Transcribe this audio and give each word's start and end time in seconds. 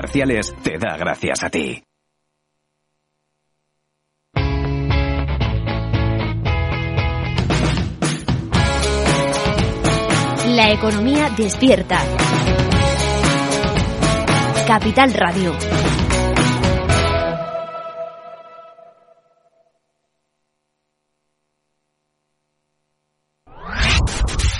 comerciales 0.00 0.54
te 0.62 0.78
da 0.78 0.96
gracias 0.96 1.44
a 1.44 1.50
ti. 1.50 1.82
La 10.46 10.72
economía 10.72 11.28
despierta. 11.36 12.02
Capital 14.66 15.12
Radio. 15.12 15.52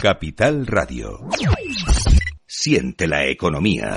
Capital 0.03 0.67
Radio. 0.67 1.19
Siente 2.47 3.07
la 3.07 3.25
economía. 3.25 3.97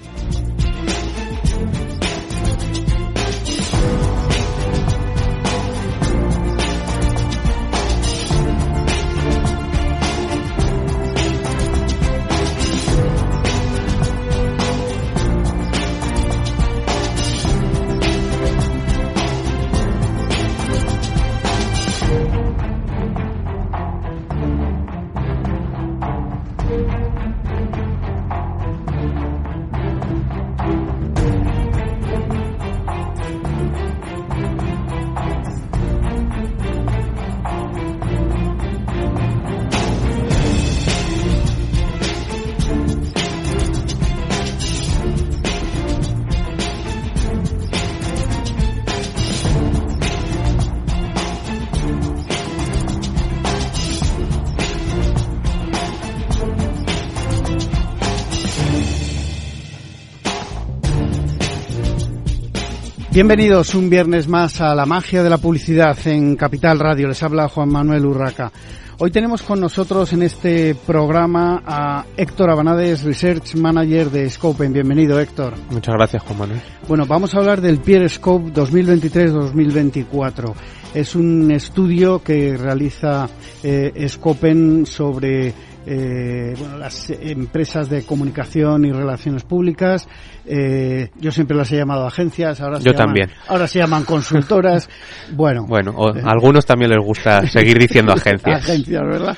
Bienvenidos 63.21 63.75
un 63.75 63.87
viernes 63.87 64.27
más 64.27 64.61
a 64.61 64.73
la 64.73 64.87
magia 64.87 65.21
de 65.21 65.29
la 65.29 65.37
publicidad 65.37 65.95
en 66.07 66.35
Capital 66.35 66.79
Radio. 66.79 67.07
Les 67.07 67.21
habla 67.21 67.47
Juan 67.49 67.69
Manuel 67.69 68.03
Urraca. 68.03 68.51
Hoy 68.97 69.11
tenemos 69.11 69.43
con 69.43 69.59
nosotros 69.59 70.11
en 70.13 70.23
este 70.23 70.73
programa 70.73 71.61
a 71.63 72.03
Héctor 72.17 72.49
Abanades, 72.49 73.03
Research 73.03 73.53
Manager 73.57 74.09
de 74.09 74.27
Scopen. 74.27 74.73
Bienvenido, 74.73 75.19
Héctor. 75.19 75.53
Muchas 75.69 75.93
gracias, 75.93 76.23
Juan 76.23 76.39
Manuel. 76.39 76.61
Bueno, 76.87 77.05
vamos 77.05 77.35
a 77.35 77.37
hablar 77.37 77.61
del 77.61 77.79
Peer 77.79 78.09
Scope 78.09 78.51
2023-2024. 78.53 80.53
Es 80.95 81.13
un 81.13 81.51
estudio 81.51 82.23
que 82.23 82.57
realiza 82.57 83.29
eh, 83.61 84.03
Scopen 84.09 84.87
sobre 84.87 85.53
eh, 85.85 86.53
bueno, 86.57 86.77
las 86.77 87.09
empresas 87.09 87.89
de 87.89 88.03
comunicación 88.05 88.85
y 88.85 88.91
relaciones 88.91 89.43
públicas. 89.43 90.07
Eh, 90.45 91.09
yo 91.19 91.31
siempre 91.31 91.55
las 91.57 91.71
he 91.71 91.77
llamado 91.77 92.05
agencias, 92.05 92.61
ahora 92.61 92.77
se 92.79 92.85
Yo 92.85 92.91
llaman, 92.91 93.05
también. 93.07 93.29
ahora 93.47 93.67
se 93.67 93.79
llaman 93.79 94.03
consultoras. 94.03 94.89
bueno, 95.33 95.65
Bueno, 95.67 95.91
o- 95.95 96.15
a 96.15 96.31
algunos 96.31 96.65
también 96.65 96.91
les 96.91 96.99
gusta 97.03 97.47
seguir 97.47 97.77
diciendo 97.77 98.11
agencias. 98.13 98.63
agencias, 98.63 99.01
¿verdad? 99.03 99.37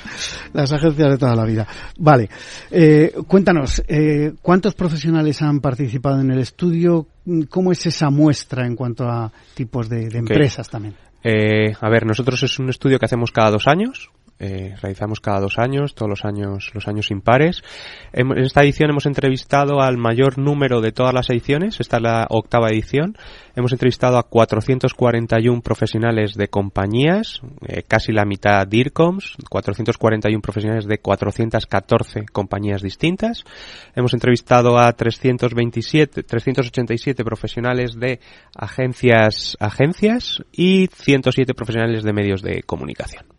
Las 0.53 0.71
agencias 0.71 1.11
de 1.11 1.17
toda 1.17 1.35
la 1.35 1.45
vida. 1.45 1.67
Vale, 1.97 2.29
eh, 2.71 3.13
cuéntanos, 3.27 3.83
eh, 3.87 4.33
¿cuántos 4.41 4.73
profesionales 4.75 5.41
han 5.41 5.59
participado 5.59 6.19
en 6.21 6.31
el 6.31 6.39
estudio? 6.39 7.07
¿Cómo 7.49 7.71
es 7.71 7.85
esa 7.85 8.09
muestra 8.09 8.65
en 8.65 8.75
cuanto 8.75 9.05
a 9.09 9.31
tipos 9.53 9.87
de, 9.89 10.09
de 10.09 10.17
empresas 10.19 10.69
también? 10.69 10.93
Eh, 11.23 11.73
a 11.79 11.89
ver, 11.89 12.05
nosotros 12.05 12.43
es 12.43 12.59
un 12.59 12.69
estudio 12.69 12.99
que 12.99 13.05
hacemos 13.05 13.31
cada 13.31 13.51
dos 13.51 13.67
años. 13.67 14.09
Eh, 14.39 14.75
realizamos 14.81 15.19
cada 15.19 15.39
dos 15.39 15.57
años, 15.57 15.95
todos 15.95 16.09
los 16.09 16.25
años, 16.25 16.71
los 16.73 16.87
años 16.87 17.11
impares. 17.11 17.63
En 18.11 18.37
esta 18.37 18.63
edición 18.63 18.89
hemos 18.89 19.05
entrevistado 19.05 19.81
al 19.81 19.97
mayor 19.97 20.37
número 20.37 20.81
de 20.81 20.91
todas 20.91 21.13
las 21.13 21.29
ediciones. 21.29 21.79
Esta 21.79 21.97
es 21.97 22.03
la 22.03 22.27
octava 22.29 22.69
edición. 22.69 23.15
Hemos 23.55 23.71
entrevistado 23.71 24.17
a 24.17 24.23
441 24.23 25.61
profesionales 25.61 26.33
de 26.33 26.47
compañías, 26.47 27.41
eh, 27.67 27.83
casi 27.87 28.11
la 28.11 28.25
mitad 28.25 28.67
DIRCOMs, 28.67 29.37
441 29.49 30.41
profesionales 30.41 30.87
de 30.87 30.97
414 30.97 32.25
compañías 32.31 32.81
distintas. 32.81 33.43
Hemos 33.95 34.13
entrevistado 34.13 34.77
a 34.77 34.91
327, 34.91 36.23
387 36.23 37.23
profesionales 37.23 37.95
de 37.95 38.19
agencias, 38.55 39.55
agencias 39.59 40.43
y 40.51 40.87
107 40.87 41.53
profesionales 41.53 42.03
de 42.03 42.13
medios 42.13 42.41
de 42.41 42.63
comunicación. 42.63 43.32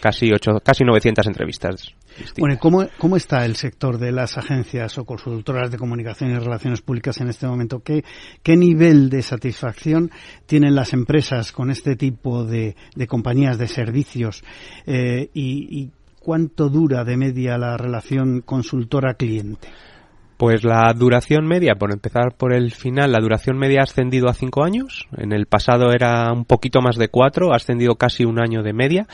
Casi 0.00 0.32
ocho, 0.32 0.60
casi 0.62 0.84
900 0.84 1.26
entrevistas. 1.26 1.94
distintas. 2.08 2.34
Bueno, 2.38 2.54
¿y 2.54 2.58
¿cómo, 2.58 2.86
¿cómo 2.98 3.16
está 3.16 3.44
el 3.44 3.56
sector 3.56 3.98
de 3.98 4.12
las 4.12 4.38
agencias 4.38 4.98
o 4.98 5.04
consultoras 5.04 5.70
de 5.70 5.78
comunicación 5.78 6.30
y 6.30 6.38
relaciones 6.38 6.82
públicas 6.82 7.20
en 7.20 7.28
este 7.28 7.46
momento? 7.46 7.80
¿Qué, 7.80 8.04
qué 8.42 8.56
nivel 8.56 9.10
de 9.10 9.22
satisfacción 9.22 10.10
tienen 10.46 10.74
las 10.74 10.92
empresas 10.92 11.52
con 11.52 11.70
este 11.70 11.96
tipo 11.96 12.44
de, 12.44 12.76
de 12.94 13.06
compañías 13.06 13.58
de 13.58 13.68
servicios? 13.68 14.44
Eh, 14.86 15.30
y, 15.34 15.80
y 15.82 15.90
cuánto 16.20 16.68
dura 16.68 17.04
de 17.04 17.16
media 17.16 17.58
la 17.58 17.76
relación 17.76 18.42
consultora-cliente? 18.42 19.68
Pues 20.38 20.62
la 20.62 20.92
duración 20.96 21.46
media, 21.46 21.74
por 21.74 21.90
empezar 21.90 22.36
por 22.36 22.52
el 22.52 22.70
final, 22.70 23.10
la 23.10 23.18
duración 23.18 23.58
media 23.58 23.80
ha 23.80 23.82
ascendido 23.82 24.28
a 24.28 24.34
cinco 24.34 24.62
años. 24.62 25.08
En 25.16 25.32
el 25.32 25.46
pasado 25.46 25.90
era 25.90 26.32
un 26.32 26.44
poquito 26.44 26.80
más 26.80 26.96
de 26.96 27.08
cuatro, 27.08 27.52
ha 27.52 27.56
ascendido 27.56 27.96
casi 27.96 28.24
un 28.24 28.38
año 28.38 28.62
de 28.62 28.72
media. 28.72 29.08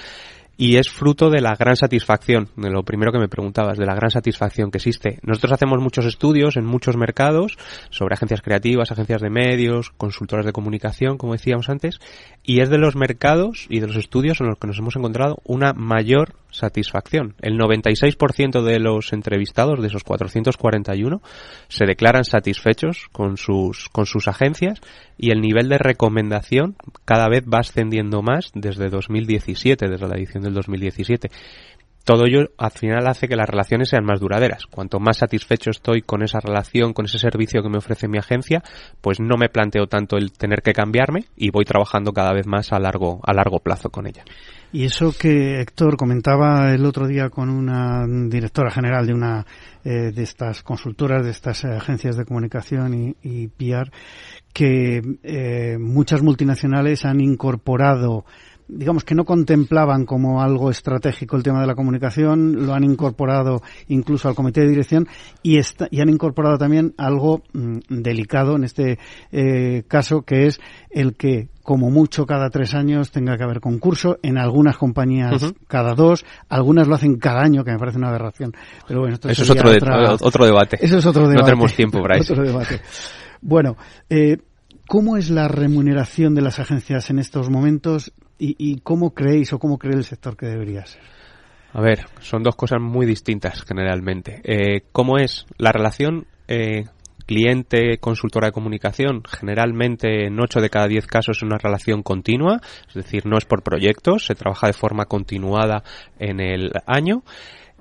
Y 0.56 0.76
es 0.76 0.88
fruto 0.88 1.30
de 1.30 1.40
la 1.40 1.54
gran 1.56 1.76
satisfacción, 1.76 2.48
de 2.56 2.70
lo 2.70 2.84
primero 2.84 3.12
que 3.12 3.18
me 3.18 3.28
preguntabas, 3.28 3.78
de 3.78 3.86
la 3.86 3.94
gran 3.94 4.10
satisfacción 4.10 4.70
que 4.70 4.78
existe. 4.78 5.18
Nosotros 5.22 5.52
hacemos 5.52 5.80
muchos 5.80 6.06
estudios 6.06 6.56
en 6.56 6.64
muchos 6.64 6.96
mercados 6.96 7.56
sobre 7.90 8.14
agencias 8.14 8.42
creativas, 8.42 8.92
agencias 8.92 9.20
de 9.20 9.30
medios, 9.30 9.90
consultoras 9.96 10.46
de 10.46 10.52
comunicación, 10.52 11.18
como 11.18 11.32
decíamos 11.32 11.68
antes, 11.68 11.98
y 12.42 12.60
es 12.60 12.70
de 12.70 12.78
los 12.78 12.96
mercados 12.96 13.66
y 13.68 13.80
de 13.80 13.86
los 13.86 13.96
estudios 13.96 14.40
en 14.40 14.48
los 14.48 14.58
que 14.58 14.66
nos 14.66 14.78
hemos 14.78 14.96
encontrado 14.96 15.38
una 15.44 15.72
mayor 15.72 16.34
satisfacción. 16.54 17.34
El 17.40 17.58
96% 17.58 18.62
de 18.62 18.78
los 18.78 19.12
entrevistados, 19.12 19.80
de 19.80 19.88
esos 19.88 20.04
441, 20.04 21.20
se 21.68 21.84
declaran 21.84 22.24
satisfechos 22.24 23.08
con 23.12 23.36
sus, 23.36 23.88
con 23.90 24.06
sus 24.06 24.28
agencias 24.28 24.80
y 25.18 25.30
el 25.30 25.40
nivel 25.40 25.68
de 25.68 25.78
recomendación 25.78 26.76
cada 27.04 27.28
vez 27.28 27.44
va 27.44 27.58
ascendiendo 27.58 28.22
más 28.22 28.50
desde 28.54 28.88
2017, 28.88 29.88
desde 29.88 30.08
la 30.08 30.16
edición 30.16 30.42
del 30.44 30.54
2017 30.54 31.30
todo 32.04 32.26
ello 32.26 32.50
al 32.58 32.70
final 32.70 33.06
hace 33.06 33.28
que 33.28 33.36
las 33.36 33.48
relaciones 33.48 33.88
sean 33.88 34.04
más 34.04 34.20
duraderas. 34.20 34.66
Cuanto 34.66 35.00
más 35.00 35.16
satisfecho 35.16 35.70
estoy 35.70 36.02
con 36.02 36.22
esa 36.22 36.38
relación, 36.38 36.92
con 36.92 37.06
ese 37.06 37.18
servicio 37.18 37.62
que 37.62 37.70
me 37.70 37.78
ofrece 37.78 38.08
mi 38.08 38.18
agencia, 38.18 38.62
pues 39.00 39.20
no 39.20 39.36
me 39.38 39.48
planteo 39.48 39.86
tanto 39.86 40.16
el 40.18 40.32
tener 40.32 40.60
que 40.62 40.74
cambiarme 40.74 41.24
y 41.34 41.50
voy 41.50 41.64
trabajando 41.64 42.12
cada 42.12 42.34
vez 42.34 42.46
más 42.46 42.72
a 42.72 42.78
largo, 42.78 43.20
a 43.24 43.32
largo 43.32 43.60
plazo 43.60 43.88
con 43.88 44.06
ella. 44.06 44.24
Y 44.74 44.86
eso 44.86 45.12
que 45.16 45.60
Héctor 45.60 45.96
comentaba 45.96 46.72
el 46.74 46.84
otro 46.84 47.06
día 47.06 47.30
con 47.30 47.48
una 47.48 48.08
directora 48.08 48.72
general 48.72 49.06
de 49.06 49.14
una 49.14 49.46
eh, 49.84 50.10
de 50.12 50.22
estas 50.24 50.64
consultoras, 50.64 51.24
de 51.24 51.30
estas 51.30 51.64
agencias 51.64 52.16
de 52.16 52.24
comunicación 52.24 53.14
y, 53.22 53.46
PR, 53.46 53.92
que 54.52 55.00
eh, 55.22 55.78
muchas 55.78 56.24
multinacionales 56.24 57.04
han 57.04 57.20
incorporado 57.20 58.24
digamos 58.66 59.04
que 59.04 59.14
no 59.14 59.24
contemplaban 59.24 60.06
como 60.06 60.42
algo 60.42 60.70
estratégico 60.70 61.36
el 61.36 61.44
tema 61.44 61.60
de 61.60 61.66
la 61.68 61.76
comunicación, 61.76 62.66
lo 62.66 62.74
han 62.74 62.82
incorporado 62.82 63.60
incluso 63.86 64.28
al 64.28 64.34
comité 64.34 64.62
de 64.62 64.70
dirección 64.70 65.06
y, 65.42 65.58
y 65.58 66.00
han 66.00 66.08
incorporado 66.08 66.58
también 66.58 66.94
algo 66.96 67.42
mm, 67.52 67.78
delicado 67.90 68.56
en 68.56 68.64
este 68.64 68.98
eh, 69.30 69.84
caso, 69.86 70.22
que 70.22 70.46
es 70.46 70.60
el 70.90 71.14
que 71.14 71.48
como 71.64 71.90
mucho 71.90 72.26
cada 72.26 72.48
tres 72.50 72.74
años 72.74 73.10
tenga 73.10 73.36
que 73.36 73.42
haber 73.42 73.58
concurso, 73.58 74.18
en 74.22 74.38
algunas 74.38 74.76
compañías 74.76 75.52
cada 75.66 75.94
dos, 75.94 76.24
algunas 76.48 76.86
lo 76.86 76.94
hacen 76.94 77.16
cada 77.16 77.40
año, 77.40 77.64
que 77.64 77.72
me 77.72 77.78
parece 77.78 77.98
una 77.98 78.10
aberración. 78.10 78.52
Pero 78.86 79.00
bueno, 79.00 79.14
esto 79.14 79.28
eso 79.28 79.42
es 79.42 79.50
otro, 79.50 79.70
otro 80.20 80.46
debate. 80.46 80.78
Eso 80.80 80.98
es 80.98 81.06
otro 81.06 81.22
debate. 81.22 81.40
No 81.40 81.44
tenemos 81.44 81.74
tiempo 81.74 82.00
para 82.00 82.16
eso. 82.18 82.34
Otro 82.34 82.44
debate. 82.44 82.80
Bueno, 83.40 83.76
eh, 84.08 84.38
¿Cómo 84.86 85.16
es 85.16 85.30
la 85.30 85.48
remuneración 85.48 86.34
de 86.34 86.42
las 86.42 86.58
agencias 86.58 87.08
en 87.08 87.18
estos 87.18 87.48
momentos 87.48 88.12
y, 88.38 88.80
cómo 88.80 89.14
creéis 89.14 89.52
o 89.52 89.58
cómo 89.58 89.78
cree 89.78 89.94
el 89.94 90.04
sector 90.04 90.36
que 90.36 90.46
debería 90.46 90.84
ser? 90.84 91.00
A 91.72 91.80
ver, 91.80 92.04
son 92.20 92.42
dos 92.42 92.54
cosas 92.54 92.80
muy 92.80 93.06
distintas 93.06 93.62
generalmente. 93.62 94.42
Eh, 94.44 94.82
¿Cómo 94.92 95.16
es 95.16 95.46
la 95.56 95.72
relación 95.72 96.26
eh, 96.48 96.84
cliente-consultora 97.26 98.48
de 98.48 98.52
comunicación? 98.52 99.22
Generalmente 99.28 100.26
en 100.26 100.40
8 100.40 100.60
de 100.60 100.70
cada 100.70 100.88
10 100.88 101.06
casos 101.06 101.38
es 101.38 101.42
una 101.42 101.58
relación 101.58 102.02
continua, 102.02 102.60
es 102.88 102.94
decir, 102.94 103.26
no 103.26 103.38
es 103.38 103.44
por 103.44 103.62
proyectos, 103.62 104.26
se 104.26 104.34
trabaja 104.34 104.66
de 104.66 104.72
forma 104.72 105.06
continuada 105.06 105.82
en 106.18 106.40
el 106.40 106.72
año. 106.86 107.22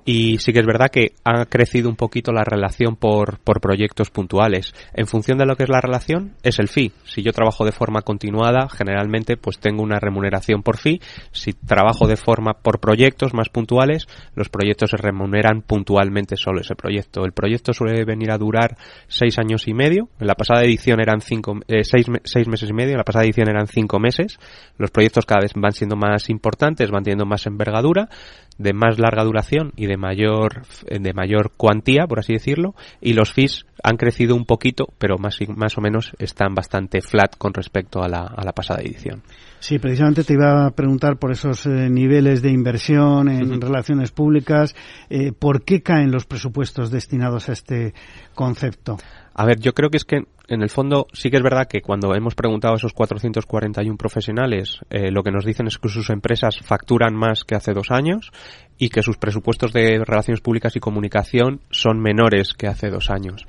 Y 0.04 0.38
sí 0.38 0.52
que 0.52 0.60
es 0.60 0.66
verdad 0.66 0.90
que 0.90 1.12
ha 1.24 1.46
crecido 1.46 1.88
un 1.88 1.96
poquito 1.96 2.30
la 2.32 2.44
relación 2.44 2.96
por, 2.96 3.38
por 3.38 3.60
proyectos 3.60 4.10
puntuales. 4.10 4.74
En 4.92 5.06
función 5.06 5.38
de 5.38 5.46
lo 5.46 5.56
que 5.56 5.62
es 5.64 5.70
la 5.70 5.80
relación, 5.80 6.34
es 6.42 6.58
el 6.58 6.68
fee. 6.68 6.92
Si 7.04 7.22
yo 7.22 7.32
trabajo 7.32 7.64
de 7.64 7.72
forma 7.72 8.02
continuada, 8.02 8.68
generalmente 8.68 9.36
pues 9.38 9.58
tengo 9.58 9.82
una 9.82 9.98
remuneración 9.98 10.62
por 10.62 10.76
fee. 10.76 11.00
Si 11.32 11.52
trabajo 11.52 12.06
de 12.06 12.16
forma 12.16 12.52
por 12.52 12.80
proyectos 12.80 13.32
más 13.32 13.48
puntuales, 13.48 14.06
los 14.34 14.50
proyectos 14.50 14.90
se 14.90 14.98
remuneran 14.98 15.62
puntualmente 15.62 16.36
solo 16.36 16.60
ese 16.60 16.74
proyecto. 16.74 17.24
El 17.24 17.32
proyecto 17.32 17.72
suele 17.72 18.04
venir 18.04 18.30
a 18.30 18.38
durar 18.38 18.76
seis 19.08 19.38
años 19.38 19.66
y 19.68 19.74
medio. 19.74 20.10
En 20.20 20.26
la 20.26 20.34
pasada 20.34 20.64
edición 20.64 21.00
eran 21.00 21.22
cinco, 21.22 21.60
eh, 21.66 21.84
seis, 21.84 22.06
seis 22.24 22.46
meses 22.46 22.68
y 22.68 22.74
medio. 22.74 22.92
En 22.92 22.98
la 22.98 23.04
pasada 23.04 23.24
edición 23.24 23.48
eran 23.48 23.68
cinco 23.68 23.98
meses. 23.98 24.38
Los 24.76 24.90
proyectos 24.90 25.24
cada 25.24 25.40
vez 25.42 25.52
van 25.54 25.72
siendo 25.72 25.96
más 25.96 26.28
importantes, 26.28 26.90
van 26.90 27.04
teniendo 27.04 27.24
más 27.24 27.46
envergadura 27.46 28.10
de 28.58 28.72
más 28.72 28.98
larga 28.98 29.24
duración 29.24 29.72
y 29.76 29.86
de 29.86 29.93
mayor 29.96 30.62
de 30.88 31.12
mayor 31.12 31.52
cuantía, 31.56 32.06
por 32.06 32.18
así 32.18 32.32
decirlo, 32.32 32.74
y 33.00 33.12
los 33.12 33.32
fees 33.32 33.66
han 33.82 33.96
crecido 33.96 34.34
un 34.34 34.46
poquito, 34.46 34.88
pero 34.98 35.18
más, 35.18 35.38
más 35.48 35.76
o 35.76 35.80
menos 35.80 36.12
están 36.18 36.54
bastante 36.54 37.02
flat 37.02 37.36
con 37.36 37.52
respecto 37.52 38.02
a 38.02 38.08
la, 38.08 38.20
a 38.20 38.44
la 38.44 38.52
pasada 38.52 38.80
edición. 38.80 39.22
Sí, 39.60 39.78
precisamente 39.78 40.24
te 40.24 40.34
iba 40.34 40.66
a 40.66 40.70
preguntar 40.72 41.16
por 41.18 41.32
esos 41.32 41.64
eh, 41.66 41.88
niveles 41.88 42.42
de 42.42 42.50
inversión 42.50 43.28
en 43.28 43.60
relaciones 43.60 44.10
públicas, 44.10 44.74
eh, 45.08 45.32
¿por 45.32 45.64
qué 45.64 45.82
caen 45.82 46.10
los 46.10 46.26
presupuestos 46.26 46.90
destinados 46.90 47.48
a 47.48 47.52
este 47.52 47.94
concepto? 48.34 48.98
A 49.34 49.44
ver, 49.44 49.58
yo 49.58 49.74
creo 49.74 49.90
que 49.90 49.96
es 49.96 50.04
que 50.04 50.22
en 50.46 50.62
el 50.62 50.70
fondo 50.70 51.08
sí 51.12 51.30
que 51.30 51.38
es 51.38 51.42
verdad 51.42 51.66
que 51.66 51.80
cuando 51.80 52.14
hemos 52.14 52.34
preguntado 52.36 52.74
a 52.74 52.76
esos 52.76 52.92
441 52.92 53.96
profesionales, 53.96 54.78
eh, 54.90 55.10
lo 55.10 55.22
que 55.22 55.32
nos 55.32 55.44
dicen 55.44 55.66
es 55.66 55.78
que 55.78 55.88
sus 55.88 56.08
empresas 56.10 56.58
facturan 56.62 57.14
más 57.14 57.44
que 57.44 57.56
hace 57.56 57.72
dos 57.72 57.90
años 57.90 58.30
y 58.78 58.90
que 58.90 59.02
sus 59.02 59.16
presupuestos 59.16 59.72
de 59.72 60.04
relaciones 60.04 60.40
públicas 60.40 60.76
y 60.76 60.80
comunicación 60.80 61.60
son 61.70 62.00
menores 62.00 62.54
que 62.54 62.68
hace 62.68 62.90
dos 62.90 63.10
años. 63.10 63.44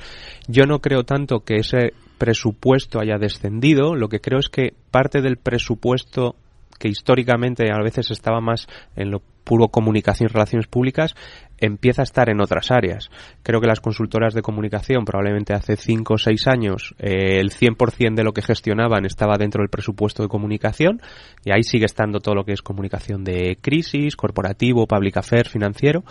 Yo 0.48 0.66
no 0.66 0.80
creo 0.80 1.04
tanto 1.04 1.42
que 1.42 1.58
ese 1.58 1.94
presupuesto 2.18 3.00
haya 3.00 3.18
descendido, 3.18 3.96
lo 3.96 4.10
que 4.10 4.22
creo 4.22 4.40
es 4.40 4.50
que 4.50 4.74
parte 4.90 5.22
del 5.22 5.38
presupuesto 5.38 6.36
que 6.80 6.88
históricamente 6.88 7.72
a 7.72 7.82
veces 7.84 8.12
estaba 8.12 8.42
más 8.42 8.68
en 8.96 9.12
lo 9.12 9.22
puro 9.46 9.70
comunicación 9.70 10.30
y 10.30 10.34
relaciones 10.34 10.68
públicas, 10.68 11.16
empieza 11.58 12.02
a 12.02 12.04
estar 12.04 12.30
en 12.30 12.42
otras 12.42 12.72
áreas. 12.72 13.10
Creo 13.44 13.62
que 13.62 13.68
las 13.68 13.80
consultoras 13.80 14.34
de 14.34 14.42
comunicación, 14.42 15.06
probablemente 15.06 15.54
hace 15.54 15.78
5 15.78 16.16
o 16.16 16.18
6 16.18 16.48
años, 16.48 16.96
eh, 17.00 17.40
el 17.40 17.52
100% 17.52 18.16
de 18.16 18.24
lo 18.24 18.34
que 18.34 18.42
gestionaban 18.42 19.06
estaba 19.06 19.38
dentro 19.38 19.62
del 19.62 19.70
presupuesto 19.70 20.24
de 20.24 20.30
comunicación, 20.30 21.02
y 21.46 21.52
ahí 21.52 21.64
sigue 21.64 21.86
estando 21.86 22.20
todo 22.20 22.36
lo 22.36 22.44
que 22.44 22.52
es 22.52 22.62
comunicación 22.62 23.24
de 23.24 23.58
crisis, 23.62 24.18
corporativo, 24.18 24.88
public 24.88 25.18
affairs, 25.18 25.50
financiero, 25.50 26.04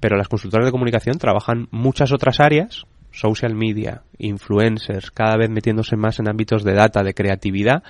pero 0.00 0.16
las 0.16 0.28
consultoras 0.28 0.66
de 0.66 0.72
comunicación 0.72 1.18
trabajan 1.18 1.68
muchas 1.70 2.12
otras 2.12 2.40
áreas, 2.40 2.86
social 3.10 3.54
media, 3.54 4.02
influencers, 4.18 5.10
cada 5.10 5.36
vez 5.36 5.50
metiéndose 5.50 5.96
más 5.96 6.18
en 6.20 6.28
ámbitos 6.28 6.64
de 6.64 6.74
data, 6.74 7.02
de 7.02 7.14
creatividad, 7.14 7.82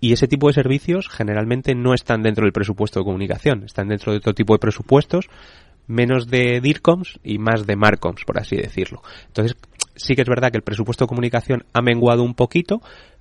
y 0.00 0.12
ese 0.12 0.26
tipo 0.26 0.48
de 0.48 0.54
servicios 0.54 1.08
generalmente 1.08 1.74
no 1.74 1.94
están 1.94 2.22
dentro 2.22 2.44
del 2.44 2.52
presupuesto 2.52 3.00
de 3.00 3.04
comunicación, 3.04 3.64
están 3.64 3.88
dentro 3.88 4.12
de 4.12 4.18
otro 4.18 4.34
tipo 4.34 4.54
de 4.54 4.58
presupuestos, 4.58 5.28
menos 5.86 6.28
de 6.28 6.60
DIRCOMS 6.60 7.20
y 7.22 7.38
más 7.38 7.66
de 7.66 7.76
MARCOMS, 7.76 8.24
por 8.24 8.38
así 8.38 8.56
decirlo. 8.56 9.02
Entonces, 9.26 9.56
sí 9.96 10.14
que 10.14 10.22
es 10.22 10.28
verdad 10.28 10.50
que 10.50 10.56
el 10.56 10.62
presupuesto 10.62 11.04
de 11.04 11.08
comunicación 11.08 11.64
ha 11.72 11.82
menguado 11.82 12.22
un 12.22 12.34
poquito, 12.34 12.80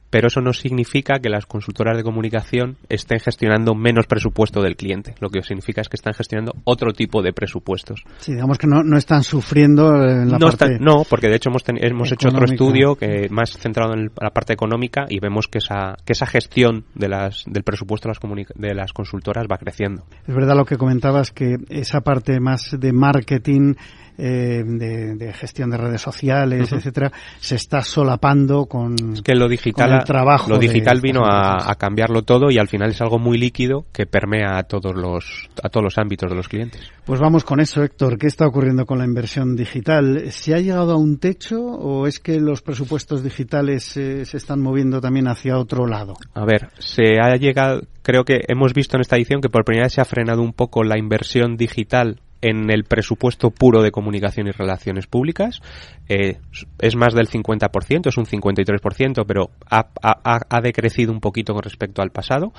pero 0.10 0.28
eso 0.28 0.42
no 0.42 0.54
significa 0.54 1.20
que 1.20 1.30
las 1.30 1.46
consultoras 1.46 1.98
de 1.98 2.04
comunicación 2.04 2.78
estén 2.90 3.20
gestionando 3.20 3.76
menos 3.76 4.08
presupuesto 4.08 4.62
del 4.62 4.76
cliente. 4.76 5.16
Lo 5.20 5.30
que 5.30 5.42
significa 5.42 5.82
es 5.82 5.90
que 5.90 5.96
están 5.96 6.14
gestionando 6.14 6.54
otro 6.64 6.94
tipo 6.94 7.22
de 7.22 7.34
presupuestos. 7.34 8.04
Sí, 8.20 8.34
digamos 8.34 8.58
que 8.58 8.68
no, 8.68 8.84
no 8.84 8.98
están 8.98 9.24
sufriendo 9.24 10.04
en 10.04 10.32
la 10.32 10.38
no 10.38 10.48
parte 10.48 10.80
No, 10.80 11.04
porque 11.10 11.28
de 11.28 11.36
hecho 11.36 11.50
hemos, 11.50 11.64
hemos 11.68 12.12
hecho 12.12 12.30
otro 12.30 12.46
estudio 12.46 12.96
que 12.96 13.28
más 13.30 13.52
centrado 13.58 13.94
en 13.94 14.12
la 14.20 14.32
parte 14.32 14.54
económica 14.54 15.06
y 15.10 15.20
vemos 15.20 15.48
que 15.48 15.60
esa, 15.60 15.96
que 16.06 16.14
esa 16.14 16.26
gestión 16.26 16.86
de 16.96 17.10
las, 17.10 17.44
del 17.46 17.63
presupuesto 17.63 18.10
de 18.10 18.13
las, 18.13 18.48
de 18.56 18.74
las 18.74 18.94
consultoras 18.94 19.46
va 19.51 19.58
creciendo. 19.58 20.04
Es 20.28 20.36
verdad 20.36 20.56
lo 20.56 20.66
que 20.66 20.78
comentabas, 20.78 21.32
que 21.32 21.58
esa 21.70 22.01
parte 22.01 22.39
más 22.39 22.75
de 22.80 22.94
marketing 22.94 23.75
eh, 24.20 24.64
de, 24.66 25.34
gestión 25.34 25.70
de 25.70 25.78
redes 25.78 26.02
sociales, 26.02 26.72
etcétera, 26.74 27.12
se 27.40 27.56
está 27.56 27.82
solapando 27.82 28.66
con, 28.66 28.96
que 29.24 29.34
lo 29.34 29.48
digital, 29.48 29.94
el 29.94 30.04
trabajo. 30.04 30.50
Lo 30.50 30.58
digital 30.58 31.00
vino 31.02 31.22
a, 31.24 31.74
cambiarlo 31.76 32.24
todo 32.24 32.52
y 32.52 32.58
al 32.58 32.68
final 32.68 32.90
es 32.90 33.02
algo 33.02 33.18
muy 33.18 33.38
líquido 33.38 33.86
que 33.94 34.06
permea 34.06 34.58
a 34.58 34.64
todos 34.64 34.94
los 34.94 35.50
a 35.64 35.70
todos 35.70 35.84
los 35.84 35.98
ámbitos 35.98 36.30
de 36.30 36.36
los 36.36 36.50
clientes. 36.50 36.82
Pues 37.06 37.22
vamos 37.22 37.44
con 37.44 37.62
eso, 37.62 37.82
Héctor. 37.82 38.18
¿Qué 38.18 38.28
está 38.28 38.46
ocurriendo 38.46 38.86
con 38.86 39.00
la 39.00 39.06
inversión 39.06 39.56
digital? 39.56 40.32
¿Se 40.32 40.54
ha 40.54 40.60
llegado 40.60 40.92
a 40.92 40.98
un 40.98 41.20
techo 41.20 41.62
o 41.62 42.06
es 42.06 42.20
que 42.20 42.40
los 42.40 42.62
presupuestos 42.62 43.24
digitales 43.24 43.96
eh, 43.96 44.26
se 44.26 44.38
están 44.38 44.62
moviendo 44.62 45.00
también 45.00 45.28
hacia 45.28 45.58
otro 45.58 45.88
lado? 45.88 46.16
A 46.34 46.46
ver, 46.46 46.70
se 46.80 47.20
ha 47.22 47.36
llegado, 47.38 47.82
creo 48.02 48.26
que 48.26 48.42
hemos 48.48 48.74
visto 48.74 48.98
en 48.98 49.02
esta 49.02 49.16
edición 49.16 49.40
que 49.42 49.50
por 49.50 49.64
primera 49.64 49.86
vez 49.86 49.94
se 49.94 50.02
ha 50.02 50.06
frenado 50.06 50.42
un 50.42 50.54
poco 50.54 50.84
la 50.84 51.00
inversión 51.00 51.56
digital 51.56 52.20
en 52.41 52.69
el 52.69 52.84
presupuesto 52.84 53.51
puro 53.51 53.81
de 53.81 53.91
comunicación 53.91 54.48
y 54.48 54.51
relaciones 54.51 55.08
públicas. 55.08 55.62
Eh, 56.08 56.38
es 56.79 56.96
más 56.96 57.13
del 57.13 57.27
50%, 57.27 58.08
es 58.08 58.17
un 58.17 58.25
53%, 58.25 59.25
pero 59.27 59.51
ha, 59.69 59.88
ha, 60.01 60.62
decrecido 60.62 61.12
un 61.12 61.19
poquito 61.19 61.53
con 61.53 61.63
respecto 61.63 62.01
al 62.01 62.12
pasado. 62.12 62.53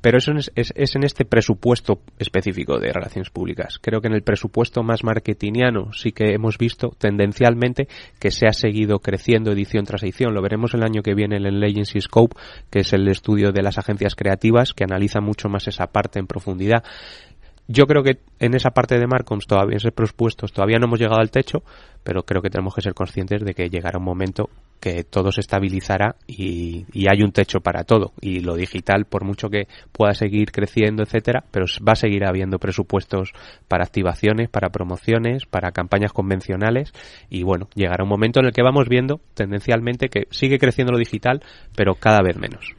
Pero 0.00 0.18
eso 0.18 0.32
es, 0.32 0.72
es, 0.74 0.94
en 0.94 1.04
este 1.04 1.24
presupuesto 1.24 2.00
específico 2.18 2.78
de 2.78 2.92
relaciones 2.92 3.30
públicas. 3.30 3.78
Creo 3.80 4.00
que 4.00 4.06
en 4.06 4.14
el 4.14 4.22
presupuesto 4.22 4.82
más 4.82 5.02
marketingiano 5.02 5.92
sí 5.94 6.12
que 6.12 6.32
hemos 6.32 6.58
visto 6.58 6.90
tendencialmente 6.98 7.88
que 8.20 8.30
se 8.30 8.46
ha 8.46 8.52
seguido 8.52 8.98
creciendo 9.00 9.50
edición 9.50 9.84
tras 9.84 10.02
edición. 10.02 10.34
Lo 10.34 10.42
veremos 10.42 10.74
el 10.74 10.84
año 10.84 11.02
que 11.02 11.14
viene 11.14 11.38
en 11.38 11.46
el 11.46 11.64
Agency 11.64 12.00
Scope, 12.00 12.36
que 12.70 12.80
es 12.80 12.92
el 12.92 13.08
estudio 13.08 13.52
de 13.52 13.62
las 13.62 13.78
agencias 13.78 14.14
creativas, 14.14 14.74
que 14.74 14.84
analiza 14.84 15.20
mucho 15.20 15.48
más 15.48 15.66
esa 15.66 15.86
parte 15.88 16.20
en 16.20 16.26
profundidad 16.26 16.84
yo 17.68 17.86
creo 17.86 18.02
que 18.02 18.18
en 18.38 18.54
esa 18.54 18.70
parte 18.70 18.98
de 18.98 19.06
Marcoms 19.06 19.46
todavía, 19.46 19.76
esos 19.76 19.92
presupuestos, 19.92 20.52
todavía 20.52 20.78
no 20.78 20.86
hemos 20.86 21.00
llegado 21.00 21.20
al 21.20 21.30
techo, 21.30 21.62
pero 22.04 22.22
creo 22.22 22.40
que 22.40 22.50
tenemos 22.50 22.74
que 22.74 22.82
ser 22.82 22.94
conscientes 22.94 23.44
de 23.44 23.54
que 23.54 23.68
llegará 23.68 23.98
un 23.98 24.04
momento 24.04 24.48
que 24.80 25.02
todo 25.02 25.32
se 25.32 25.40
estabilizará 25.40 26.14
y, 26.28 26.84
hay 27.08 27.22
un 27.22 27.32
techo 27.32 27.60
para 27.60 27.82
todo. 27.82 28.12
Y 28.20 28.40
lo 28.40 28.54
digital, 28.54 29.06
por 29.06 29.24
mucho 29.24 29.48
que 29.48 29.66
pueda 29.90 30.14
seguir 30.14 30.52
creciendo, 30.52 31.02
etcétera, 31.02 31.44
pero 31.50 31.66
va 31.86 31.92
a 31.92 31.96
seguir 31.96 32.24
habiendo 32.24 32.58
presupuestos 32.58 33.32
para 33.66 33.84
activaciones, 33.84 34.48
para 34.48 34.68
promociones, 34.68 35.46
para 35.46 35.72
campañas 35.72 36.12
convencionales. 36.12 36.92
Y 37.30 37.42
bueno, 37.42 37.68
llegará 37.74 38.04
un 38.04 38.10
momento 38.10 38.38
en 38.38 38.46
el 38.46 38.52
que 38.52 38.62
vamos 38.62 38.88
viendo 38.88 39.20
tendencialmente 39.34 40.08
que 40.08 40.28
sigue 40.30 40.58
creciendo 40.58 40.92
lo 40.92 40.98
digital, 40.98 41.42
pero 41.74 41.94
cada 41.94 42.22
vez 42.22 42.36
menos. 42.36 42.76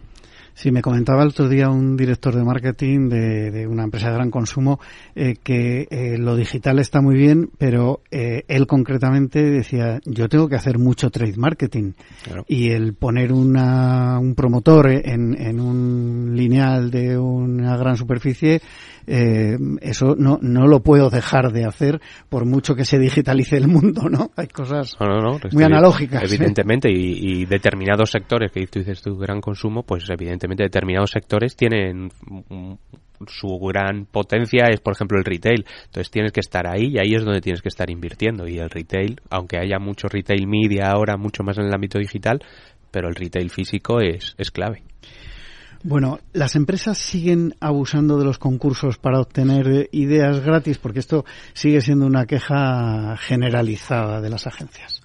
Sí, 0.58 0.72
me 0.72 0.82
comentaba 0.82 1.22
el 1.22 1.30
otro 1.30 1.48
día 1.48 1.70
un 1.70 1.96
director 1.96 2.36
de 2.36 2.44
marketing 2.44 3.10
de, 3.10 3.68
una 3.68 3.84
empresa 3.84 4.08
de 4.08 4.16
gran 4.16 4.32
consumo 4.32 4.80
eh, 5.14 5.36
que 5.44 5.88
eh, 5.92 6.18
lo 6.18 6.36
digital 6.36 6.80
está 6.80 7.00
muy 7.00 7.16
bien, 7.16 7.52
pero 7.60 8.02
eh, 8.10 8.44
él 8.48 8.66
concretamente 8.66 9.44
decía, 9.44 10.00
yo 10.04 10.28
tengo 10.28 10.50
que 10.50 10.56
hacer 10.56 10.80
mucho 10.80 11.12
trade 11.12 11.38
marketing 11.38 11.92
y 12.48 12.72
el 12.72 12.96
poner 12.96 13.34
una, 13.34 14.18
un 14.18 14.34
promotor 14.34 14.90
en, 14.90 15.40
en 15.40 15.60
un 15.60 16.32
lineal 16.36 16.90
de 16.90 17.20
una 17.20 17.78
gran 17.78 17.96
superficie 17.96 18.60
eh, 19.08 19.58
eso 19.82 20.16
no, 20.18 20.38
no 20.42 20.68
lo 20.68 20.82
puedo 20.82 21.10
dejar 21.10 21.54
de 21.54 21.66
hacer 21.66 22.02
por 22.28 22.46
mucho 22.46 22.76
que 22.76 22.84
se 22.84 23.00
digitalice 23.00 23.56
el 23.56 23.68
mundo, 23.68 24.10
¿no? 24.10 24.32
Hay 24.36 24.48
cosas 24.48 24.98
muy 25.54 25.64
analógicas. 25.64 26.24
Evidentemente, 26.24 26.90
y, 26.92 27.46
determinados 27.46 28.12
sectores, 28.12 28.52
que 28.52 28.68
tú 28.68 28.80
dices 28.80 29.02
tu 29.02 29.18
gran 29.18 29.40
consumo, 29.40 29.84
pues 29.84 30.10
evidentemente 30.10 30.64
determinados 30.64 31.12
sectores 31.12 31.56
tienen 31.56 32.12
su 33.26 33.58
gran 33.60 34.06
potencia 34.06 34.68
es, 34.70 34.80
por 34.82 34.94
ejemplo, 34.94 35.18
el 35.18 35.26
retail. 35.26 35.66
Entonces 35.86 36.12
tienes 36.12 36.32
que 36.32 36.42
estar 36.42 36.68
ahí 36.68 36.94
y 36.94 37.00
ahí 37.00 37.16
es 37.16 37.24
donde 37.24 37.42
tienes 37.42 37.62
que 37.62 37.70
estar 37.70 37.90
invirtiendo. 37.90 38.48
Y 38.48 38.60
el 38.60 38.70
retail, 38.70 39.22
aunque 39.30 39.58
haya 39.58 39.80
mucho 39.80 40.08
retail 40.08 40.46
media 40.48 40.92
ahora, 40.92 41.18
mucho 41.18 41.44
más 41.44 41.58
en 41.58 41.66
el 41.66 41.74
ámbito 41.74 41.98
digital, 41.98 42.44
pero 42.92 43.08
el 43.08 43.16
retail 43.16 43.50
físico 43.50 44.02
es, 44.02 44.36
es 44.38 44.52
clave. 44.52 44.84
Bueno, 45.90 46.20
las 46.34 46.58
empresas 46.58 46.98
siguen 46.98 47.56
abusando 47.62 48.20
de 48.20 48.26
los 48.26 48.40
concursos 48.40 48.98
para 48.98 49.22
obtener 49.22 49.88
ideas 49.94 50.42
gratis 50.42 50.80
porque 50.80 51.00
esto 51.00 51.24
sigue 51.54 51.80
siendo 51.80 52.06
una 52.06 52.26
queja 52.26 53.16
generalizada 53.16 54.20
de 54.20 54.30
las 54.30 54.48
agencias. 54.48 55.02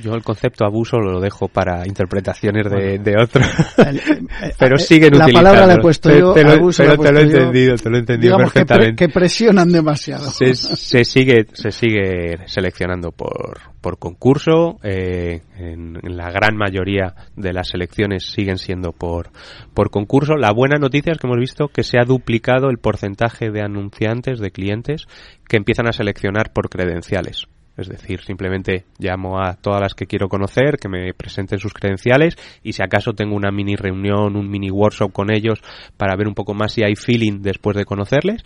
Yo 0.00 0.14
el 0.14 0.22
concepto 0.22 0.64
abuso 0.64 0.98
lo 0.98 1.20
dejo 1.20 1.48
para 1.48 1.86
interpretaciones 1.86 2.70
de, 2.70 2.98
de 2.98 3.16
otros, 3.20 3.46
pero 4.58 4.78
siguen 4.78 5.12
la 5.12 5.24
utilizando. 5.24 5.42
La 5.42 5.50
palabra 5.50 5.66
la 5.66 5.74
he 5.74 5.78
puesto 5.82 6.10
yo, 6.10 6.32
pero, 6.34 6.52
abuso 6.52 6.82
pero 6.82 6.96
te 6.96 7.12
lo 7.12 7.18
he 7.18 7.22
entendido, 7.22 7.74
te 7.76 7.90
lo 7.90 7.96
he 7.96 8.00
entendido 8.00 8.36
perfectamente. 8.38 9.06
Que, 9.06 9.12
presionan 9.12 9.70
demasiado. 9.70 10.30
Se, 10.30 10.54
se, 10.54 11.04
sigue, 11.04 11.46
se 11.52 11.70
sigue 11.70 12.38
seleccionando 12.46 13.12
por, 13.12 13.60
por 13.80 13.98
concurso, 13.98 14.78
eh, 14.82 15.42
en, 15.56 15.98
en, 16.02 16.16
la 16.16 16.30
gran 16.30 16.56
mayoría 16.56 17.14
de 17.36 17.52
las 17.52 17.68
selecciones 17.68 18.30
siguen 18.30 18.58
siendo 18.58 18.92
por, 18.92 19.30
por 19.74 19.90
concurso. 19.90 20.36
La 20.36 20.52
buena 20.52 20.78
noticia 20.78 21.12
es 21.12 21.18
que 21.18 21.26
hemos 21.26 21.38
visto 21.38 21.68
que 21.68 21.82
se 21.82 21.98
ha 21.98 22.04
duplicado 22.04 22.70
el 22.70 22.78
porcentaje 22.78 23.50
de 23.50 23.62
anunciantes, 23.62 24.38
de 24.38 24.50
clientes, 24.50 25.06
que 25.48 25.56
empiezan 25.56 25.88
a 25.88 25.92
seleccionar 25.92 26.52
por 26.52 26.70
credenciales. 26.70 27.46
Es 27.76 27.88
decir, 27.88 28.20
simplemente 28.20 28.84
llamo 28.98 29.40
a 29.40 29.54
todas 29.54 29.80
las 29.80 29.94
que 29.94 30.06
quiero 30.06 30.28
conocer, 30.28 30.76
que 30.78 30.88
me 30.88 31.14
presenten 31.14 31.58
sus 31.58 31.72
credenciales 31.72 32.36
y 32.62 32.74
si 32.74 32.82
acaso 32.82 33.12
tengo 33.12 33.34
una 33.34 33.50
mini 33.50 33.76
reunión, 33.76 34.36
un 34.36 34.50
mini 34.50 34.70
workshop 34.70 35.12
con 35.12 35.32
ellos 35.32 35.62
para 35.96 36.16
ver 36.16 36.28
un 36.28 36.34
poco 36.34 36.54
más 36.54 36.72
si 36.72 36.84
hay 36.84 36.96
feeling 36.96 37.40
después 37.40 37.76
de 37.76 37.84
conocerles. 37.84 38.44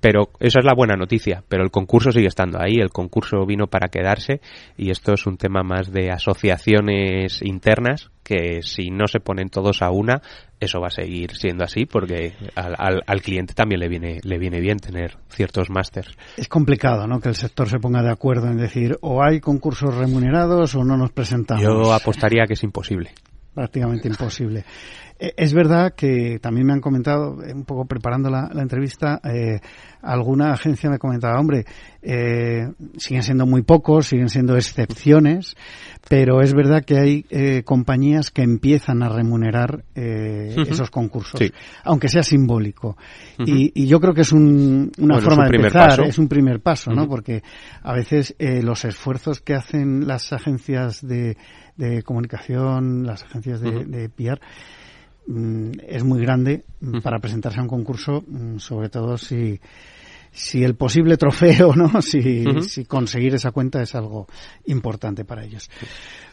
Pero 0.00 0.30
esa 0.40 0.58
es 0.58 0.64
la 0.64 0.74
buena 0.74 0.96
noticia, 0.96 1.44
pero 1.48 1.62
el 1.62 1.70
concurso 1.70 2.10
sigue 2.10 2.26
estando 2.26 2.58
ahí, 2.60 2.80
el 2.80 2.90
concurso 2.90 3.46
vino 3.46 3.68
para 3.68 3.86
quedarse 3.86 4.40
y 4.76 4.90
esto 4.90 5.12
es 5.12 5.26
un 5.26 5.36
tema 5.36 5.62
más 5.62 5.92
de 5.92 6.10
asociaciones 6.10 7.40
internas 7.40 8.10
que 8.24 8.62
si 8.62 8.90
no 8.90 9.06
se 9.06 9.20
ponen 9.20 9.48
todos 9.48 9.80
a 9.80 9.90
una, 9.90 10.20
eso 10.64 10.80
va 10.80 10.88
a 10.88 10.90
seguir 10.90 11.34
siendo 11.36 11.64
así 11.64 11.86
porque 11.86 12.34
al, 12.54 13.02
al, 13.06 13.22
cliente 13.22 13.54
también 13.54 13.80
le 13.80 13.88
viene, 13.88 14.20
le 14.22 14.38
viene 14.38 14.60
bien 14.60 14.78
tener 14.78 15.16
ciertos 15.28 15.70
másters. 15.70 16.16
Es 16.36 16.48
complicado, 16.48 17.06
¿no? 17.06 17.20
Que 17.20 17.28
el 17.28 17.36
sector 17.36 17.68
se 17.68 17.78
ponga 17.78 18.02
de 18.02 18.10
acuerdo 18.10 18.48
en 18.48 18.56
decir 18.56 18.96
o 19.00 19.22
hay 19.22 19.40
concursos 19.40 19.94
remunerados 19.94 20.74
o 20.74 20.84
no 20.84 20.96
nos 20.96 21.12
presentamos. 21.12 21.62
Yo 21.62 21.92
apostaría 21.92 22.46
que 22.46 22.54
es 22.54 22.62
imposible 22.62 23.12
prácticamente 23.54 24.08
imposible. 24.08 24.64
Eh, 25.22 25.34
es 25.36 25.54
verdad 25.54 25.94
que 25.94 26.40
también 26.40 26.66
me 26.66 26.72
han 26.72 26.80
comentado, 26.80 27.44
eh, 27.44 27.54
un 27.54 27.64
poco 27.64 27.84
preparando 27.84 28.28
la, 28.28 28.50
entrevista, 28.54 29.20
eh, 29.22 29.60
alguna 30.02 30.52
agencia 30.52 30.90
me 30.90 30.98
comentaba, 30.98 31.38
hombre, 31.38 31.64
siguen 32.96 33.22
siendo 33.22 33.46
muy 33.46 33.62
pocos, 33.62 34.08
siguen 34.08 34.28
siendo 34.28 34.56
excepciones, 34.56 35.54
pero 36.08 36.40
es 36.40 36.52
verdad 36.52 36.82
que 36.84 36.98
hay 36.98 37.62
compañías 37.62 38.32
que 38.32 38.42
empiezan 38.42 39.04
a 39.04 39.08
remunerar 39.08 39.84
esos 39.94 40.90
concursos, 40.90 41.40
aunque 41.84 42.08
sea 42.08 42.24
simbólico. 42.24 42.96
y, 43.38 43.86
yo 43.86 44.00
creo 44.00 44.14
que 44.14 44.22
es 44.22 44.32
una 44.32 45.20
forma 45.20 45.48
de 45.48 45.56
empezar, 45.56 46.00
es 46.04 46.18
un 46.18 46.26
primer 46.26 46.60
paso, 46.60 46.90
¿no? 46.90 47.06
Porque 47.06 47.44
a 47.82 47.92
veces 47.92 48.34
los 48.40 48.84
esfuerzos 48.84 49.40
que 49.40 49.54
hacen 49.54 50.08
las 50.08 50.32
agencias 50.32 51.06
de, 51.06 51.36
comunicación, 52.04 53.06
las 53.06 53.22
agencias 53.22 53.60
de, 53.60 53.84
de 53.84 54.08
PR, 54.08 54.40
es 55.26 56.04
muy 56.04 56.20
grande 56.20 56.64
para 57.02 57.18
presentarse 57.18 57.60
a 57.60 57.62
un 57.62 57.68
concurso, 57.68 58.24
mm, 58.26 58.58
sobre 58.58 58.88
todo 58.88 59.16
si, 59.16 59.60
si 60.32 60.64
el 60.64 60.74
posible 60.74 61.16
trofeo, 61.16 61.74
¿no? 61.74 61.90
Si, 62.02 62.44
si, 62.62 62.84
conseguir 62.84 63.34
esa 63.34 63.52
cuenta 63.52 63.82
es 63.82 63.94
algo 63.94 64.26
importante 64.66 65.24
para 65.24 65.44
ellos. 65.44 65.70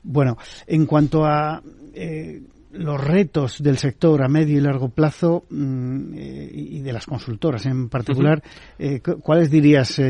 Bueno, 0.04 0.38
en 0.66 0.86
cuanto 0.86 1.26
a 1.26 1.62
eh, 1.94 2.42
los 2.72 3.04
retos 3.04 3.62
del 3.62 3.78
sector 3.78 4.24
a 4.24 4.28
medio 4.28 4.58
y 4.58 4.62
largo 4.62 4.90
plazo 4.90 5.46
mm, 5.50 6.14
eh, 6.16 6.52
y 6.54 6.80
de 6.82 6.94
las 6.94 7.06
consultoras 7.06 7.66
en 7.68 7.90
particular, 7.90 8.42
eh, 8.80 9.02
¿cuáles 9.02 9.52
dirías 9.52 10.02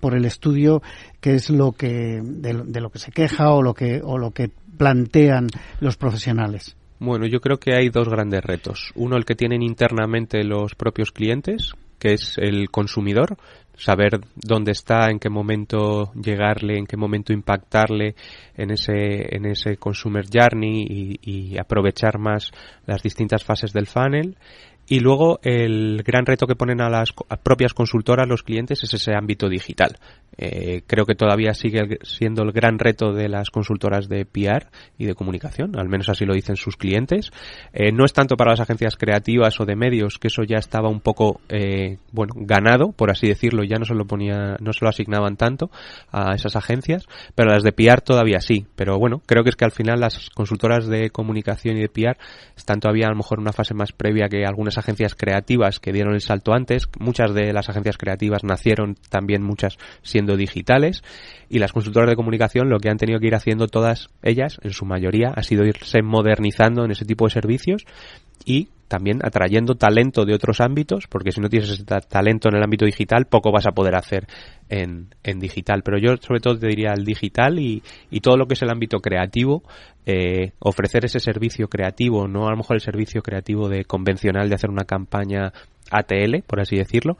por 0.00 0.16
el 0.16 0.24
estudio 0.24 0.82
que 1.20 1.34
es 1.34 1.50
lo 1.50 1.72
que 1.72 2.20
de, 2.22 2.62
de, 2.66 2.80
lo 2.80 2.90
que 2.90 2.98
se 2.98 3.12
queja 3.12 3.52
o 3.52 3.62
lo 3.62 3.74
que 3.74 4.00
o 4.02 4.18
lo 4.18 4.32
que 4.32 4.50
plantean 4.76 5.48
los 5.80 5.96
profesionales? 5.96 6.76
Bueno, 7.00 7.26
yo 7.26 7.40
creo 7.40 7.58
que 7.58 7.74
hay 7.74 7.90
dos 7.90 8.08
grandes 8.08 8.42
retos. 8.42 8.92
Uno, 8.96 9.16
el 9.16 9.24
que 9.24 9.36
tienen 9.36 9.62
internamente 9.62 10.42
los 10.42 10.74
propios 10.74 11.12
clientes, 11.12 11.74
que 11.98 12.14
es 12.14 12.34
el 12.38 12.70
consumidor, 12.70 13.36
saber 13.76 14.20
dónde 14.34 14.72
está, 14.72 15.08
en 15.08 15.20
qué 15.20 15.30
momento 15.30 16.12
llegarle, 16.14 16.76
en 16.76 16.86
qué 16.86 16.96
momento 16.96 17.32
impactarle 17.32 18.16
en 18.56 18.72
ese, 18.72 19.34
en 19.34 19.46
ese 19.46 19.76
consumer 19.76 20.24
journey 20.26 20.84
y, 20.88 21.20
y 21.22 21.58
aprovechar 21.58 22.18
más 22.18 22.50
las 22.86 23.02
distintas 23.02 23.44
fases 23.44 23.72
del 23.72 23.86
funnel. 23.86 24.36
Y 24.88 25.00
luego 25.00 25.38
el 25.42 26.02
gran 26.02 26.24
reto 26.24 26.46
que 26.46 26.56
ponen 26.56 26.80
a 26.80 26.88
las 26.88 27.12
propias 27.42 27.74
consultoras, 27.74 28.26
los 28.26 28.42
clientes, 28.42 28.82
es 28.82 28.94
ese 28.94 29.14
ámbito 29.14 29.48
digital. 29.48 29.98
Eh, 30.40 30.82
creo 30.86 31.04
que 31.04 31.16
todavía 31.16 31.52
sigue 31.52 31.98
siendo 32.02 32.42
el 32.42 32.52
gran 32.52 32.78
reto 32.78 33.12
de 33.12 33.28
las 33.28 33.50
consultoras 33.50 34.08
de 34.08 34.24
PR 34.24 34.68
y 34.96 35.04
de 35.04 35.14
comunicación, 35.14 35.76
al 35.76 35.88
menos 35.88 36.08
así 36.08 36.24
lo 36.24 36.32
dicen 36.32 36.56
sus 36.56 36.76
clientes. 36.76 37.32
Eh, 37.72 37.90
no 37.92 38.04
es 38.04 38.12
tanto 38.12 38.36
para 38.36 38.52
las 38.52 38.60
agencias 38.60 38.96
creativas 38.96 39.60
o 39.60 39.66
de 39.66 39.74
medios, 39.74 40.18
que 40.18 40.28
eso 40.28 40.44
ya 40.44 40.56
estaba 40.58 40.88
un 40.88 41.00
poco, 41.00 41.40
eh, 41.48 41.98
bueno, 42.12 42.32
ganado, 42.36 42.92
por 42.92 43.10
así 43.10 43.26
decirlo, 43.26 43.64
ya 43.64 43.78
no 43.78 43.84
se 43.84 43.94
lo 43.94 44.06
ponía, 44.06 44.56
no 44.60 44.72
se 44.72 44.84
lo 44.84 44.88
asignaban 44.88 45.36
tanto 45.36 45.70
a 46.12 46.34
esas 46.34 46.54
agencias, 46.56 47.04
pero 47.34 47.50
las 47.50 47.64
de 47.64 47.72
PR 47.72 48.00
todavía 48.00 48.40
sí. 48.40 48.64
Pero 48.76 48.96
bueno, 48.98 49.20
creo 49.26 49.42
que 49.42 49.50
es 49.50 49.56
que 49.56 49.64
al 49.64 49.72
final 49.72 50.00
las 50.00 50.30
consultoras 50.30 50.86
de 50.86 51.10
comunicación 51.10 51.76
y 51.76 51.80
de 51.80 51.88
PR 51.88 52.16
están 52.56 52.80
todavía 52.80 53.06
a 53.08 53.10
lo 53.10 53.16
mejor 53.16 53.38
en 53.38 53.42
una 53.42 53.52
fase 53.52 53.74
más 53.74 53.92
previa 53.92 54.28
que 54.28 54.46
algunas 54.46 54.77
agencias 54.78 55.14
creativas 55.14 55.80
que 55.80 55.92
dieron 55.92 56.14
el 56.14 56.20
salto 56.20 56.54
antes. 56.54 56.88
Muchas 56.98 57.34
de 57.34 57.52
las 57.52 57.68
agencias 57.68 57.98
creativas 57.98 58.44
nacieron 58.44 58.96
también 59.10 59.42
muchas 59.42 59.76
siendo 60.02 60.36
digitales 60.36 61.02
y 61.48 61.58
las 61.58 61.72
consultoras 61.72 62.08
de 62.08 62.16
comunicación 62.16 62.70
lo 62.70 62.78
que 62.78 62.88
han 62.88 62.96
tenido 62.96 63.20
que 63.20 63.26
ir 63.26 63.34
haciendo 63.34 63.66
todas 63.66 64.08
ellas, 64.22 64.58
en 64.62 64.72
su 64.72 64.84
mayoría, 64.84 65.32
ha 65.34 65.42
sido 65.42 65.64
irse 65.64 66.02
modernizando 66.02 66.84
en 66.84 66.92
ese 66.92 67.04
tipo 67.04 67.26
de 67.26 67.32
servicios 67.32 67.84
y 68.44 68.68
también 68.88 69.20
atrayendo 69.22 69.74
talento 69.74 70.24
de 70.24 70.34
otros 70.34 70.60
ámbitos, 70.60 71.06
porque 71.08 71.30
si 71.30 71.40
no 71.40 71.48
tienes 71.48 71.70
ese 71.70 71.84
talento 71.84 72.48
en 72.48 72.56
el 72.56 72.62
ámbito 72.62 72.84
digital, 72.84 73.26
poco 73.26 73.52
vas 73.52 73.66
a 73.66 73.72
poder 73.72 73.94
hacer 73.94 74.26
en, 74.68 75.14
en 75.22 75.38
digital. 75.38 75.82
Pero 75.84 75.98
yo 75.98 76.16
sobre 76.20 76.40
todo 76.40 76.58
te 76.58 76.66
diría 76.66 76.92
el 76.96 77.04
digital 77.04 77.58
y, 77.58 77.82
y 78.10 78.20
todo 78.20 78.36
lo 78.36 78.46
que 78.46 78.54
es 78.54 78.62
el 78.62 78.70
ámbito 78.70 78.98
creativo, 78.98 79.62
eh, 80.06 80.52
ofrecer 80.58 81.04
ese 81.04 81.20
servicio 81.20 81.68
creativo, 81.68 82.26
no 82.26 82.46
a 82.46 82.50
lo 82.50 82.56
mejor 82.56 82.76
el 82.76 82.80
servicio 82.80 83.20
creativo 83.20 83.68
de 83.68 83.84
convencional 83.84 84.48
de 84.48 84.54
hacer 84.54 84.70
una 84.70 84.84
campaña 84.84 85.52
ATL, 85.90 86.42
por 86.46 86.60
así 86.60 86.76
decirlo, 86.76 87.18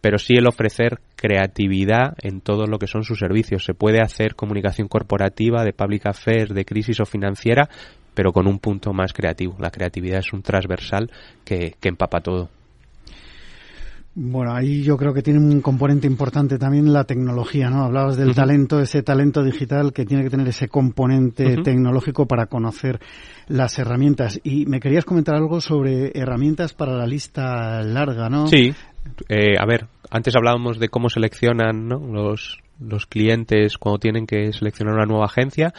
pero 0.00 0.18
sí 0.18 0.34
el 0.34 0.46
ofrecer 0.46 1.00
creatividad 1.16 2.14
en 2.22 2.40
todo 2.40 2.66
lo 2.66 2.78
que 2.78 2.86
son 2.86 3.02
sus 3.02 3.18
servicios. 3.18 3.64
Se 3.64 3.74
puede 3.74 4.00
hacer 4.00 4.34
comunicación 4.34 4.88
corporativa, 4.88 5.64
de 5.64 5.72
public 5.72 6.06
affairs, 6.06 6.54
de 6.54 6.64
crisis 6.64 7.00
o 7.00 7.04
financiera, 7.04 7.68
pero 8.14 8.32
con 8.32 8.46
un 8.46 8.58
punto 8.58 8.92
más 8.92 9.12
creativo. 9.12 9.56
La 9.58 9.70
creatividad 9.70 10.18
es 10.18 10.32
un 10.32 10.42
transversal 10.42 11.10
que, 11.44 11.74
empapa 11.82 12.20
todo. 12.20 12.48
Bueno, 14.14 14.52
ahí 14.52 14.82
yo 14.82 14.96
creo 14.96 15.14
que 15.14 15.22
tiene 15.22 15.38
un 15.38 15.60
componente 15.60 16.06
importante 16.06 16.58
también 16.58 16.92
la 16.92 17.04
tecnología, 17.04 17.70
¿no? 17.70 17.84
Hablabas 17.84 18.16
del 18.16 18.34
talento, 18.34 18.80
ese 18.80 19.02
talento 19.02 19.44
digital 19.44 19.92
que 19.92 20.04
tiene 20.04 20.24
que 20.24 20.30
tener 20.30 20.48
ese 20.48 20.68
componente 20.68 21.58
tecnológico 21.62 22.26
para 22.26 22.46
conocer 22.46 22.98
las 23.46 23.78
herramientas. 23.78 24.40
Y 24.42 24.66
me 24.66 24.80
querías 24.80 25.04
comentar 25.04 25.36
algo 25.36 25.60
sobre 25.60 26.10
herramientas 26.14 26.74
para 26.74 26.96
la 26.96 27.06
lista 27.06 27.82
larga, 27.82 28.28
¿no? 28.28 28.48
Sí. 28.48 28.74
Eh, 29.28 29.54
a 29.58 29.64
ver, 29.64 29.86
antes 30.10 30.34
hablábamos 30.34 30.78
de 30.78 30.88
cómo 30.88 31.08
seleccionan 31.08 31.88
los, 31.88 32.58
los 32.80 33.06
clientes 33.06 33.78
cuando 33.78 34.00
tienen 34.00 34.26
que 34.26 34.52
seleccionar 34.52 34.94
una 34.94 35.06
nueva 35.06 35.26
agencia. 35.26 35.72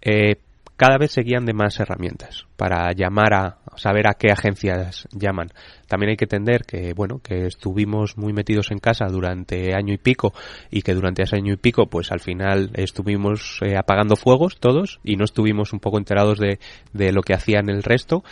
Eh, 0.00 0.36
cada 0.76 0.98
vez 0.98 1.12
se 1.12 1.22
guían 1.22 1.44
de 1.44 1.52
más 1.52 1.78
herramientas 1.78 2.46
para 2.56 2.92
llamar 2.92 3.34
a 3.34 3.58
saber 3.76 4.06
a 4.06 4.14
qué 4.14 4.30
agencias 4.30 5.06
llaman. 5.12 5.48
También 5.86 6.10
hay 6.10 6.16
que 6.16 6.24
entender 6.24 6.64
que, 6.64 6.92
bueno, 6.94 7.20
que 7.22 7.46
estuvimos 7.46 8.16
muy 8.16 8.32
metidos 8.32 8.70
en 8.70 8.78
casa 8.78 9.06
durante 9.06 9.74
año 9.74 9.92
y 9.92 9.98
pico 9.98 10.32
y 10.70 10.82
que 10.82 10.94
durante 10.94 11.22
ese 11.22 11.36
año 11.36 11.52
y 11.52 11.56
pico, 11.56 11.86
pues 11.86 12.12
al 12.12 12.20
final 12.20 12.70
estuvimos 12.74 13.58
eh, 13.62 13.76
apagando 13.76 14.16
fuegos 14.16 14.58
todos 14.58 15.00
y 15.04 15.16
no 15.16 15.24
estuvimos 15.24 15.72
un 15.72 15.80
poco 15.80 15.98
enterados 15.98 16.38
de, 16.38 16.58
de 16.92 17.12
lo 17.12 17.22
que 17.22 17.34
hacían 17.34 17.68
el 17.68 17.82
resto. 17.82 18.24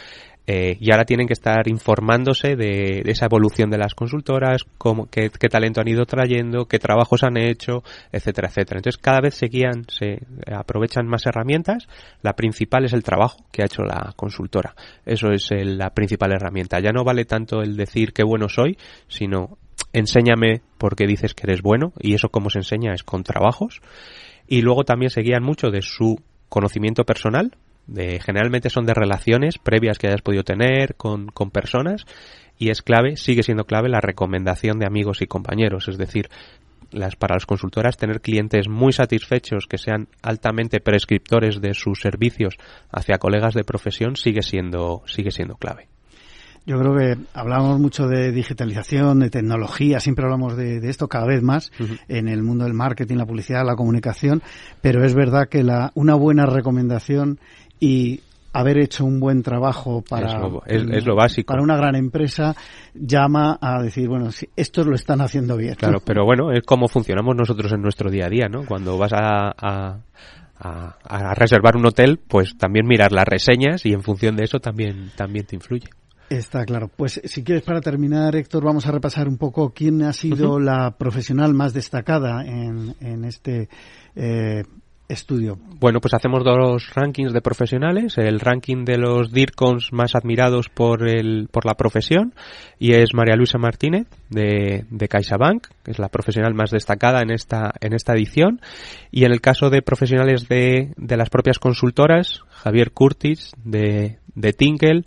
Eh, 0.53 0.77
y 0.81 0.91
ahora 0.91 1.05
tienen 1.05 1.29
que 1.29 1.33
estar 1.33 1.69
informándose 1.69 2.57
de, 2.57 3.03
esa 3.07 3.27
evolución 3.27 3.71
de 3.71 3.79
las 3.79 3.95
consultoras, 3.95 4.65
cómo, 4.79 5.07
qué, 5.09 5.31
talento 5.31 5.81
han 5.81 5.87
ido 5.87 6.07
trayendo, 6.07 6.67
qué 6.67 6.81
trabajos 6.81 7.23
han 7.23 7.37
hecho, 7.37 7.85
etcétera, 8.11 8.49
etcétera. 8.49 8.79
Entonces 8.79 9.01
cada 9.01 9.21
vez 9.21 9.35
se 9.35 9.47
guían, 9.47 9.85
se 9.87 10.19
aprovechan 10.53 11.07
más 11.07 11.25
herramientas. 11.27 11.87
La 12.23 12.35
principal 12.35 12.85
es 12.85 12.93
el 12.95 13.05
trabajo 13.05 13.45
que 13.53 13.63
ha 13.63 13.67
hecho 13.67 13.85
la 13.85 14.13
consultora. 14.17 14.75
Eso 15.07 15.31
es 15.31 15.51
la 15.53 15.91
principal 15.91 16.33
herramienta. 16.33 16.81
Ya 16.81 16.91
no 16.91 17.05
vale 17.05 17.27
tanto 17.27 17.63
el 17.63 17.77
decir 17.77 18.13
qué 18.13 18.25
bueno 18.25 18.49
soy, 18.49 18.77
sino 19.07 19.57
enséñame 19.93 20.63
por 20.79 20.97
qué 20.97 21.07
dices 21.07 21.33
que 21.33 21.47
eres 21.47 21.63
bueno 21.63 21.93
y 22.01 22.15
eso 22.15 22.29
como 22.29 22.51
se 22.51 22.59
enseña 22.59 22.93
es 22.93 23.05
con 23.05 23.23
trabajos. 23.23 23.81
Y 24.49 24.63
luego 24.63 24.83
también 24.83 25.11
se 25.11 25.21
guían 25.21 25.45
mucho 25.45 25.71
de 25.71 25.83
su 25.83 26.21
conocimiento 26.49 27.05
personal, 27.05 27.53
de, 27.91 28.21
generalmente 28.21 28.71
son 28.71 28.87
de 28.87 28.95
relaciones 28.95 29.59
previas 29.59 29.99
que 29.99 30.07
hayas 30.07 30.23
podido 30.23 30.45
tener 30.45 30.95
con, 30.95 31.27
con 31.27 31.51
personas 31.51 32.07
y 32.59 32.71
es 32.71 32.83
clave, 32.83 33.17
sigue 33.17 33.43
siendo 33.43 33.65
clave 33.65 33.89
la 33.89 34.01
recomendación 34.01 34.79
de 34.79 34.87
amigos 34.87 35.23
y 35.23 35.27
compañeros, 35.27 35.89
es 35.89 35.99
decir, 35.99 36.29
las, 36.93 37.17
para 37.17 37.37
las 37.37 37.47
consultoras 37.47 37.97
tener 37.97 38.21
clientes 38.21 38.69
muy 38.69 38.93
satisfechos 38.93 39.67
que 39.67 39.79
sean 39.79 40.09
altamente 40.23 40.81
prescriptores 40.81 41.61
de 41.61 41.75
sus 41.75 42.01
servicios 42.01 42.57
hacia 42.91 43.19
colegas 43.19 43.55
de 43.55 43.65
profesión 43.65 44.17
sigue 44.17 44.43
siendo, 44.43 45.03
sigue 45.07 45.31
siendo 45.31 45.57
clave. 45.57 45.89
Yo 46.67 46.79
creo 46.79 46.95
que 46.95 47.17
hablamos 47.33 47.81
mucho 47.81 48.07
de 48.07 48.33
digitalización, 48.33 49.21
de 49.21 49.31
tecnología, 49.31 49.99
siempre 49.99 50.27
hablamos 50.27 50.57
de, 50.57 50.77
esto 50.91 51.09
cada 51.09 51.27
vez 51.27 51.43
más 51.43 51.73
en 52.07 52.29
el 52.29 52.43
mundo 52.43 52.65
del 52.65 52.75
marketing, 52.75 53.17
la 53.17 53.25
publicidad, 53.25 53.65
la 53.65 53.77
comunicación, 53.77 54.43
pero 54.83 55.03
es 55.03 55.15
verdad 55.15 55.49
que 55.49 55.65
la, 55.65 55.91
una 55.95 56.15
buena 56.15 56.45
recomendación 56.45 57.41
y 57.81 58.21
haber 58.53 58.79
hecho 58.79 59.05
un 59.05 59.21
buen 59.21 59.43
trabajo 59.43 60.03
para 60.09 60.41
es 60.67 61.05
lo, 61.07 61.15
básico. 61.15 61.53
para 61.53 61.63
una 61.63 61.77
gran 61.77 61.95
empresa 61.95 62.55
llama 62.95 63.59
a 63.61 63.81
decir 63.81 64.09
bueno 64.09 64.33
si 64.33 64.49
estos 64.57 64.87
lo 64.87 64.95
están 64.95 65.21
haciendo 65.21 65.57
bien 65.57 65.77
claro 65.77 66.01
pero 66.05 66.25
bueno 66.25 66.51
es 66.53 66.63
como 66.65 66.89
funcionamos 66.89 67.37
nosotros 67.37 67.73
en 67.73 67.81
nuestro 67.81 68.11
día 68.11 68.27
a 68.27 68.29
día 68.29 68.49
no 68.49 68.65
cuando 68.67 68.99
vas 68.99 69.13
a, 69.13 69.55
a, 69.57 70.01
a, 70.61 71.35
reservar 71.35 71.77
un 71.77 71.87
hotel 71.87 72.19
pues 72.19 72.57
también 72.57 72.87
mirar 72.87 73.13
las 73.13 73.25
reseñas 73.25 73.87
y 73.87 73.93
en 73.93 74.03
función 74.03 74.37
de 74.37 74.45
eso 74.45 74.59
también 74.61 75.11
también 75.17 75.47
te 75.47 75.57
influye. 75.57 75.89
Está 76.29 76.65
claro. 76.65 76.89
Pues 76.95 77.21
si 77.25 77.43
quieres 77.43 77.65
para 77.65 77.81
terminar, 77.81 78.37
Héctor, 78.37 78.65
vamos 78.65 78.87
a 78.87 78.93
repasar 78.93 79.27
un 79.27 79.37
poco 79.37 79.73
quién 79.75 80.03
ha 80.03 80.13
sido 80.13 80.61
la 80.61 80.93
profesional 80.97 81.55
más 81.55 81.73
destacada 81.73 82.45
en, 82.45 82.95
en 83.01 83.25
este 83.25 83.69
eh, 84.15 84.63
estudio? 85.11 85.59
Bueno, 85.79 86.01
pues 86.01 86.15
hacemos 86.15 86.45
dos 86.45 86.91
rankings 86.95 87.33
de 87.33 87.41
profesionales. 87.41 88.17
El 88.19 88.41
ranking 88.41 88.85
de 88.85 88.99
los 88.99 89.33
DIRCONs 89.33 89.93
más 89.93 90.15
admirados 90.15 90.69
por, 90.69 91.09
el, 91.09 91.49
por 91.51 91.67
la 91.67 91.75
profesión 91.75 92.35
y 92.79 92.95
es 92.95 93.15
María 93.15 93.37
Luisa 93.37 93.59
Martínez 93.59 94.07
de, 94.29 94.85
de 94.91 95.09
CaixaBank, 95.09 95.67
que 95.83 95.91
es 95.91 95.99
la 95.99 96.09
profesional 96.09 96.55
más 96.55 96.71
destacada 96.71 97.21
en 97.21 97.31
esta, 97.31 97.73
en 97.81 97.93
esta 97.93 98.15
edición. 98.15 98.61
Y 99.11 99.25
en 99.25 99.33
el 99.33 99.41
caso 99.41 99.71
de 99.71 99.83
profesionales 99.83 100.49
de, 100.49 100.93
de 100.97 101.17
las 101.17 101.31
propias 101.31 101.59
consultoras, 101.59 102.43
Javier 102.51 102.93
Curtis 102.93 103.53
de, 103.65 104.19
de 104.35 104.53
Tinkel, 104.53 105.07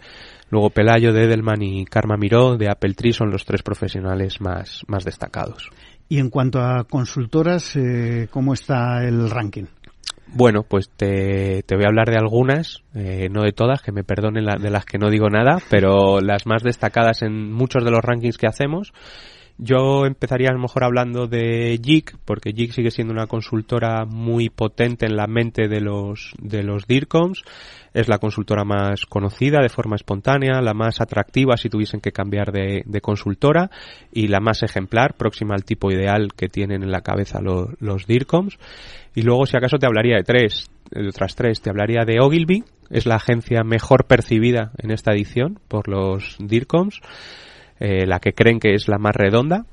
luego 0.50 0.70
Pelayo 0.70 1.14
de 1.14 1.24
Edelman 1.24 1.62
y 1.62 1.86
Karma 1.86 2.18
Miró 2.18 2.58
de 2.58 2.70
Apple 2.70 2.94
Tree 2.94 3.14
son 3.14 3.32
los 3.32 3.46
tres 3.46 3.64
profesionales 3.64 4.42
más, 4.42 4.82
más 4.88 5.04
destacados. 5.04 5.70
Y 6.10 6.20
en 6.20 6.30
cuanto 6.30 6.62
a 6.62 6.84
consultoras, 6.84 7.76
eh, 7.76 8.28
¿cómo 8.30 8.54
está 8.54 9.04
el 9.04 9.30
ranking? 9.30 9.66
Bueno, 10.36 10.64
pues 10.64 10.90
te, 10.90 11.64
voy 11.70 11.84
a 11.84 11.90
hablar 11.90 12.10
de 12.10 12.18
algunas, 12.18 12.82
eh, 12.96 13.30
no 13.30 13.44
de 13.44 13.52
todas, 13.52 13.84
que 13.84 13.92
me 13.92 14.04
perdonen 14.04 14.46
de 14.46 14.70
las 14.72 14.84
que 14.84 14.98
no 14.98 15.12
digo 15.12 15.30
nada, 15.30 15.60
pero 15.70 16.22
las 16.22 16.48
más 16.48 16.64
destacadas 16.64 17.22
en 17.22 17.52
muchos 17.52 17.84
de 17.84 17.92
los 17.92 18.02
rankings 18.02 18.40
que 18.40 18.48
hacemos. 18.48 18.94
Yo 19.66 20.06
empezaría 20.06 20.50
a 20.50 20.54
lo 20.54 20.60
mejor 20.60 20.84
hablando 20.84 21.26
de 21.26 21.80
JIC, 21.82 22.18
porque 22.26 22.52
JIC 22.52 22.74
sigue 22.74 22.92
siendo 22.92 23.14
una 23.14 23.28
consultora 23.28 24.04
muy 24.04 24.50
potente 24.50 25.06
en 25.06 25.16
la 25.16 25.26
mente 25.26 25.70
de 25.70 25.80
los, 25.80 26.34
de 26.38 26.64
los 26.64 26.86
DIRCOMs. 26.86 27.44
Es 27.94 28.10
la 28.10 28.18
consultora 28.18 28.66
más 28.66 29.06
conocida 29.06 29.62
de 29.62 29.70
forma 29.70 29.96
espontánea, 29.96 30.62
la 30.62 30.74
más 30.74 31.00
atractiva 31.00 31.56
si 31.56 31.70
tuviesen 31.70 32.02
que 32.02 32.12
cambiar 32.12 32.52
de, 32.52 32.84
de 32.86 33.00
consultora 33.00 33.72
y 34.12 34.28
la 34.28 34.42
más 34.42 34.64
ejemplar, 34.64 35.14
próxima 35.14 35.56
al 35.56 35.64
tipo 35.64 35.90
ideal 35.92 36.34
que 36.36 36.50
tienen 36.50 36.84
en 36.84 36.92
la 36.92 37.00
cabeza 37.00 37.40
los 37.40 38.06
DIRCOMs. 38.06 38.58
Y 39.16 39.22
luego, 39.22 39.46
si 39.46 39.56
acaso, 39.56 39.78
te 39.78 39.86
hablaría 39.86 40.18
de 40.18 40.24
tres, 40.24 40.70
de 40.92 41.08
otras 41.08 41.36
tres. 41.36 41.62
Te 41.62 41.70
hablaría 41.70 42.04
de 42.04 42.20
Ogilvy, 42.20 42.66
es 42.90 43.06
la 43.06 43.16
agencia 43.16 43.64
mejor 43.64 44.08
percibida 44.08 44.74
en 44.78 44.92
esta 44.92 45.14
edición 45.14 45.58
por 45.70 45.88
los 45.88 46.36
DIRCOMs, 46.40 47.00
eh, 47.80 48.06
la 48.06 48.20
que 48.20 48.34
creen 48.34 48.60
que 48.60 48.74
es 48.74 48.88
la 48.88 48.98
más 48.98 49.16
redonda. 49.16 49.66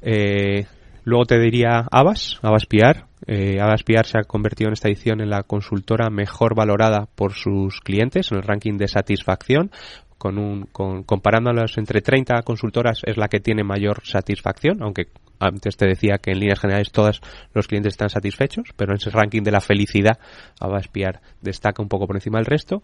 Eh, 0.00 0.66
luego 1.04 1.26
te 1.26 1.38
diría 1.38 1.86
Abbas, 1.90 2.38
Abbas 2.42 2.66
PR. 2.66 3.04
Eh, 3.26 3.58
se 3.58 4.18
ha 4.18 4.22
convertido 4.22 4.68
en 4.68 4.72
esta 4.72 4.88
edición 4.88 5.20
en 5.20 5.30
la 5.30 5.42
consultora 5.42 6.08
mejor 6.08 6.54
valorada 6.54 7.08
por 7.14 7.34
sus 7.34 7.80
clientes 7.80 8.30
en 8.30 8.38
el 8.38 8.44
ranking 8.44 8.78
de 8.78 8.88
satisfacción. 8.88 9.70
Con 10.18 10.36
un, 10.38 10.64
con, 10.72 11.04
comparándolas 11.04 11.78
entre 11.78 12.00
30 12.00 12.42
consultoras 12.42 13.02
es 13.04 13.16
la 13.16 13.28
que 13.28 13.40
tiene 13.40 13.62
mayor 13.62 14.00
satisfacción, 14.04 14.82
aunque 14.82 15.06
antes 15.38 15.76
te 15.76 15.86
decía 15.86 16.18
que 16.18 16.32
en 16.32 16.40
líneas 16.40 16.60
generales 16.60 16.90
todos 16.90 17.20
los 17.54 17.68
clientes 17.68 17.94
están 17.94 18.10
satisfechos, 18.10 18.70
pero 18.76 18.92
en 18.92 18.96
ese 18.96 19.10
ranking 19.10 19.42
de 19.42 19.52
la 19.52 19.60
felicidad 19.60 20.18
espiar 20.80 21.20
destaca 21.40 21.82
un 21.82 21.88
poco 21.88 22.06
por 22.06 22.16
encima 22.16 22.38
del 22.38 22.46
resto. 22.46 22.82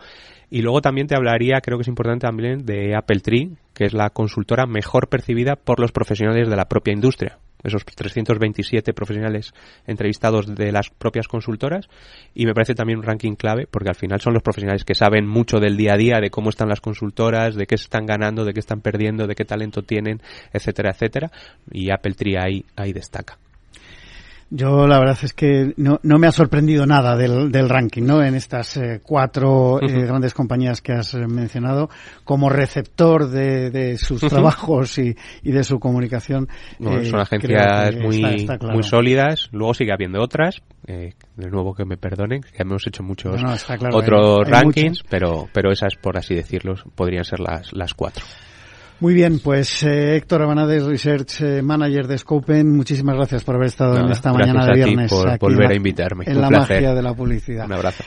Y 0.51 0.63
luego 0.63 0.81
también 0.81 1.07
te 1.07 1.17
hablaría, 1.17 1.61
creo 1.61 1.79
que 1.79 1.83
es 1.83 1.89
importante 1.89 2.27
también, 2.27 2.65
de 2.65 2.95
Apple 2.95 3.21
Tree, 3.21 3.51
que 3.73 3.85
es 3.85 3.93
la 3.93 4.11
consultora 4.11 4.67
mejor 4.67 5.09
percibida 5.09 5.57
por 5.57 5.81
los 5.81 5.93
profesionales 5.93 6.49
de 6.49 6.57
la 6.57 6.67
propia 6.67 6.93
industria 6.93 7.39
esos 7.65 7.85
327 7.85 8.93
profesionales 8.93 9.53
entrevistados 9.87 10.55
de 10.55 10.71
las 10.71 10.91
propias 10.91 11.29
consultoras 11.29 11.89
y 12.35 12.47
me 12.47 12.55
parece 12.55 12.75
también 12.75 12.99
un 12.99 13.05
ranking 13.05 13.35
clave 13.35 13.67
porque 13.69 13.89
al 13.89 13.95
final 13.97 14.21
son 14.21 14.35
los 14.35 14.43
profesionales 14.43 14.85
que 14.85 14.95
saben 14.95 15.27
mucho 15.27 15.59
del 15.59 15.77
día 15.77 15.95
a 15.95 15.97
día, 15.97 16.21
de 16.21 16.31
cómo 16.31 16.51
están 16.51 16.69
las 16.69 16.81
consultoras, 16.81 17.55
de 17.55 17.67
qué 17.67 17.75
están 17.75 18.07
ganando, 18.07 18.45
de 18.45 18.53
qué 18.53 18.61
están 18.61 18.81
perdiendo, 18.81 19.27
de 19.27 19.35
qué 19.35 19.45
talento 19.45 19.83
tienen, 19.83 20.21
etcétera, 20.53 20.91
etcétera 20.91 21.31
y 21.71 21.91
Apple 21.91 22.15
Tree 22.15 22.37
ahí, 22.37 22.65
ahí 22.77 22.93
destaca. 22.93 23.39
Yo 24.51 24.87
la 24.87 24.99
verdad 24.99 25.19
es 25.23 25.33
que 25.33 25.73
no, 25.77 25.99
no 26.03 26.19
me 26.19 26.27
ha 26.27 26.33
sorprendido 26.33 26.87
nada 26.87 27.17
del, 27.17 27.51
del 27.51 27.69
ranking, 27.69 28.03
¿no? 28.03 28.23
En 28.23 28.35
estas 28.35 28.77
eh, 28.77 29.01
cuatro 29.03 29.81
eh, 29.83 30.07
grandes 30.07 30.35
compañías 30.35 30.81
que 30.81 30.93
has 30.93 31.15
eh, 31.15 31.27
mencionado, 31.27 31.89
como 32.25 32.51
receptor 32.51 33.29
de, 33.29 33.71
de 33.71 33.99
sus 33.99 34.21
trabajos 34.21 34.99
y, 34.99 35.17
y, 35.43 35.51
de 35.51 35.65
su 35.65 35.79
comunicación. 35.81 36.49
son 36.79 37.21
agencias 37.21 37.97
muy, 37.97 38.47
muy 38.73 38.83
sólidas. 38.83 39.49
Luego 39.53 39.75
sigue 39.75 39.93
habiendo 39.93 40.21
otras. 40.21 40.63
de 40.87 41.15
nuevo 41.51 41.75
que 41.75 41.85
me 41.85 41.97
perdonen, 41.97 42.43
que 42.43 42.63
hemos 42.63 42.87
hecho 42.87 43.03
muchos 43.03 43.43
otros 43.93 44.49
rankings, 44.49 45.03
pero, 45.09 45.49
pero 45.53 45.73
esas, 45.73 45.97
por 45.97 46.17
así 46.17 46.35
decirlo, 46.35 46.75
podrían 46.95 47.25
ser 47.25 47.41
las, 47.41 47.73
las 47.73 47.95
cuatro. 47.95 48.25
Muy 49.01 49.13
bien, 49.13 49.41
pues 49.41 49.83
eh, 49.83 50.17
Héctor 50.17 50.43
Abanades, 50.43 50.85
Research 50.85 51.41
eh, 51.41 51.63
Manager 51.63 52.07
de 52.07 52.17
Scopen, 52.17 52.77
muchísimas 52.77 53.17
gracias 53.17 53.45
por 53.45 53.57
haber 53.57 53.67
estado 53.67 53.99
en 53.99 54.11
esta 54.11 54.33
mañana 54.33 54.67
de 54.67 54.75
viernes. 54.75 55.13
por 55.13 55.39
volver 55.39 55.73
a 55.73 55.75
invitarme. 55.75 56.25
En 56.27 56.41
la 56.41 56.49
magia 56.49 56.95
de 56.95 57.03
la 57.03 57.13
publicidad. 57.15 57.67
Un 57.67 57.73
abrazo. 57.73 58.05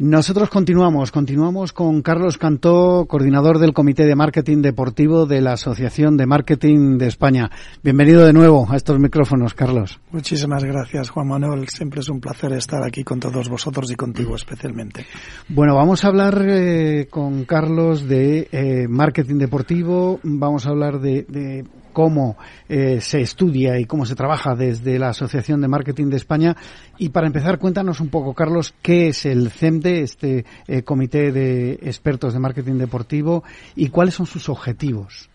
Nosotros 0.00 0.48
continuamos, 0.48 1.10
continuamos 1.10 1.72
con 1.72 2.02
Carlos 2.02 2.38
Cantó, 2.38 3.06
coordinador 3.08 3.58
del 3.58 3.72
Comité 3.72 4.06
de 4.06 4.14
Marketing 4.14 4.62
Deportivo 4.62 5.26
de 5.26 5.40
la 5.40 5.54
Asociación 5.54 6.16
de 6.16 6.24
Marketing 6.24 6.98
de 6.98 7.08
España. 7.08 7.50
Bienvenido 7.82 8.24
de 8.24 8.32
nuevo 8.32 8.68
a 8.70 8.76
estos 8.76 9.00
micrófonos, 9.00 9.54
Carlos. 9.54 9.98
Muchísimas 10.12 10.62
gracias, 10.62 11.10
Juan 11.10 11.26
Manuel. 11.26 11.66
Siempre 11.66 11.98
es 11.98 12.08
un 12.08 12.20
placer 12.20 12.52
estar 12.52 12.80
aquí 12.84 13.02
con 13.02 13.18
todos 13.18 13.48
vosotros 13.48 13.90
y 13.90 13.96
contigo 13.96 14.36
especialmente. 14.36 15.04
Bueno, 15.48 15.74
vamos 15.74 16.04
a 16.04 16.08
hablar 16.08 16.46
eh, 16.48 17.08
con 17.10 17.44
Carlos 17.44 18.06
de 18.06 18.48
eh, 18.52 18.86
marketing 18.88 19.38
deportivo, 19.38 20.20
vamos 20.22 20.64
a 20.66 20.70
hablar 20.70 21.00
de, 21.00 21.24
de 21.24 21.64
cómo 21.98 22.36
eh, 22.68 23.00
se 23.00 23.20
estudia 23.20 23.80
y 23.80 23.84
cómo 23.84 24.06
se 24.06 24.14
trabaja 24.14 24.54
desde 24.54 25.00
la 25.00 25.08
Asociación 25.08 25.60
de 25.60 25.66
Marketing 25.66 26.06
de 26.06 26.16
España. 26.16 26.56
Y 26.96 27.08
para 27.08 27.26
empezar, 27.26 27.58
cuéntanos 27.58 27.98
un 27.98 28.08
poco, 28.08 28.34
Carlos, 28.34 28.72
qué 28.82 29.08
es 29.08 29.26
el 29.26 29.50
CEMDE, 29.50 30.02
este 30.02 30.44
eh, 30.68 30.84
Comité 30.84 31.32
de 31.32 31.72
Expertos 31.72 32.34
de 32.34 32.38
Marketing 32.38 32.74
Deportivo, 32.74 33.42
y 33.74 33.88
cuáles 33.88 34.14
son 34.14 34.26
sus 34.26 34.48
objetivos. 34.48 35.28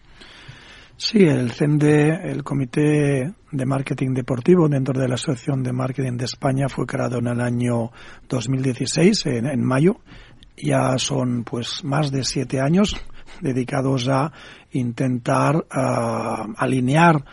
Sí, 0.95 1.26
el 1.26 1.52
CEMDE, 1.52 2.32
el 2.32 2.45
Comité 2.45 3.34
de 3.52 3.65
Marketing 3.65 4.13
Deportivo 4.13 4.69
dentro 4.69 4.97
de 4.97 5.10
la 5.10 5.15
Asociación 5.15 5.63
de 5.63 5.73
Marketing 5.73 6.15
de 6.15 6.23
España 6.23 6.69
fue 6.69 6.86
creado 6.86 7.17
en 7.17 7.28
el 7.28 7.41
año 7.41 7.91
2016, 8.30 9.26
en, 9.26 9.47
en 9.47 9.65
mayo. 9.65 9.97
Ya 10.56 10.97
son 10.97 11.43
pues 11.43 11.84
más 11.84 12.10
de 12.10 12.23
siete 12.23 12.62
años 12.62 12.95
dedicados 13.41 14.08
a 14.08 14.32
intentar 14.72 15.56
uh, 15.56 16.54
alinear 16.58 17.24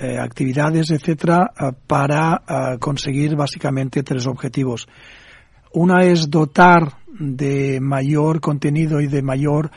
eh, 0.00 0.18
actividades, 0.18 0.90
etcétera, 0.90 1.50
uh, 1.58 1.72
para 1.86 2.42
conseguir 2.78 3.36
básicamente 3.36 4.02
tres 4.02 4.26
objetivos. 4.26 4.88
Una 5.72 6.04
es 6.04 6.30
dotar 6.30 6.98
de 7.18 7.78
mayor 7.80 8.40
contenido 8.40 9.00
y 9.00 9.06
de 9.06 9.22
mayor 9.22 9.70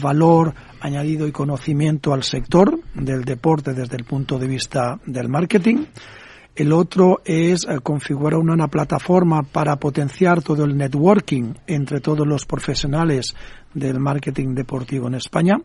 valor 0.00 0.54
añadido 0.80 1.26
y 1.26 1.32
conocimiento 1.32 2.14
al 2.14 2.22
sector 2.22 2.78
del 2.94 3.24
deporte 3.24 3.74
desde 3.74 3.96
el 3.96 4.04
punto 4.04 4.38
de 4.38 4.46
vista 4.46 4.98
del 5.04 5.28
marketing. 5.28 5.84
El 6.54 6.72
otro 6.72 7.20
es 7.24 7.66
configurar 7.82 8.38
una, 8.38 8.52
una, 8.52 8.68
plataforma 8.68 9.42
para 9.42 9.76
potenciar 9.76 10.40
todo 10.40 10.64
el 10.64 10.76
networking 10.76 11.54
entre 11.66 12.00
todos 12.00 12.26
los 12.26 12.46
profesionales 12.46 13.34
del 13.74 13.98
marketing 13.98 14.54
deportivo 14.54 15.08
en 15.08 15.14
España. 15.14 15.56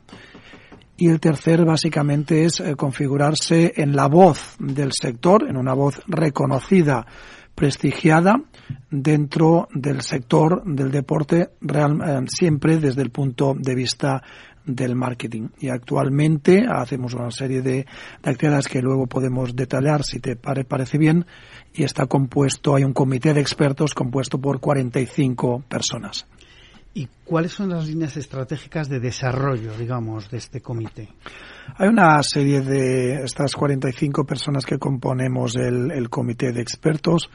Y 0.99 1.07
el 1.07 1.21
tercer 1.21 1.63
básicamente 1.63 2.43
es 2.43 2.59
eh, 2.59 2.75
configurarse 2.75 3.73
en 3.77 3.95
la 3.95 4.07
voz 4.07 4.57
del 4.59 4.91
sector, 4.91 5.47
en 5.47 5.55
una 5.55 5.73
voz 5.73 6.01
reconocida, 6.07 7.05
prestigiada 7.55 8.41
dentro 8.89 9.69
del 9.73 10.01
sector 10.01 10.63
del 10.65 10.91
deporte, 10.91 11.51
real, 11.61 12.01
eh, 12.05 12.25
siempre 12.27 12.77
desde 12.79 13.01
el 13.01 13.11
punto 13.11 13.55
de 13.57 13.75
vista 13.75 14.23
del 14.65 14.95
marketing. 14.95 15.49
Y 15.59 15.69
actualmente 15.69 16.65
hacemos 16.69 17.13
una 17.13 17.31
serie 17.31 17.61
de, 17.61 17.85
de 18.23 18.29
actividades 18.29 18.67
que 18.67 18.81
luego 18.81 19.07
podemos 19.07 19.55
detallar 19.55 20.03
si 20.03 20.19
te 20.19 20.35
pare, 20.35 20.63
parece 20.63 20.97
bien 20.97 21.25
y 21.73 21.83
está 21.83 22.05
compuesto, 22.05 22.75
hay 22.75 22.83
un 22.83 22.93
comité 22.93 23.33
de 23.33 23.41
expertos 23.41 23.93
compuesto 23.93 24.39
por 24.39 24.59
45 24.59 25.63
personas. 25.67 26.25
¿Y 26.93 27.07
cuáles 27.29 27.51
son 27.51 27.69
las 27.69 27.87
líneas 27.87 28.17
estratégicas 28.17 28.89
de 28.89 28.99
desarrollo, 28.99 29.77
digamos, 29.77 30.31
de 30.31 30.37
este 30.37 30.61
comité? 30.61 31.09
Hay 31.77 31.87
una 31.87 32.21
serie 32.23 32.61
de 32.61 33.23
estas 33.23 33.55
45 33.55 34.25
personas 34.25 34.65
que 34.65 34.79
componemos 34.79 35.55
el, 35.55 36.09
comité 36.09 36.51
de 36.51 36.61
expertos, 36.61 37.29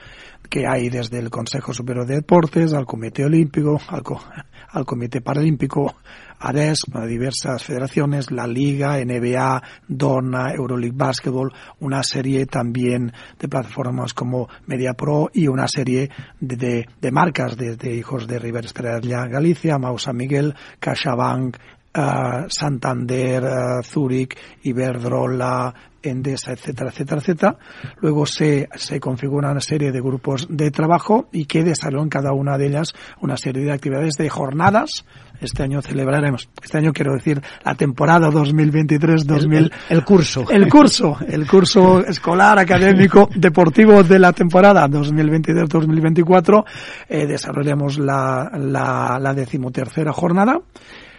que 0.50 0.66
hay 0.66 0.90
desde 0.90 1.20
el 1.20 1.30
Consejo 1.30 1.72
Superior 1.72 2.06
de 2.06 2.16
Deportes 2.16 2.74
al 2.74 2.84
Comité 2.84 3.24
Olímpico, 3.24 3.80
al, 3.88 4.84
Comité 4.84 5.20
Paralímpico, 5.20 5.94
ADES, 6.40 6.80
diversas 7.06 7.62
federaciones, 7.62 8.32
la 8.32 8.46
Liga, 8.46 8.98
NBA, 8.98 9.62
Donna, 9.86 10.52
Euroleague 10.52 10.96
Basketball, 10.96 11.52
una 11.80 12.02
serie 12.02 12.46
también 12.46 13.12
de 13.38 13.48
plataformas 13.48 14.12
como 14.12 14.48
MediaPro 14.66 15.30
y 15.32 15.46
una 15.46 15.68
serie 15.68 16.10
de 16.40 17.12
marcas 17.12 17.56
desde 17.56 17.94
Hijos 17.94 18.26
de 18.26 18.40
River 18.40 18.64
Estrella 18.66 19.26
Galicia, 19.26 19.78
Palamau, 19.84 19.98
San 19.98 20.16
Miguel, 20.16 20.54
CaixaBank, 20.80 21.58
eh, 21.92 22.46
Santander, 22.48 23.44
eh, 23.44 23.82
Zúrich, 23.82 24.34
Iberdrola, 24.62 25.74
Endesa, 26.04 26.52
etcétera, 26.52 26.90
etcétera, 26.90 27.20
etcétera. 27.20 27.56
Luego 28.00 28.26
se, 28.26 28.68
se 28.74 29.00
configura 29.00 29.50
una 29.50 29.60
serie 29.60 29.92
de 29.92 30.00
grupos 30.00 30.46
de 30.48 30.70
trabajo 30.70 31.28
y 31.32 31.46
que 31.46 31.64
desarrollan 31.64 32.08
cada 32.08 32.32
una 32.32 32.58
de 32.58 32.66
ellas 32.66 32.94
una 33.20 33.36
serie 33.36 33.64
de 33.64 33.72
actividades 33.72 34.14
de 34.14 34.28
jornadas. 34.28 35.04
Este 35.40 35.62
año 35.62 35.82
celebraremos, 35.82 36.48
este 36.62 36.78
año 36.78 36.92
quiero 36.92 37.14
decir, 37.14 37.42
la 37.64 37.74
temporada 37.74 38.30
2023-2000. 38.30 39.56
El, 39.56 39.64
el, 39.64 39.72
el, 39.88 40.04
curso. 40.04 40.46
El 40.48 40.68
curso, 40.68 41.18
el 41.26 41.46
curso 41.46 42.00
escolar, 42.00 42.58
académico, 42.58 43.28
deportivo 43.34 44.02
de 44.02 44.18
la 44.18 44.32
temporada 44.32 44.86
2023-2024. 44.88 46.64
Eh, 47.08 47.26
desarrollamos 47.26 47.98
la, 47.98 48.50
la, 48.56 49.18
la 49.20 49.34
decimotercera 49.34 50.12
jornada. 50.12 50.60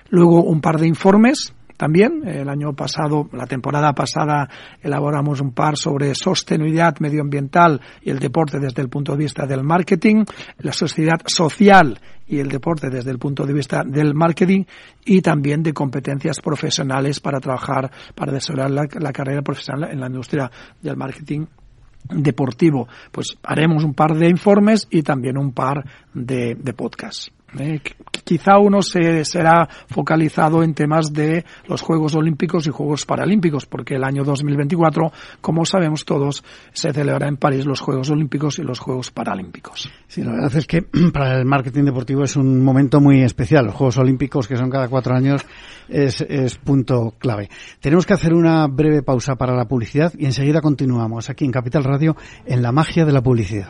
Luego 0.09 0.43
un 0.43 0.61
par 0.61 0.79
de 0.79 0.87
informes 0.87 1.53
también. 1.77 2.21
El 2.25 2.49
año 2.49 2.73
pasado, 2.73 3.29
la 3.33 3.45
temporada 3.45 3.93
pasada, 3.93 4.49
elaboramos 4.81 5.41
un 5.41 5.51
par 5.51 5.77
sobre 5.77 6.13
sostenibilidad 6.15 6.95
medioambiental 6.99 7.81
y 8.01 8.09
el 8.09 8.19
deporte 8.19 8.59
desde 8.59 8.81
el 8.81 8.89
punto 8.89 9.13
de 9.13 9.19
vista 9.19 9.45
del 9.45 9.63
marketing, 9.63 10.25
la 10.59 10.73
sociedad 10.73 11.19
social 11.25 11.99
y 12.27 12.39
el 12.39 12.47
deporte 12.47 12.89
desde 12.89 13.11
el 13.11 13.19
punto 13.19 13.45
de 13.45 13.53
vista 13.53 13.83
del 13.85 14.13
marketing 14.13 14.63
y 15.05 15.21
también 15.21 15.61
de 15.61 15.73
competencias 15.73 16.39
profesionales 16.41 17.19
para 17.19 17.39
trabajar, 17.39 17.91
para 18.15 18.31
desarrollar 18.31 18.71
la, 18.71 19.11
carrera 19.13 19.41
profesional 19.41 19.91
en 19.91 19.99
la 19.99 20.07
industria 20.07 20.49
del 20.81 20.97
marketing 20.97 21.45
deportivo. 22.09 22.87
Pues 23.11 23.37
haremos 23.43 23.83
un 23.83 23.93
par 23.93 24.15
de 24.15 24.29
informes 24.29 24.87
y 24.89 25.03
también 25.03 25.37
un 25.37 25.51
par 25.53 25.83
de, 26.13 26.55
de 26.55 26.73
podcasts. 26.73 27.31
Eh, 27.59 27.79
quizá 28.25 28.57
uno 28.57 28.81
se 28.81 29.23
será 29.23 29.69
focalizado 29.87 30.63
en 30.63 30.73
temas 30.73 31.13
de 31.13 31.45
los 31.67 31.81
Juegos 31.81 32.15
Olímpicos 32.15 32.67
y 32.67 32.71
Juegos 32.71 33.05
Paralímpicos, 33.05 33.65
porque 33.65 33.95
el 33.95 34.03
año 34.03 34.25
2024, 34.25 35.13
como 35.39 35.63
sabemos 35.63 36.03
todos, 36.03 36.43
se 36.73 36.91
celebra 36.91 37.29
en 37.29 37.37
París 37.37 37.65
los 37.65 37.79
Juegos 37.79 38.09
Olímpicos 38.09 38.59
y 38.59 38.63
los 38.63 38.79
Juegos 38.79 39.11
Paralímpicos. 39.11 39.89
Sí, 40.07 40.23
la 40.23 40.31
verdad 40.33 40.55
es 40.55 40.67
que 40.67 40.81
para 41.13 41.37
el 41.37 41.45
marketing 41.45 41.85
deportivo 41.85 42.23
es 42.23 42.35
un 42.35 42.63
momento 42.63 42.99
muy 42.99 43.21
especial. 43.21 43.65
Los 43.65 43.75
Juegos 43.75 43.97
Olímpicos, 43.99 44.47
que 44.47 44.57
son 44.57 44.69
cada 44.69 44.89
cuatro 44.89 45.15
años, 45.15 45.45
es, 45.87 46.21
es 46.21 46.57
punto 46.57 47.13
clave. 47.19 47.49
Tenemos 47.79 48.05
que 48.05 48.13
hacer 48.13 48.33
una 48.33 48.67
breve 48.67 49.03
pausa 49.03 49.35
para 49.35 49.55
la 49.55 49.65
publicidad 49.65 50.11
y 50.17 50.25
enseguida 50.25 50.61
continuamos 50.61 51.29
aquí 51.29 51.45
en 51.45 51.51
Capital 51.51 51.83
Radio 51.83 52.15
en 52.45 52.63
la 52.63 52.71
magia 52.71 53.05
de 53.05 53.13
la 53.13 53.21
publicidad. 53.21 53.69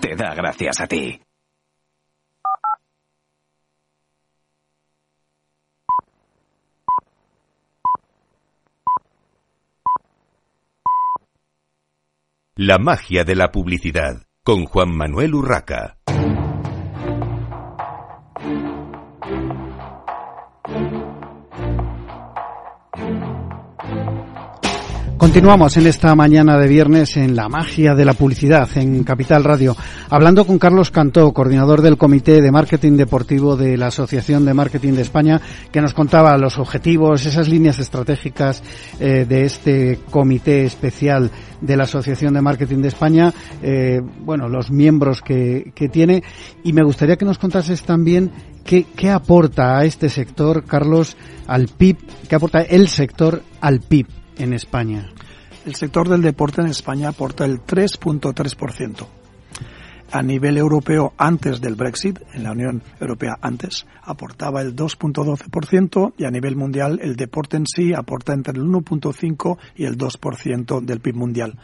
te 0.00 0.14
da 0.14 0.34
gracias 0.34 0.80
a 0.80 0.86
ti. 0.86 1.20
La 12.54 12.78
magia 12.78 13.24
de 13.24 13.34
la 13.34 13.50
publicidad 13.50 14.26
con 14.44 14.66
Juan 14.66 14.94
Manuel 14.94 15.34
Urraca. 15.34 15.96
Continuamos 25.22 25.76
en 25.76 25.86
esta 25.86 26.16
mañana 26.16 26.58
de 26.58 26.66
viernes 26.66 27.16
en 27.16 27.36
la 27.36 27.48
magia 27.48 27.94
de 27.94 28.04
la 28.04 28.12
publicidad 28.12 28.68
en 28.74 29.04
Capital 29.04 29.44
Radio, 29.44 29.76
hablando 30.10 30.44
con 30.44 30.58
Carlos 30.58 30.90
Cantó, 30.90 31.32
coordinador 31.32 31.80
del 31.80 31.96
Comité 31.96 32.42
de 32.42 32.50
Marketing 32.50 32.96
Deportivo 32.96 33.56
de 33.56 33.76
la 33.76 33.86
Asociación 33.86 34.44
de 34.44 34.52
Marketing 34.52 34.94
de 34.94 35.02
España, 35.02 35.40
que 35.70 35.80
nos 35.80 35.94
contaba 35.94 36.36
los 36.38 36.58
objetivos, 36.58 37.24
esas 37.24 37.48
líneas 37.48 37.78
estratégicas 37.78 38.64
eh, 38.98 39.24
de 39.24 39.44
este 39.44 40.00
comité 40.10 40.64
especial 40.64 41.30
de 41.60 41.76
la 41.76 41.84
Asociación 41.84 42.34
de 42.34 42.42
Marketing 42.42 42.78
de 42.78 42.88
España, 42.88 43.32
eh, 43.62 44.00
bueno, 44.24 44.48
los 44.48 44.72
miembros 44.72 45.22
que, 45.22 45.70
que 45.72 45.88
tiene, 45.88 46.24
y 46.64 46.72
me 46.72 46.82
gustaría 46.82 47.14
que 47.16 47.24
nos 47.24 47.38
contases 47.38 47.84
también 47.84 48.32
qué, 48.64 48.86
qué 48.96 49.10
aporta 49.10 49.78
a 49.78 49.84
este 49.84 50.08
sector, 50.08 50.64
Carlos, 50.64 51.16
al 51.46 51.68
PIB, 51.68 51.98
qué 52.28 52.34
aporta 52.34 52.62
el 52.62 52.88
sector 52.88 53.44
al 53.60 53.78
PIB 53.78 54.21
en 54.38 54.52
España? 54.52 55.10
El 55.64 55.74
sector 55.74 56.08
del 56.08 56.22
deporte 56.22 56.60
en 56.60 56.66
España 56.66 57.08
aporta 57.08 57.44
el 57.44 57.60
3.3%. 57.60 59.06
A 60.10 60.22
nivel 60.22 60.58
europeo, 60.58 61.14
antes 61.16 61.60
del 61.60 61.74
Brexit, 61.74 62.20
en 62.34 62.42
la 62.42 62.52
Unión 62.52 62.82
Europea 63.00 63.38
antes, 63.40 63.86
aportaba 64.02 64.60
el 64.60 64.76
2.12% 64.76 66.12
y 66.18 66.24
a 66.24 66.30
nivel 66.30 66.54
mundial 66.54 67.00
el 67.02 67.16
deporte 67.16 67.56
en 67.56 67.66
sí 67.66 67.94
aporta 67.94 68.34
entre 68.34 68.58
el 68.58 68.62
1.5 68.62 69.56
y 69.76 69.84
el 69.84 69.96
2% 69.96 70.84
del 70.84 71.00
PIB 71.00 71.14
mundial 71.14 71.58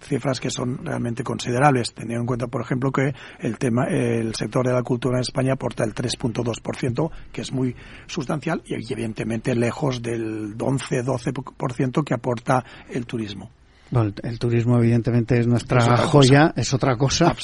cifras 0.00 0.40
que 0.40 0.50
son 0.50 0.84
realmente 0.84 1.22
considerables, 1.22 1.92
teniendo 1.94 2.22
en 2.22 2.26
cuenta, 2.26 2.46
por 2.46 2.62
ejemplo, 2.62 2.90
que 2.92 3.14
el 3.40 3.58
tema, 3.58 3.84
el 3.84 4.34
sector 4.34 4.66
de 4.66 4.72
la 4.72 4.82
cultura 4.82 5.16
en 5.16 5.22
España 5.22 5.54
aporta 5.54 5.84
el 5.84 5.94
3.2%, 5.94 7.10
que 7.32 7.40
es 7.40 7.52
muy 7.52 7.74
sustancial 8.06 8.62
y 8.66 8.74
evidentemente 8.74 9.54
lejos 9.54 10.02
del 10.02 10.56
11-12% 10.56 12.04
que 12.04 12.14
aporta 12.14 12.64
el 12.90 13.06
turismo. 13.06 13.50
Bueno, 13.90 14.12
el 14.22 14.38
turismo 14.38 14.78
evidentemente 14.78 15.38
es 15.38 15.46
nuestra 15.46 15.96
joya, 15.96 16.52
es 16.56 16.74
otra 16.74 16.96
cosa. 16.96 17.34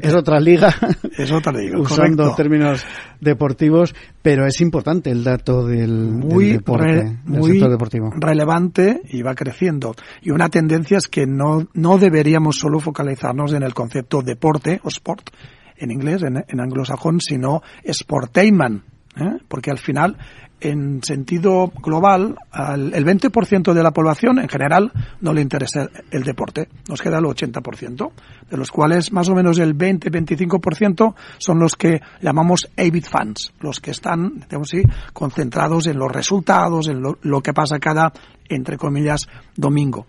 Es, 0.00 0.14
otra 0.14 0.40
liga, 0.40 0.74
es 1.18 1.30
otra 1.30 1.52
liga, 1.52 1.78
usando 1.80 2.22
correcto. 2.22 2.36
términos 2.36 2.84
deportivos, 3.20 3.94
pero 4.22 4.46
es 4.46 4.60
importante 4.62 5.10
el 5.10 5.22
dato 5.22 5.66
del, 5.66 5.92
muy 5.92 6.46
del 6.46 6.56
deporte, 6.58 6.86
re, 6.86 6.94
del 6.94 7.18
muy 7.24 7.50
sector 7.52 7.70
deportivo. 7.70 8.10
relevante 8.16 9.02
y 9.10 9.20
va 9.20 9.34
creciendo. 9.34 9.94
Y 10.22 10.30
una 10.30 10.48
tendencia 10.48 10.96
es 10.96 11.08
que 11.08 11.26
no, 11.26 11.68
no 11.74 11.98
deberíamos 11.98 12.56
solo 12.56 12.80
focalizarnos 12.80 13.52
en 13.52 13.62
el 13.62 13.74
concepto 13.74 14.22
deporte 14.22 14.80
o 14.84 14.88
sport 14.88 15.28
en 15.76 15.90
inglés, 15.90 16.22
en, 16.22 16.42
en 16.48 16.60
anglosajón, 16.60 17.20
sino 17.20 17.60
sportainment, 17.84 18.82
¿eh? 19.16 19.38
porque 19.48 19.70
al 19.70 19.78
final 19.78 20.16
en 20.62 21.02
sentido 21.02 21.72
global, 21.82 22.36
al, 22.52 22.94
el 22.94 23.04
20% 23.04 23.72
de 23.72 23.82
la 23.82 23.90
población 23.90 24.38
en 24.38 24.48
general 24.48 24.92
no 25.20 25.32
le 25.32 25.42
interesa 25.42 25.88
el 26.10 26.22
deporte. 26.22 26.68
Nos 26.88 27.02
queda 27.02 27.18
el 27.18 27.24
80%, 27.24 28.12
de 28.48 28.56
los 28.56 28.70
cuales 28.70 29.12
más 29.12 29.28
o 29.28 29.34
menos 29.34 29.58
el 29.58 29.76
20-25% 29.76 31.14
son 31.38 31.58
los 31.58 31.74
que 31.74 32.00
llamamos 32.20 32.68
avid 32.76 33.04
fans, 33.04 33.52
los 33.60 33.80
que 33.80 33.90
están, 33.90 34.44
digamos 34.48 34.72
así, 34.72 34.82
concentrados 35.12 35.88
en 35.88 35.98
los 35.98 36.10
resultados, 36.10 36.88
en 36.88 37.02
lo, 37.02 37.18
lo 37.22 37.40
que 37.40 37.52
pasa 37.52 37.80
cada, 37.80 38.12
entre 38.48 38.76
comillas, 38.76 39.26
domingo. 39.56 40.06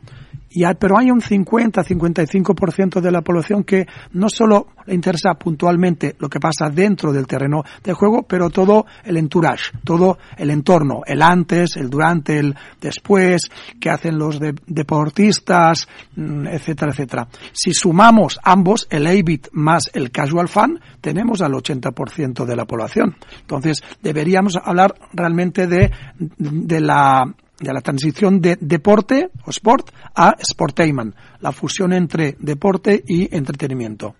Y 0.56 0.64
hay, 0.66 0.76
pero 0.76 1.00
hay 1.00 1.10
un 1.10 1.20
50-55% 1.20 3.02
de 3.02 3.12
la 3.12 3.22
población 3.22 3.64
que 3.64 3.88
no 4.12 4.30
solo 4.30 4.68
le 4.86 4.94
interesa 4.94 5.34
puntualmente 5.34 6.16
lo 6.20 6.30
que 6.30 6.40
pasa 6.40 6.70
dentro 6.70 7.12
del 7.12 7.26
terreno 7.26 7.64
de 7.84 7.94
juego, 7.94 8.24
pero 8.24 8.52
todo 8.52 8.86
el 9.04 9.18
entourage, 9.18 9.72
todo 9.84 10.20
el 10.38 10.52
entorno, 10.52 11.02
el 11.08 11.24
antes, 11.24 11.76
el 11.76 11.90
durante, 11.90 12.38
el 12.38 12.56
después, 12.80 13.50
qué 13.80 13.90
hacen 13.90 14.20
los 14.20 14.40
de, 14.40 14.54
deportistas, 14.68 15.88
etcétera, 16.16 16.92
etcétera. 16.92 17.28
Si 17.52 17.74
sumamos 17.74 18.40
ambos, 18.44 18.88
el 18.92 19.08
ABIT 19.08 19.48
más 19.54 19.90
el 19.94 20.12
casual 20.12 20.50
fan, 20.50 20.80
tenemos 21.02 21.42
al 21.42 21.54
80% 21.54 22.46
de 22.46 22.56
la 22.56 22.66
población. 22.66 23.16
Entonces, 23.42 23.82
deberíamos 24.04 24.58
hablar 24.64 24.94
realmente 25.14 25.66
de, 25.66 25.92
de 26.38 26.80
la 26.80 27.34
de 27.64 27.74
la 27.74 27.82
transición 27.82 28.40
de 28.40 28.58
deporte 28.60 29.30
o 29.46 29.50
sport 29.50 29.90
a 30.16 30.36
sportainment, 30.44 31.16
la 31.40 31.52
fusión 31.52 31.94
entre 31.94 32.36
deporte 32.40 33.04
y 33.08 33.34
entretenimiento. 33.36 34.16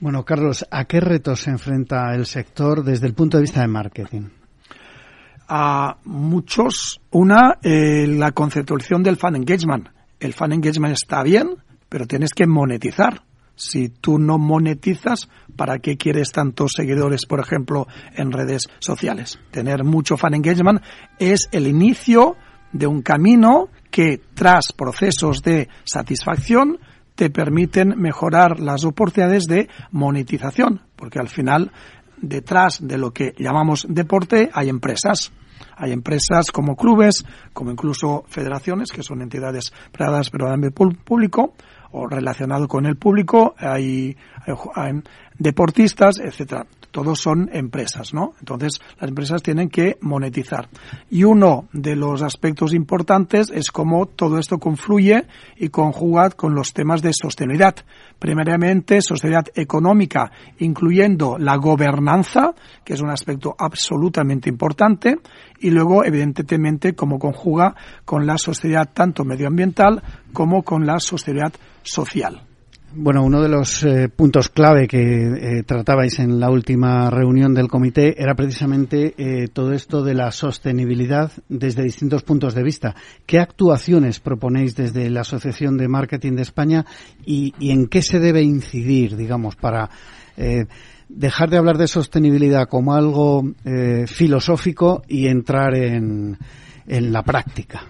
Bueno, 0.00 0.24
Carlos, 0.24 0.66
¿a 0.70 0.84
qué 0.84 1.00
retos 1.00 1.40
se 1.40 1.50
enfrenta 1.50 2.14
el 2.14 2.26
sector 2.26 2.84
desde 2.84 3.06
el 3.06 3.14
punto 3.14 3.38
de 3.38 3.42
vista 3.42 3.60
de 3.60 3.68
marketing? 3.68 4.28
A 5.48 5.98
muchos. 6.04 7.00
Una, 7.10 7.58
eh, 7.62 8.06
la 8.06 8.32
conceptualización 8.32 9.02
del 9.02 9.16
fan 9.16 9.36
engagement. 9.36 9.88
El 10.18 10.32
fan 10.32 10.52
engagement 10.52 10.94
está 10.94 11.22
bien, 11.22 11.56
pero 11.88 12.06
tienes 12.06 12.30
que 12.34 12.46
monetizar. 12.46 13.22
Si 13.56 13.88
tú 13.88 14.18
no 14.18 14.38
monetizas, 14.38 15.28
¿para 15.56 15.78
qué 15.78 15.96
quieres 15.96 16.32
tantos 16.32 16.72
seguidores, 16.76 17.26
por 17.26 17.40
ejemplo, 17.40 17.86
en 18.14 18.32
redes 18.32 18.68
sociales? 18.80 19.38
Tener 19.50 19.84
mucho 19.84 20.16
fan 20.16 20.34
engagement 20.34 20.82
es 21.18 21.48
el 21.52 21.66
inicio 21.66 22.36
de 22.72 22.86
un 22.86 23.02
camino 23.02 23.68
que, 23.90 24.20
tras 24.34 24.72
procesos 24.72 25.42
de 25.42 25.68
satisfacción, 25.84 26.78
te 27.14 27.30
permiten 27.30 27.94
mejorar 27.96 28.58
las 28.58 28.84
oportunidades 28.84 29.44
de 29.44 29.68
monetización, 29.92 30.82
porque 30.96 31.20
al 31.20 31.28
final, 31.28 31.70
detrás 32.20 32.78
de 32.80 32.98
lo 32.98 33.12
que 33.12 33.34
llamamos 33.38 33.86
deporte, 33.88 34.50
hay 34.52 34.68
empresas. 34.68 35.32
Hay 35.76 35.92
empresas 35.92 36.50
como 36.52 36.76
clubes, 36.76 37.24
como 37.52 37.70
incluso 37.70 38.24
federaciones, 38.28 38.90
que 38.90 39.02
son 39.02 39.22
entidades 39.22 39.72
privadas 39.92 40.30
pero 40.30 40.46
de 40.46 40.54
ámbito 40.54 40.88
público, 41.04 41.54
o 41.94 42.08
relacionado 42.08 42.66
con 42.66 42.86
el 42.86 42.96
público, 42.96 43.54
hay, 43.56 44.16
deportistas, 45.38 46.18
etcétera. 46.18 46.66
Todos 46.94 47.18
son 47.18 47.50
empresas, 47.52 48.14
¿no? 48.14 48.34
Entonces, 48.38 48.80
las 49.00 49.08
empresas 49.08 49.42
tienen 49.42 49.68
que 49.68 49.98
monetizar. 50.00 50.68
Y 51.10 51.24
uno 51.24 51.66
de 51.72 51.96
los 51.96 52.22
aspectos 52.22 52.72
importantes 52.72 53.50
es 53.52 53.72
cómo 53.72 54.06
todo 54.06 54.38
esto 54.38 54.58
confluye 54.58 55.26
y 55.56 55.70
conjuga 55.70 56.30
con 56.30 56.54
los 56.54 56.72
temas 56.72 57.02
de 57.02 57.10
sostenibilidad. 57.12 57.74
Primeramente, 58.20 59.02
sostenibilidad 59.02 59.48
económica, 59.56 60.30
incluyendo 60.60 61.36
la 61.36 61.56
gobernanza, 61.56 62.54
que 62.84 62.94
es 62.94 63.00
un 63.00 63.10
aspecto 63.10 63.56
absolutamente 63.58 64.48
importante, 64.48 65.18
y 65.58 65.70
luego, 65.70 66.04
evidentemente, 66.04 66.94
cómo 66.94 67.18
conjuga 67.18 67.74
con 68.04 68.24
la 68.24 68.38
sostenibilidad 68.38 68.92
tanto 68.94 69.24
medioambiental 69.24 70.00
como 70.32 70.62
con 70.62 70.86
la 70.86 71.00
sostenibilidad 71.00 71.54
social. 71.82 72.53
Bueno, 72.96 73.24
uno 73.24 73.42
de 73.42 73.48
los 73.48 73.82
eh, 73.82 74.08
puntos 74.08 74.50
clave 74.50 74.86
que 74.86 74.98
eh, 74.98 75.62
tratabais 75.64 76.20
en 76.20 76.38
la 76.38 76.48
última 76.48 77.10
reunión 77.10 77.52
del 77.52 77.66
comité 77.66 78.14
era 78.22 78.36
precisamente 78.36 79.14
eh, 79.18 79.48
todo 79.48 79.72
esto 79.72 80.04
de 80.04 80.14
la 80.14 80.30
sostenibilidad 80.30 81.32
desde 81.48 81.82
distintos 81.82 82.22
puntos 82.22 82.54
de 82.54 82.62
vista. 82.62 82.94
¿Qué 83.26 83.40
actuaciones 83.40 84.20
proponéis 84.20 84.76
desde 84.76 85.10
la 85.10 85.22
Asociación 85.22 85.76
de 85.76 85.88
Marketing 85.88 86.34
de 86.34 86.42
España 86.42 86.86
y, 87.26 87.52
y 87.58 87.72
en 87.72 87.88
qué 87.88 88.00
se 88.00 88.20
debe 88.20 88.42
incidir, 88.42 89.16
digamos, 89.16 89.56
para 89.56 89.90
dejar 91.08 91.50
de 91.50 91.56
hablar 91.56 91.78
de 91.78 91.88
sostenibilidad 91.88 92.68
como 92.68 92.94
algo 92.94 93.42
filosófico 94.06 95.02
y 95.08 95.28
entrar 95.28 95.74
en, 95.74 96.38
en 96.86 97.12
la 97.12 97.22
práctica? 97.22 97.82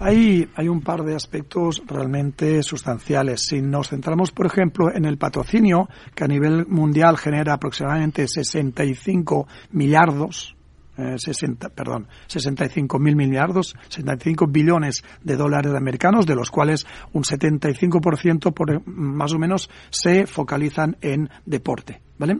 Hay, 0.00 0.48
hay 0.56 0.68
un 0.68 0.80
par 0.80 1.04
de 1.04 1.14
aspectos 1.14 1.82
realmente 1.86 2.62
sustanciales. 2.62 3.46
Si 3.46 3.62
nos 3.62 3.88
centramos, 3.88 4.32
por 4.32 4.46
ejemplo, 4.46 4.92
en 4.92 5.04
el 5.04 5.18
patrocinio, 5.18 5.88
que 6.14 6.24
a 6.24 6.28
nivel 6.28 6.66
mundial 6.66 7.16
genera 7.16 7.54
aproximadamente 7.54 8.26
65 8.26 9.46
millardos, 9.70 10.56
eh, 10.96 11.16
60, 11.16 11.70
perdón, 11.70 12.06
65 12.26 12.98
mil 12.98 13.16
millardos, 13.16 13.76
65 13.88 14.46
billones 14.46 15.02
de 15.22 15.36
dólares 15.36 15.74
americanos, 15.74 16.26
de 16.26 16.36
los 16.36 16.50
cuales 16.50 16.86
un 17.12 17.24
75% 17.24 18.52
por, 18.52 18.86
más 18.86 19.32
o 19.32 19.38
menos 19.38 19.68
se 19.90 20.26
focalizan 20.26 20.96
en 21.00 21.28
deporte, 21.46 22.00
¿vale? 22.18 22.38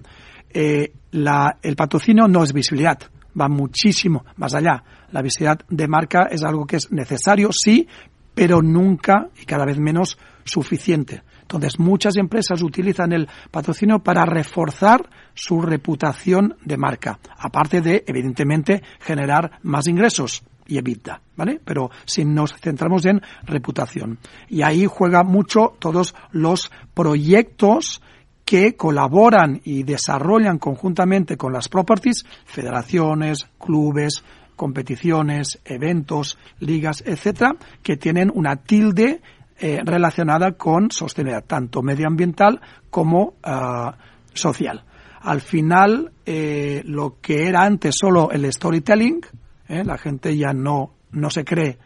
Eh, 0.51 0.93
la, 1.11 1.59
el 1.63 1.75
patrocinio 1.75 2.29
no 2.29 2.45
es 2.45 2.53
visibilidad, 2.53 2.99
va 3.39 3.49
muchísimo 3.49 4.25
más 4.37 4.55
allá. 4.55 4.83
La 5.11 5.23
visibilidad 5.23 5.61
de 5.69 5.89
marca 5.89 6.29
es 6.31 6.43
algo 6.43 6.67
que 6.67 6.77
es 6.77 6.91
necesario, 6.91 7.51
sí, 7.53 7.87
pero 8.35 8.63
nunca 8.63 9.29
y 9.41 9.45
cada 9.45 9.65
vez 9.65 9.79
menos 9.79 10.19
suficiente. 10.45 11.23
Entonces, 11.43 11.79
muchas 11.79 12.17
empresas 12.17 12.63
utilizan 12.63 13.13
el 13.13 13.29
patrocinio 13.51 13.99
para 13.99 14.25
reforzar 14.25 15.09
su 15.35 15.61
reputación 15.61 16.57
de 16.65 16.77
marca, 16.77 17.19
aparte 17.39 17.81
de, 17.81 18.03
evidentemente, 18.07 18.83
generar 19.01 19.59
más 19.63 19.87
ingresos 19.87 20.43
y 20.67 20.79
evita, 20.79 21.21
¿vale? 21.37 21.61
Pero 21.63 21.91
si 22.07 22.25
nos 22.25 22.55
centramos 22.55 23.05
en 23.05 23.21
reputación. 23.45 24.19
Y 24.49 24.63
ahí 24.63 24.87
juega 24.87 25.23
mucho 25.23 25.75
todos 25.79 26.15
los 26.33 26.71
proyectos 26.95 28.03
que 28.45 28.77
colaboran 28.77 29.61
y 29.65 29.83
desarrollan 29.83 30.59
conjuntamente 30.59 31.37
con 31.37 31.53
las 31.53 31.69
properties, 31.69 32.25
federaciones, 32.45 33.49
clubes, 33.59 34.23
competiciones, 34.57 35.61
eventos, 35.65 36.39
ligas, 36.61 37.03
etcétera, 37.07 37.57
que 37.83 37.97
tienen 37.97 38.31
una 38.35 38.57
tilde 38.57 39.21
eh, 39.59 39.81
relacionada 39.85 40.53
con 40.53 40.91
sostenibilidad, 40.91 41.45
tanto 41.45 41.83
medioambiental 41.83 42.61
como 42.91 43.35
uh, 43.45 43.93
social. 44.33 44.85
Al 45.21 45.41
final, 45.41 46.13
eh, 46.27 46.83
lo 46.85 47.19
que 47.21 47.49
era 47.49 47.63
antes 47.63 47.95
solo 47.99 48.31
el 48.31 48.53
storytelling, 48.53 49.21
eh, 49.69 49.83
la 49.85 49.97
gente 49.97 50.37
ya 50.37 50.53
no, 50.53 50.95
no 51.13 51.31
se 51.31 51.45
cree 51.45 51.79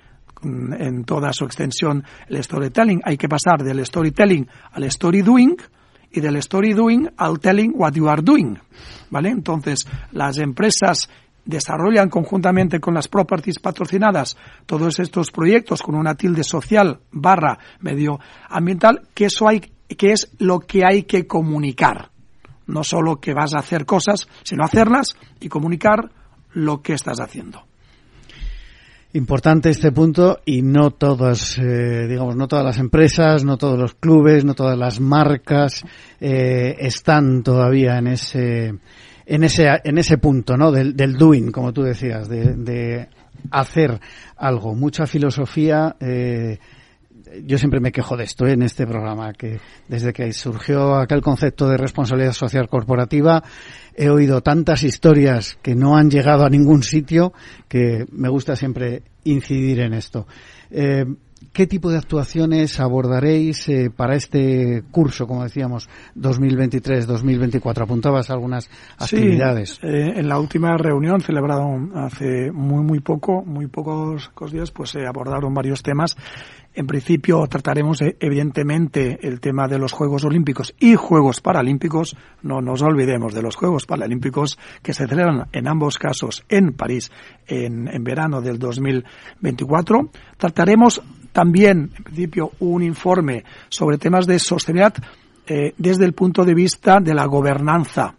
en 0.42 1.04
toda 1.04 1.32
su 1.32 1.44
extensión 1.44 2.04
el 2.28 2.42
storytelling. 2.42 3.00
Hay 3.04 3.16
que 3.16 3.28
pasar 3.28 3.62
del 3.62 3.84
storytelling 3.84 4.48
al 4.72 4.84
story 4.84 5.22
doing, 5.22 5.56
y 6.12 6.20
del 6.20 6.36
story 6.36 6.72
doing 6.72 7.08
al 7.16 7.38
telling 7.38 7.72
what 7.74 7.92
you 7.92 8.08
are 8.08 8.22
doing. 8.22 8.58
¿Vale? 9.10 9.30
Entonces, 9.30 9.86
las 10.12 10.38
empresas 10.38 11.08
desarrollan 11.44 12.10
conjuntamente 12.10 12.78
con 12.78 12.94
las 12.94 13.08
properties 13.08 13.58
patrocinadas 13.58 14.36
todos 14.66 14.98
estos 15.00 15.30
proyectos 15.30 15.82
con 15.82 15.94
una 15.94 16.14
tilde 16.14 16.44
social 16.44 17.00
barra 17.10 17.58
medioambiental, 17.80 19.08
que 19.14 19.26
eso 19.26 19.48
hay, 19.48 19.60
que 19.60 20.12
es 20.12 20.30
lo 20.38 20.60
que 20.60 20.84
hay 20.84 21.04
que 21.04 21.26
comunicar. 21.26 22.10
No 22.66 22.84
solo 22.84 23.16
que 23.16 23.32
vas 23.32 23.54
a 23.54 23.60
hacer 23.60 23.86
cosas, 23.86 24.28
sino 24.42 24.62
hacerlas 24.62 25.16
y 25.40 25.48
comunicar 25.48 26.10
lo 26.52 26.82
que 26.82 26.92
estás 26.92 27.18
haciendo. 27.18 27.67
Importante 29.14 29.70
este 29.70 29.90
punto 29.90 30.40
y 30.44 30.60
no 30.60 30.90
todas, 30.90 31.58
eh, 31.58 32.06
digamos, 32.06 32.36
no 32.36 32.46
todas 32.46 32.64
las 32.64 32.78
empresas, 32.78 33.42
no 33.42 33.56
todos 33.56 33.78
los 33.78 33.94
clubes, 33.94 34.44
no 34.44 34.54
todas 34.54 34.76
las 34.76 35.00
marcas 35.00 35.82
eh, 36.20 36.76
están 36.78 37.42
todavía 37.42 37.96
en 37.96 38.08
ese, 38.08 38.74
en 39.24 39.44
ese, 39.44 39.66
en 39.82 39.96
ese 39.96 40.18
punto, 40.18 40.58
¿no? 40.58 40.70
Del, 40.70 40.94
del 40.94 41.14
doing, 41.14 41.50
como 41.50 41.72
tú 41.72 41.82
decías, 41.82 42.28
de, 42.28 42.54
de 42.54 43.08
hacer 43.50 43.98
algo. 44.36 44.74
Mucha 44.74 45.06
filosofía. 45.06 45.96
Eh, 46.00 46.58
yo 47.44 47.58
siempre 47.58 47.80
me 47.80 47.92
quejo 47.92 48.16
de 48.16 48.24
esto 48.24 48.46
¿eh? 48.46 48.52
en 48.52 48.62
este 48.62 48.86
programa, 48.86 49.32
que 49.32 49.60
desde 49.88 50.12
que 50.12 50.32
surgió 50.32 50.96
aquel 50.96 51.20
concepto 51.20 51.68
de 51.68 51.76
responsabilidad 51.76 52.32
social 52.32 52.68
corporativa, 52.68 53.42
he 53.94 54.08
oído 54.10 54.42
tantas 54.42 54.82
historias 54.82 55.58
que 55.62 55.74
no 55.74 55.96
han 55.96 56.10
llegado 56.10 56.44
a 56.44 56.50
ningún 56.50 56.82
sitio 56.82 57.32
que 57.68 58.06
me 58.12 58.28
gusta 58.28 58.56
siempre 58.56 59.02
incidir 59.24 59.80
en 59.80 59.94
esto. 59.94 60.26
Eh, 60.70 61.04
¿Qué 61.52 61.66
tipo 61.66 61.90
de 61.90 61.98
actuaciones 61.98 62.80
abordaréis 62.80 63.68
eh, 63.68 63.90
para 63.94 64.16
este 64.16 64.82
curso, 64.90 65.26
como 65.26 65.44
decíamos, 65.44 65.88
2023-2024? 66.16 67.82
Apuntabas 67.82 68.30
algunas 68.30 68.68
actividades. 68.98 69.78
Sí, 69.80 69.86
eh, 69.86 70.14
en 70.16 70.28
la 70.28 70.38
última 70.38 70.76
reunión 70.76 71.20
celebrada 71.20 71.64
hace 71.94 72.50
muy 72.52 72.82
muy 72.82 73.00
poco, 73.00 73.44
muy 73.44 73.66
pocos 73.66 74.52
días, 74.52 74.70
pues 74.70 74.90
se 74.90 75.06
abordaron 75.06 75.54
varios 75.54 75.82
temas 75.82 76.16
en 76.74 76.86
principio 76.86 77.46
trataremos 77.46 78.00
eh, 78.02 78.16
evidentemente 78.20 79.18
el 79.26 79.40
tema 79.40 79.66
de 79.66 79.78
los 79.78 79.92
Juegos 79.92 80.24
Olímpicos 80.24 80.74
y 80.78 80.94
Juegos 80.94 81.40
Paralímpicos. 81.40 82.16
No 82.42 82.60
nos 82.60 82.82
olvidemos 82.82 83.34
de 83.34 83.42
los 83.42 83.56
Juegos 83.56 83.86
Paralímpicos 83.86 84.58
que 84.82 84.94
se 84.94 85.06
celebran 85.06 85.48
en 85.52 85.68
ambos 85.68 85.98
casos 85.98 86.44
en 86.48 86.72
París 86.74 87.10
en, 87.46 87.88
en 87.88 88.04
verano 88.04 88.40
del 88.40 88.58
2024. 88.58 90.10
Trataremos 90.36 91.02
también, 91.32 91.90
en 91.96 92.04
principio, 92.04 92.52
un 92.60 92.82
informe 92.82 93.44
sobre 93.68 93.98
temas 93.98 94.26
de 94.26 94.38
sostenibilidad 94.38 94.94
eh, 95.46 95.72
desde 95.78 96.04
el 96.04 96.12
punto 96.12 96.44
de 96.44 96.54
vista 96.54 97.00
de 97.00 97.14
la 97.14 97.24
gobernanza 97.24 98.17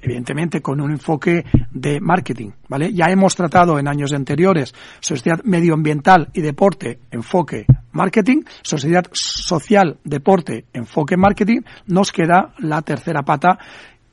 evidentemente 0.00 0.60
con 0.60 0.80
un 0.80 0.90
enfoque 0.90 1.44
de 1.70 2.00
marketing, 2.00 2.50
¿vale? 2.68 2.92
Ya 2.92 3.06
hemos 3.06 3.34
tratado 3.34 3.78
en 3.78 3.88
años 3.88 4.12
anteriores 4.12 4.74
sociedad 5.00 5.40
medioambiental 5.44 6.28
y 6.32 6.40
deporte, 6.40 7.00
enfoque 7.10 7.66
marketing, 7.92 8.42
sociedad 8.62 9.04
social, 9.12 9.98
deporte, 10.04 10.66
enfoque 10.72 11.16
marketing, 11.16 11.60
nos 11.86 12.10
queda 12.10 12.54
la 12.58 12.82
tercera 12.82 13.22
pata 13.22 13.58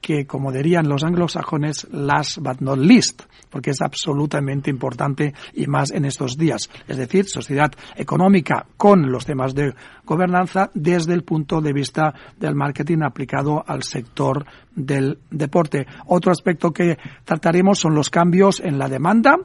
que, 0.01 0.25
como 0.25 0.51
dirían 0.51 0.87
los 0.87 1.03
anglosajones, 1.03 1.87
last 1.91 2.39
but 2.39 2.59
not 2.61 2.77
least, 2.77 3.23
porque 3.49 3.71
es 3.71 3.81
absolutamente 3.81 4.69
importante 4.69 5.33
y 5.53 5.67
más 5.67 5.91
en 5.91 6.05
estos 6.05 6.37
días. 6.37 6.69
Es 6.87 6.97
decir, 6.97 7.25
sociedad 7.25 7.71
económica 7.95 8.65
con 8.77 9.11
los 9.11 9.25
temas 9.25 9.53
de 9.53 9.73
gobernanza 10.05 10.71
desde 10.73 11.13
el 11.13 11.23
punto 11.23 11.61
de 11.61 11.73
vista 11.73 12.13
del 12.37 12.55
marketing 12.55 12.99
aplicado 13.03 13.63
al 13.65 13.83
sector 13.83 14.45
del 14.75 15.19
deporte. 15.29 15.85
Otro 16.07 16.31
aspecto 16.31 16.71
que 16.71 16.97
trataremos 17.25 17.79
son 17.79 17.95
los 17.95 18.09
cambios 18.09 18.59
en 18.59 18.77
la 18.77 18.87
demanda, 18.87 19.37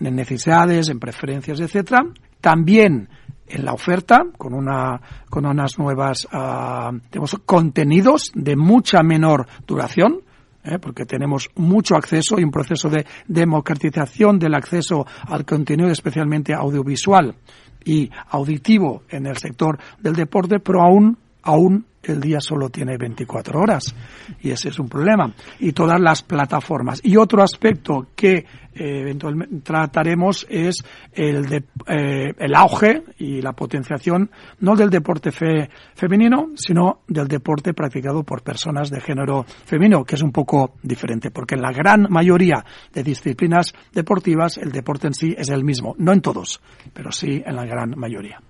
en 0.00 0.16
necesidades, 0.16 0.88
en 0.88 0.98
preferencias, 0.98 1.60
etcétera. 1.60 2.06
También 2.40 3.08
en 3.50 3.64
la 3.64 3.72
oferta 3.72 4.24
con 4.36 4.54
una 4.54 5.00
con 5.28 5.44
unas 5.44 5.78
nuevas 5.78 6.26
uh, 6.32 6.96
tenemos 7.10 7.36
contenidos 7.44 8.32
de 8.34 8.56
mucha 8.56 9.02
menor 9.02 9.46
duración 9.66 10.20
¿eh? 10.64 10.78
porque 10.78 11.04
tenemos 11.04 11.50
mucho 11.56 11.96
acceso 11.96 12.38
y 12.38 12.44
un 12.44 12.50
proceso 12.50 12.88
de 12.88 13.04
democratización 13.26 14.38
del 14.38 14.54
acceso 14.54 15.06
al 15.26 15.44
contenido 15.44 15.90
especialmente 15.90 16.54
audiovisual 16.54 17.34
y 17.84 18.10
auditivo 18.30 19.02
en 19.08 19.26
el 19.26 19.36
sector 19.36 19.78
del 20.00 20.14
deporte 20.14 20.60
pero 20.60 20.82
aún 20.82 21.18
aún 21.42 21.86
el 22.02 22.20
día 22.20 22.40
solo 22.40 22.70
tiene 22.70 22.96
24 22.96 23.60
horas 23.60 23.94
y 24.40 24.50
ese 24.50 24.70
es 24.70 24.78
un 24.78 24.88
problema. 24.88 25.32
Y 25.58 25.72
todas 25.72 26.00
las 26.00 26.22
plataformas. 26.22 27.00
Y 27.04 27.16
otro 27.16 27.42
aspecto 27.42 28.08
que 28.14 28.36
eh, 28.36 28.44
eventualmente 28.74 29.56
trataremos 29.62 30.46
es 30.48 30.76
el 31.12 31.46
de, 31.46 31.64
eh, 31.86 32.32
el 32.38 32.54
auge 32.54 33.02
y 33.18 33.42
la 33.42 33.52
potenciación 33.52 34.30
no 34.60 34.76
del 34.76 34.90
deporte 34.90 35.32
fe, 35.32 35.68
femenino 35.94 36.52
sino 36.54 37.00
del 37.08 37.26
deporte 37.26 37.74
practicado 37.74 38.22
por 38.22 38.42
personas 38.42 38.88
de 38.88 39.00
género 39.00 39.44
femenino 39.44 40.04
que 40.04 40.14
es 40.14 40.22
un 40.22 40.30
poco 40.30 40.76
diferente 40.82 41.30
porque 41.30 41.56
en 41.56 41.62
la 41.62 41.72
gran 41.72 42.06
mayoría 42.10 42.64
de 42.92 43.02
disciplinas 43.02 43.74
deportivas 43.92 44.56
el 44.56 44.70
deporte 44.70 45.08
en 45.08 45.14
sí 45.14 45.34
es 45.36 45.48
el 45.48 45.64
mismo. 45.64 45.94
No 45.98 46.12
en 46.12 46.20
todos 46.20 46.60
pero 46.94 47.10
sí 47.10 47.42
en 47.44 47.56
la 47.56 47.66
gran 47.66 47.98
mayoría 47.98 48.40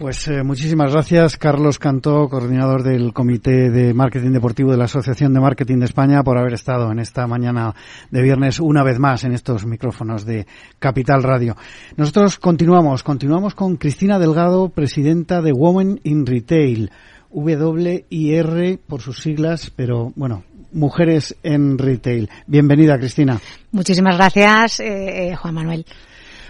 pues 0.00 0.26
eh, 0.28 0.42
muchísimas 0.42 0.92
gracias, 0.92 1.36
Carlos 1.36 1.78
Cantó, 1.78 2.26
coordinador 2.30 2.82
del 2.82 3.12
Comité 3.12 3.68
de 3.68 3.92
Marketing 3.92 4.30
Deportivo 4.30 4.70
de 4.70 4.78
la 4.78 4.84
Asociación 4.84 5.34
de 5.34 5.40
Marketing 5.40 5.76
de 5.76 5.84
España, 5.84 6.22
por 6.22 6.38
haber 6.38 6.54
estado 6.54 6.90
en 6.90 7.00
esta 7.00 7.26
mañana 7.26 7.74
de 8.10 8.22
viernes 8.22 8.60
una 8.60 8.82
vez 8.82 8.98
más 8.98 9.24
en 9.24 9.32
estos 9.32 9.66
micrófonos 9.66 10.24
de 10.24 10.46
Capital 10.78 11.22
Radio. 11.22 11.54
Nosotros 11.98 12.38
continuamos, 12.38 13.02
continuamos 13.02 13.54
con 13.54 13.76
Cristina 13.76 14.18
Delgado, 14.18 14.70
presidenta 14.70 15.42
de 15.42 15.52
Women 15.52 16.00
in 16.04 16.24
Retail, 16.24 16.90
WIR 17.28 18.80
por 18.86 19.02
sus 19.02 19.20
siglas, 19.20 19.70
pero 19.76 20.14
bueno, 20.16 20.44
Mujeres 20.72 21.36
en 21.42 21.76
Retail. 21.76 22.30
Bienvenida, 22.46 22.96
Cristina. 22.96 23.38
Muchísimas 23.70 24.16
gracias, 24.16 24.80
eh, 24.80 25.28
eh 25.28 25.36
Juan 25.36 25.52
Manuel. 25.52 25.84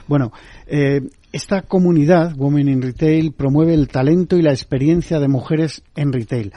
Bueno, 0.06 0.32
eh, 0.66 1.00
esta 1.32 1.62
comunidad, 1.62 2.34
Women 2.36 2.68
in 2.68 2.82
Retail, 2.82 3.32
promueve 3.32 3.74
el 3.74 3.88
talento 3.88 4.36
y 4.36 4.42
la 4.42 4.50
experiencia 4.50 5.20
de 5.20 5.28
mujeres 5.28 5.82
en 5.94 6.12
retail. 6.12 6.52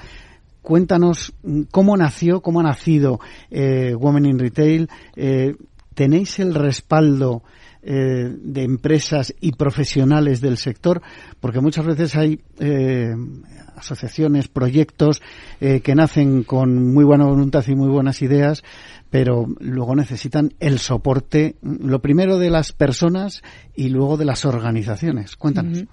Cuéntanos 0.61 1.33
mm, 1.43 1.63
cómo 1.71 1.95
nació, 1.97 2.41
cómo 2.41 2.61
ha 2.61 2.63
nacido 2.63 3.19
eh, 3.51 3.93
Women 3.95 4.25
in 4.25 4.39
Retail. 4.39 4.89
Eh, 5.15 5.55
¿Tenéis 5.93 6.39
el 6.39 6.55
respaldo 6.55 7.43
eh, 7.83 8.29
de 8.35 8.63
empresas 8.63 9.33
y 9.41 9.51
profesionales 9.51 10.41
del 10.41 10.57
sector, 10.57 11.01
porque 11.39 11.59
muchas 11.59 11.85
veces 11.85 12.15
hay 12.15 12.39
asociaciones, 13.83 14.47
proyectos 14.47 15.21
eh, 15.61 15.81
que 15.81 15.95
nacen 15.95 16.43
con 16.43 16.93
muy 16.93 17.03
buena 17.03 17.25
voluntad 17.25 17.63
y 17.67 17.75
muy 17.75 17.89
buenas 17.89 18.21
ideas, 18.21 18.63
pero 19.13 19.45
luego 19.59 19.95
necesitan 19.95 20.55
el 20.59 20.79
soporte, 20.79 21.55
lo 21.61 22.01
primero 22.01 22.39
de 22.39 22.49
las 22.49 22.71
personas 22.71 23.43
y 23.75 23.89
luego 23.89 24.17
de 24.17 24.25
las 24.25 24.43
organizaciones. 24.43 25.35
Cuéntanos. 25.35 25.83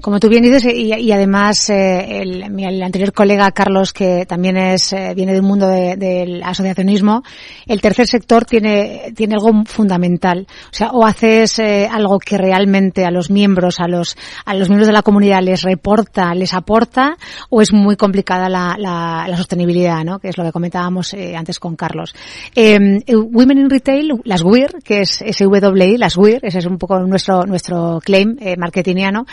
Como 0.00 0.18
tú 0.18 0.30
bien 0.30 0.42
dices, 0.42 0.64
y, 0.74 1.12
además 1.12 1.68
eh, 1.68 2.22
el, 2.22 2.42
el, 2.42 2.82
anterior 2.82 3.12
colega 3.12 3.50
Carlos, 3.50 3.92
que 3.92 4.24
también 4.24 4.56
es 4.56 4.90
eh, 4.94 5.12
viene 5.14 5.34
del 5.34 5.42
mundo 5.42 5.68
del 5.68 6.42
asociacionismo, 6.42 7.22
el 7.66 7.82
tercer 7.82 8.06
sector 8.06 8.46
tiene, 8.46 9.12
tiene 9.14 9.34
algo 9.34 9.64
fundamental. 9.66 10.46
O 10.70 10.74
sea, 10.74 10.92
o 10.92 11.04
haces 11.04 11.58
eh, 11.58 11.86
algo 11.92 12.18
que 12.18 12.38
realmente 12.38 13.04
a 13.04 13.10
los 13.10 13.30
miembros, 13.30 13.80
a 13.80 13.86
los, 13.86 14.16
a 14.46 14.54
los 14.54 14.70
miembros 14.70 14.86
de 14.86 14.94
la 14.94 15.02
comunidad 15.02 15.42
les 15.42 15.60
reporta, 15.60 16.34
les 16.34 16.54
aporta, 16.54 17.18
o 17.50 17.60
es 17.60 17.72
muy 17.72 17.96
complicada 17.96 18.48
la, 18.48 18.76
la, 18.78 19.26
la 19.28 19.36
sostenibilidad, 19.36 20.04
¿no? 20.04 20.18
Que 20.18 20.28
es 20.28 20.38
lo 20.38 20.44
que 20.44 20.52
comentábamos 20.52 21.14
antes 21.36 21.58
con 21.58 21.76
Carlos. 21.76 22.14
Eh, 22.54 22.78
Women 23.08 23.58
in 23.58 23.70
Retail, 23.70 24.20
las 24.24 24.42
WIR, 24.42 24.82
que 24.84 25.00
es 25.00 25.22
SWI, 25.24 25.96
las 25.96 26.16
WIR, 26.16 26.40
ese 26.42 26.58
es 26.58 26.66
un 26.66 26.78
poco 26.78 26.98
nuestro, 27.00 27.44
nuestro 27.44 28.00
claim 28.04 28.36
eh, 28.40 28.56
marketingiano, 28.56 29.26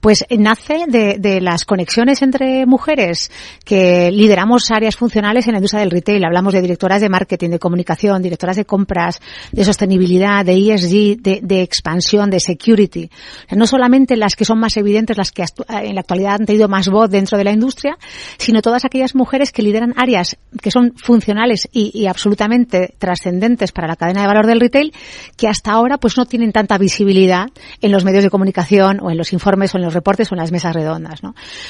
pues 0.00 0.24
nace 0.30 0.84
de, 0.88 1.16
de, 1.18 1.40
las 1.40 1.64
conexiones 1.64 2.22
entre 2.22 2.66
mujeres 2.66 3.30
que 3.64 4.10
lideramos 4.10 4.70
áreas 4.70 4.96
funcionales 4.96 5.46
en 5.46 5.52
la 5.52 5.58
industria 5.58 5.80
del 5.80 5.90
retail. 5.90 6.24
Hablamos 6.24 6.52
de 6.52 6.62
directoras 6.62 7.00
de 7.00 7.08
marketing, 7.08 7.50
de 7.50 7.58
comunicación, 7.58 8.22
directoras 8.22 8.56
de 8.56 8.64
compras, 8.64 9.20
de 9.52 9.64
sostenibilidad, 9.64 10.44
de 10.44 10.74
ESG, 10.74 11.22
de, 11.22 11.40
de 11.42 11.62
expansión, 11.62 12.30
de 12.30 12.40
security. 12.40 13.10
no 13.50 13.66
solamente 13.66 14.16
las 14.16 14.34
que 14.34 14.44
son 14.44 14.58
más 14.58 14.76
evidentes, 14.76 15.16
las 15.16 15.30
que 15.32 15.44
en 15.68 15.94
la 15.94 16.00
actualidad 16.00 16.34
han 16.34 16.46
tenido 16.46 16.68
más 16.68 16.88
voz 16.88 17.10
dentro 17.10 17.38
de 17.38 17.44
la 17.46 17.52
industria, 17.52 17.96
sino 18.36 18.60
todas 18.60 18.84
aquellas 18.84 19.14
mujeres 19.14 19.52
que 19.52 19.62
lideran 19.62 19.94
áreas 19.96 20.36
que 20.60 20.70
son 20.70 20.92
funcionales 20.96 21.68
y, 21.72 22.06
absolutamente 22.06 22.94
trascendentes 22.98 23.72
para 23.72 23.88
la 23.88 23.96
cadena 23.96 24.20
de 24.20 24.26
valor 24.26 24.46
del 24.46 24.60
retail 24.60 24.92
que 25.36 25.48
hasta 25.48 25.72
ahora 25.72 25.98
pues 25.98 26.16
no 26.16 26.26
tienen 26.26 26.52
tanta 26.52 26.78
visibilidad 26.78 27.46
en 27.80 27.90
los 27.90 28.04
medios 28.04 28.22
de 28.22 28.30
comunicación 28.30 29.00
o 29.02 29.10
en 29.10 29.16
los 29.16 29.32
informes 29.32 29.74
o 29.74 29.78
en 29.78 29.84
los 29.84 29.94
reportes 29.94 30.30
o 30.30 30.34
en 30.34 30.40
las 30.40 30.52
mesas 30.52 30.74
redondas. 30.74 31.20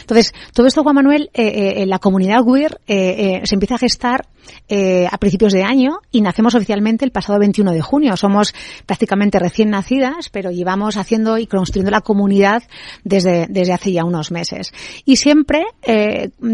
Entonces, 0.01 0.35
todo 0.53 0.67
esto, 0.67 0.83
Juan 0.83 0.97
Manuel, 0.97 1.31
eh, 1.35 1.83
eh, 1.83 1.87
la 1.87 1.99
comunidad 1.99 2.43
WIR 2.45 2.81
eh, 2.87 3.43
se 3.45 3.55
empieza 3.55 3.77
a 3.77 3.79
gestar 3.79 4.27
a 4.69 5.19
principios 5.19 5.53
de 5.53 5.65
año 5.65 5.99
y 6.13 6.21
nacemos 6.21 6.55
oficialmente 6.55 7.05
el 7.05 7.11
pasado 7.11 7.39
21 7.41 7.73
de 7.73 7.81
junio. 7.81 8.17
Somos 8.17 8.55
prácticamente 8.85 9.41
recién 9.41 9.71
nacidas, 9.71 10.29
pero 10.31 10.51
llevamos 10.51 10.97
haciendo 10.97 11.39
y 11.39 11.47
construyendo 11.47 11.91
la 11.91 12.01
comunidad 12.01 12.63
desde, 13.03 13.47
desde 13.49 13.73
hace 13.73 13.93
ya 13.93 14.05
unos 14.05 14.31
meses. 14.31 14.73
Y 15.05 15.17
siempre 15.17 15.56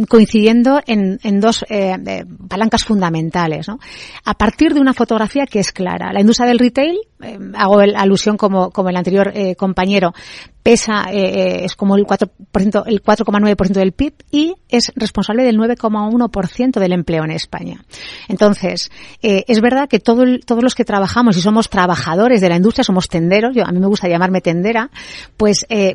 coincidiendo 0.08 0.80
en, 0.86 1.18
en 1.22 1.40
dos 1.40 1.64
palancas 2.48 2.84
fundamentales. 2.84 3.68
¿no? 3.68 3.78
A 4.24 4.34
partir 4.34 4.74
de 4.74 4.80
una 4.80 4.94
fotografía 4.94 5.46
que 5.46 5.60
es 5.60 5.72
clara. 5.72 6.12
La 6.12 6.20
industria 6.20 6.48
del 6.48 6.58
retail, 6.58 6.98
eh, 7.22 7.38
hago 7.54 7.80
el, 7.80 7.94
alusión 7.96 8.36
como, 8.36 8.70
como 8.70 8.88
el 8.88 8.96
anterior 8.96 9.32
eh, 9.34 9.54
compañero, 9.56 10.12
pesa, 10.62 11.06
eh, 11.10 11.20
eh 11.20 11.64
es 11.64 11.74
como 11.74 11.96
el 11.96 12.04
4%, 12.04 12.84
el 12.86 13.02
4,9% 13.02 13.72
del 13.72 13.92
PIB 13.92 14.14
y 14.30 14.54
es 14.68 14.92
responsable 14.94 15.44
del 15.44 15.58
9,1% 15.58 16.78
del 16.78 16.92
empleo 16.92 17.24
en 17.24 17.32
España. 17.32 17.84
Entonces, 18.28 18.90
eh, 19.22 19.44
es 19.48 19.60
verdad 19.60 19.88
que 19.88 19.98
todo 19.98 20.22
todos 20.46 20.62
los 20.62 20.74
que 20.74 20.84
trabajamos 20.84 21.36
y 21.36 21.40
somos 21.40 21.68
trabajadores 21.68 22.40
de 22.40 22.48
la 22.48 22.56
industria, 22.56 22.84
somos 22.84 23.08
tenderos, 23.08 23.54
yo, 23.54 23.64
a 23.66 23.72
mí 23.72 23.80
me 23.80 23.86
gusta 23.86 24.08
llamarme 24.08 24.40
tendera, 24.40 24.90
pues 25.36 25.66
eh, 25.68 25.94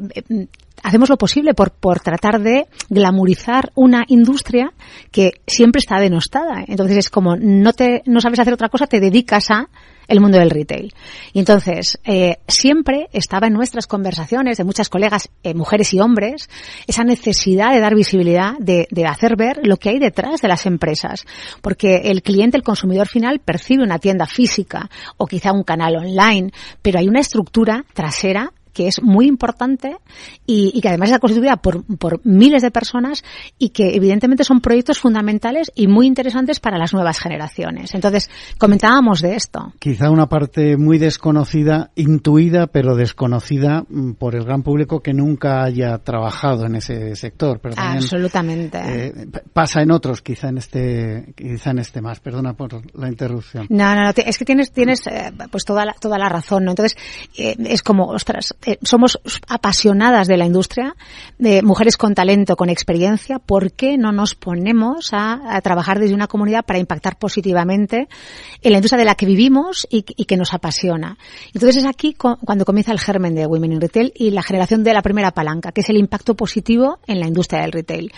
hacemos 0.83 1.09
lo 1.09 1.17
posible 1.17 1.53
por, 1.53 1.71
por 1.71 1.99
tratar 1.99 2.41
de 2.41 2.67
glamorizar 2.89 3.71
una 3.75 4.03
industria 4.07 4.73
que 5.11 5.31
siempre 5.45 5.79
está 5.79 5.99
denostada. 5.99 6.63
Entonces 6.67 6.97
es 6.97 7.09
como 7.09 7.35
no 7.37 7.73
te, 7.73 8.03
no 8.05 8.21
sabes 8.21 8.39
hacer 8.39 8.53
otra 8.53 8.69
cosa, 8.69 8.87
te 8.87 8.99
dedicas 8.99 9.49
a 9.49 9.69
el 10.07 10.19
mundo 10.19 10.37
del 10.37 10.49
retail. 10.49 10.93
Y 11.33 11.39
entonces, 11.39 11.99
eh, 12.03 12.37
siempre 12.47 13.07
estaba 13.13 13.47
en 13.47 13.53
nuestras 13.53 13.87
conversaciones 13.87 14.57
de 14.57 14.63
muchas 14.63 14.89
colegas, 14.89 15.29
eh, 15.43 15.53
mujeres 15.53 15.93
y 15.93 15.99
hombres, 15.99 16.49
esa 16.87 17.03
necesidad 17.03 17.73
de 17.73 17.79
dar 17.79 17.95
visibilidad, 17.95 18.53
de, 18.59 18.87
de 18.89 19.05
hacer 19.05 19.35
ver 19.35 19.59
lo 19.63 19.77
que 19.77 19.89
hay 19.89 19.99
detrás 19.99 20.41
de 20.41 20.47
las 20.47 20.65
empresas. 20.65 21.25
Porque 21.61 21.97
el 22.05 22.21
cliente, 22.21 22.57
el 22.57 22.63
consumidor 22.63 23.07
final, 23.07 23.39
percibe 23.39 23.83
una 23.83 23.99
tienda 23.99 24.25
física 24.25 24.89
o 25.17 25.27
quizá 25.27 25.51
un 25.51 25.63
canal 25.63 25.95
online, 25.97 26.51
pero 26.81 26.99
hay 26.99 27.07
una 27.07 27.19
estructura 27.19 27.85
trasera 27.93 28.51
que 28.77 28.87
es 28.87 29.01
muy 29.01 29.25
importante 29.25 29.97
y, 30.45 30.79
que 30.81 30.87
además 30.87 31.09
está 31.09 31.17
constituida 31.17 31.57
por, 31.57 31.83
por, 31.97 32.23
miles 32.23 32.61
de 32.61 32.69
personas 32.69 33.23
y 33.57 33.69
que 33.69 33.95
evidentemente 33.95 34.43
son 34.43 34.61
proyectos 34.61 34.99
fundamentales 34.99 35.71
y 35.73 35.87
muy 35.87 36.05
interesantes 36.05 36.59
para 36.59 36.77
las 36.77 36.93
nuevas 36.93 37.17
generaciones. 37.17 37.95
Entonces, 37.95 38.29
comentábamos 38.59 39.21
de 39.21 39.35
esto. 39.35 39.73
Quizá 39.79 40.11
una 40.11 40.29
parte 40.29 40.77
muy 40.77 40.99
desconocida, 40.99 41.89
intuida, 41.95 42.67
pero 42.67 42.95
desconocida 42.95 43.83
mm, 43.89 44.11
por 44.11 44.35
el 44.35 44.43
gran 44.43 44.61
público 44.61 44.99
que 44.99 45.15
nunca 45.15 45.63
haya 45.63 45.97
trabajado 45.97 46.67
en 46.67 46.75
ese 46.75 47.15
sector. 47.15 47.59
Pero 47.59 47.73
Absolutamente. 47.79 48.77
Eh, 48.77 49.27
pasa 49.53 49.81
en 49.81 49.89
otros, 49.89 50.21
quizá 50.21 50.49
en 50.49 50.59
este, 50.59 51.33
quizá 51.35 51.71
en 51.71 51.79
este 51.79 51.99
más. 51.99 52.19
Perdona 52.19 52.53
por 52.53 52.95
la 52.95 53.07
interrupción. 53.07 53.65
No, 53.69 53.95
no, 53.95 54.03
no 54.03 54.09
es 54.15 54.37
que 54.37 54.45
tienes, 54.45 54.71
tienes 54.71 55.07
eh, 55.07 55.31
pues 55.49 55.65
toda 55.65 55.83
la, 55.83 55.93
toda 55.93 56.19
la 56.19 56.29
razón, 56.29 56.65
¿no? 56.65 56.71
Entonces, 56.73 56.95
eh, 57.35 57.55
es 57.57 57.81
como, 57.81 58.05
ostras, 58.09 58.53
eh, 58.67 58.77
somos 58.81 59.17
apasionadas 59.47 60.27
de 60.27 60.35
la 60.35 60.45
industria, 60.45 60.93
de 61.37 61.61
mujeres 61.61 61.95
con 61.95 62.13
talento, 62.13 62.57
con 62.57 62.69
experiencia, 62.69 63.39
¿por 63.39 63.71
qué 63.71 63.97
no 63.97 64.11
nos 64.11 64.35
ponemos 64.35 65.11
a, 65.13 65.61
trabajar 65.63 65.99
desde 65.99 66.13
una 66.13 66.27
comunidad 66.27 66.65
para 66.65 66.77
impactar 66.77 67.17
positivamente 67.17 68.09
en 68.61 68.71
la 68.73 68.79
industria 68.79 68.99
de 68.99 69.05
la 69.05 69.15
que 69.15 69.25
vivimos 69.25 69.87
y, 69.89 70.01
que 70.01 70.35
nos 70.35 70.53
apasiona? 70.53 71.17
Entonces 71.53 71.77
es 71.77 71.85
aquí 71.85 72.13
cuando 72.13 72.65
comienza 72.65 72.91
el 72.91 72.99
germen 72.99 73.35
de 73.35 73.45
Women 73.45 73.71
in 73.71 73.79
Retail 73.81 74.11
y 74.13 74.31
la 74.31 74.43
generación 74.43 74.83
de 74.83 74.93
la 74.93 75.01
primera 75.01 75.31
palanca, 75.31 75.71
que 75.71 75.79
es 75.79 75.89
el 75.89 75.95
impacto 75.95 76.35
positivo 76.35 76.99
en 77.07 77.21
la 77.21 77.27
industria 77.27 77.61
del 77.61 77.71
retail. 77.71 78.11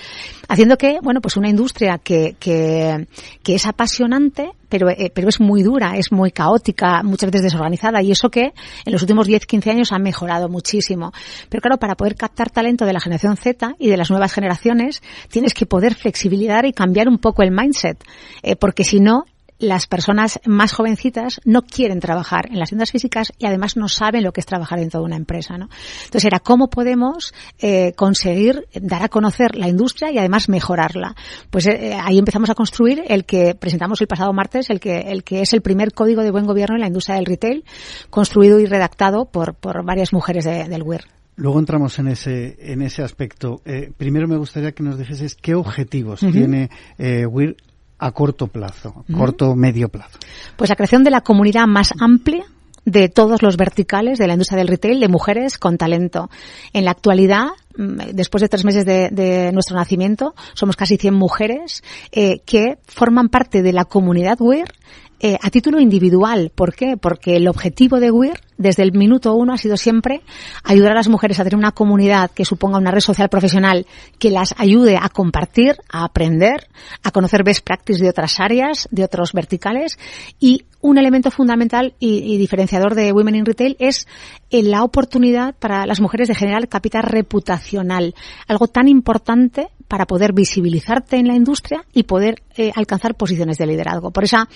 Haciendo 0.48 0.80
que, 0.80 0.98
bueno, 1.04 1.22
pues 1.22 1.38
una 1.38 1.50
industria 1.50 2.00
que, 2.00 2.36
que, 2.40 3.08
que 3.44 3.54
es 3.54 3.68
apasionante 3.68 4.54
pero, 4.70 4.90
eh, 4.90 5.12
pero 5.14 5.28
es 5.28 5.40
muy 5.40 5.64
dura, 5.64 5.98
es 5.98 6.12
muy 6.12 6.32
caótica, 6.32 7.04
muchas 7.04 7.32
veces 7.32 7.44
desorganizada 7.44 8.02
y 8.02 8.12
eso 8.12 8.30
que 8.30 8.54
en 8.86 8.94
los 8.94 9.02
últimos 9.02 9.28
10-15 9.28 9.72
años 9.72 9.92
ha 9.92 10.00
mejorado 10.00 10.48
muchísimo. 10.48 11.12
Pero 11.50 11.62
claro, 11.62 11.78
para 11.78 11.96
poder 11.96 12.16
captar 12.16 12.50
talento 12.50 12.86
de 12.86 12.94
la 12.94 13.00
generación 13.00 13.36
Z 13.36 13.76
y 13.80 13.90
de 13.90 13.98
las 13.98 14.10
nuevas 14.10 14.32
generaciones, 14.32 15.02
tienes 15.30 15.54
que 15.54 15.66
poder 15.66 15.96
flexibilizar 15.96 16.66
y 16.66 16.74
cambiar 16.74 17.10
un 17.10 17.18
poco 17.18 17.44
el 17.44 17.52
mindset, 17.52 18.04
eh, 18.44 18.56
porque 18.56 18.84
si 18.84 19.00
no, 19.00 19.26
las 19.60 19.88
personas 19.88 20.40
más 20.46 20.74
jovencitas 20.74 21.42
no 21.46 21.62
quieren 21.64 22.00
trabajar 22.00 22.48
en 22.50 22.60
las 22.60 22.70
tiendas 22.70 22.92
físicas 22.92 23.32
y 23.38 23.46
además 23.46 23.78
no 23.78 23.88
saben 23.90 24.24
lo 24.24 24.32
que 24.32 24.40
es 24.40 24.46
trabajar 24.46 24.80
dentro 24.80 25.02
de 25.02 25.06
una 25.06 25.18
empresa, 25.18 25.58
¿no? 25.58 25.70
Entonces 26.06 26.26
era 26.26 26.40
cómo 26.40 26.70
podemos 26.70 27.34
eh, 27.60 27.94
conseguir 27.94 28.68
dar 28.74 29.04
a 29.04 29.10
conocer 29.10 29.56
la 29.56 29.68
industria 29.68 30.12
y 30.12 30.18
además 30.18 30.50
mejorarla. 30.50 31.16
Pues 31.50 31.68
eh, 31.68 31.98
ahí 32.02 32.18
empezamos 32.18 32.50
a 32.50 32.56
construir 32.56 33.04
el 33.08 33.26
que 33.26 33.54
presentamos 33.54 34.00
el 34.02 34.08
pasado 34.08 34.34
martes, 34.34 34.70
el 34.70 34.80
que 34.80 35.00
el 35.00 35.24
que 35.24 35.42
es 35.42 35.54
el 35.54 35.62
primer 35.62 35.94
código 35.94 36.24
de 36.24 36.32
buen 36.32 36.46
gobierno 36.46 36.76
en 36.76 36.82
la 36.82 36.88
industria 36.88 37.16
del 37.16 37.26
retail, 37.26 37.66
construido 38.10 38.60
y 38.60 38.66
redactado 38.66 39.26
por 39.26 39.56
por 39.56 39.84
varias 39.86 40.14
mujeres 40.14 40.46
del 40.46 40.84
WIR. 40.84 41.02
Luego 41.36 41.60
entramos 41.60 41.98
en 42.00 42.10
ese 42.10 42.58
en 42.60 42.82
ese 42.82 43.02
aspecto. 43.02 43.62
Eh, 43.64 43.92
primero 43.96 44.28
me 44.28 44.36
gustaría 44.36 44.74
que 44.74 44.84
nos 44.84 44.98
dijeses 44.98 45.36
qué 45.36 45.56
objetivos 45.56 46.20
tiene 46.20 46.70
eh, 46.98 47.26
WIR 47.26 47.56
a 48.00 48.12
corto 48.12 48.48
plazo, 48.48 49.06
corto 49.16 49.56
medio 49.56 49.90
plazo? 49.90 50.18
Pues 50.56 50.70
la 50.70 50.76
creación 50.76 51.04
de 51.04 51.12
la 51.12 51.22
comunidad 51.22 51.68
más 51.68 51.94
amplia 52.00 52.46
de 52.86 53.10
todos 53.10 53.42
los 53.42 53.58
verticales 53.58 54.18
de 54.18 54.28
la 54.28 54.34
industria 54.34 54.58
del 54.58 54.68
retail 54.68 55.00
de 55.00 55.08
mujeres 55.08 55.58
con 55.58 55.78
talento. 55.78 56.30
En 56.74 56.86
la 56.86 56.92
actualidad, 56.92 57.48
mm, 57.78 58.14
después 58.14 58.42
de 58.42 58.50
tres 58.50 58.66
meses 58.66 58.86
de, 58.86 59.52
nuestro 59.54 59.76
nacimiento, 59.76 60.34
somos 60.54 60.76
casi 60.76 60.98
100 60.98 61.14
mujeres 61.14 61.84
eh, 62.12 62.40
que 62.46 62.80
forman 62.88 63.30
parte 63.30 63.62
de 63.62 63.74
la 63.74 63.86
comunidad 63.86 64.38
WIR 64.40 64.74
eh, 65.20 65.38
a 65.42 65.50
título 65.50 65.80
individual. 65.80 66.52
¿Por 66.54 66.74
qué? 66.74 66.96
Porque 66.96 67.36
el 67.36 67.48
objetivo 67.48 68.00
de 68.00 68.12
WIR 68.12 68.40
desde 68.58 68.84
el 68.84 68.92
minuto 68.92 69.34
uno 69.36 69.54
ha 69.54 69.58
sido 69.58 69.78
siempre 69.78 70.22
ayudar 70.64 70.92
a 70.92 70.96
las 70.96 71.08
mujeres 71.08 71.40
a 71.40 71.44
tener 71.44 71.58
una 71.58 71.72
comunidad 71.72 72.32
que 72.32 72.46
suponga 72.46 72.78
una 72.78 72.92
red 72.92 73.00
social 73.00 73.30
profesional 73.30 73.88
que 74.20 74.32
las 74.32 74.54
ayude 74.58 74.98
a 74.98 75.10
compartir, 75.10 75.78
a 75.90 76.04
aprender, 76.04 76.68
a 77.04 77.12
conocer 77.12 77.44
best 77.44 77.66
practice 77.66 78.04
de 78.04 78.10
otras 78.10 78.40
áreas, 78.40 78.88
de 78.92 79.04
otros 79.04 79.34
verticales 79.34 79.98
y 80.40 80.66
un 80.82 80.98
elemento 80.98 81.32
fundamental 81.32 81.96
y, 82.00 82.38
diferenciador 82.38 82.96
de 82.96 83.12
Women 83.12 83.36
in 83.36 83.46
Retail 83.46 83.76
es 83.80 84.08
eh, 84.50 84.64
la 84.64 84.84
oportunidad 84.84 85.56
para 85.56 85.86
las 85.86 86.00
mujeres 86.00 86.28
de 86.28 86.36
generar 86.36 86.68
capital 86.68 87.04
reputacional, 87.04 88.16
algo 88.48 88.68
tan 88.68 88.88
importante 88.88 89.68
para 89.88 90.06
poder 90.06 90.34
visibilizarte 90.34 91.18
en 91.18 91.28
la 91.28 91.36
industria 91.36 91.84
y 91.94 92.04
poder 92.04 92.44
eh, 92.60 92.74
alcanzar 92.76 93.16
posiciones 93.16 93.58
de 93.58 93.66
liderazgo. 93.66 94.12
Por 94.12 94.26
esa 94.26 94.50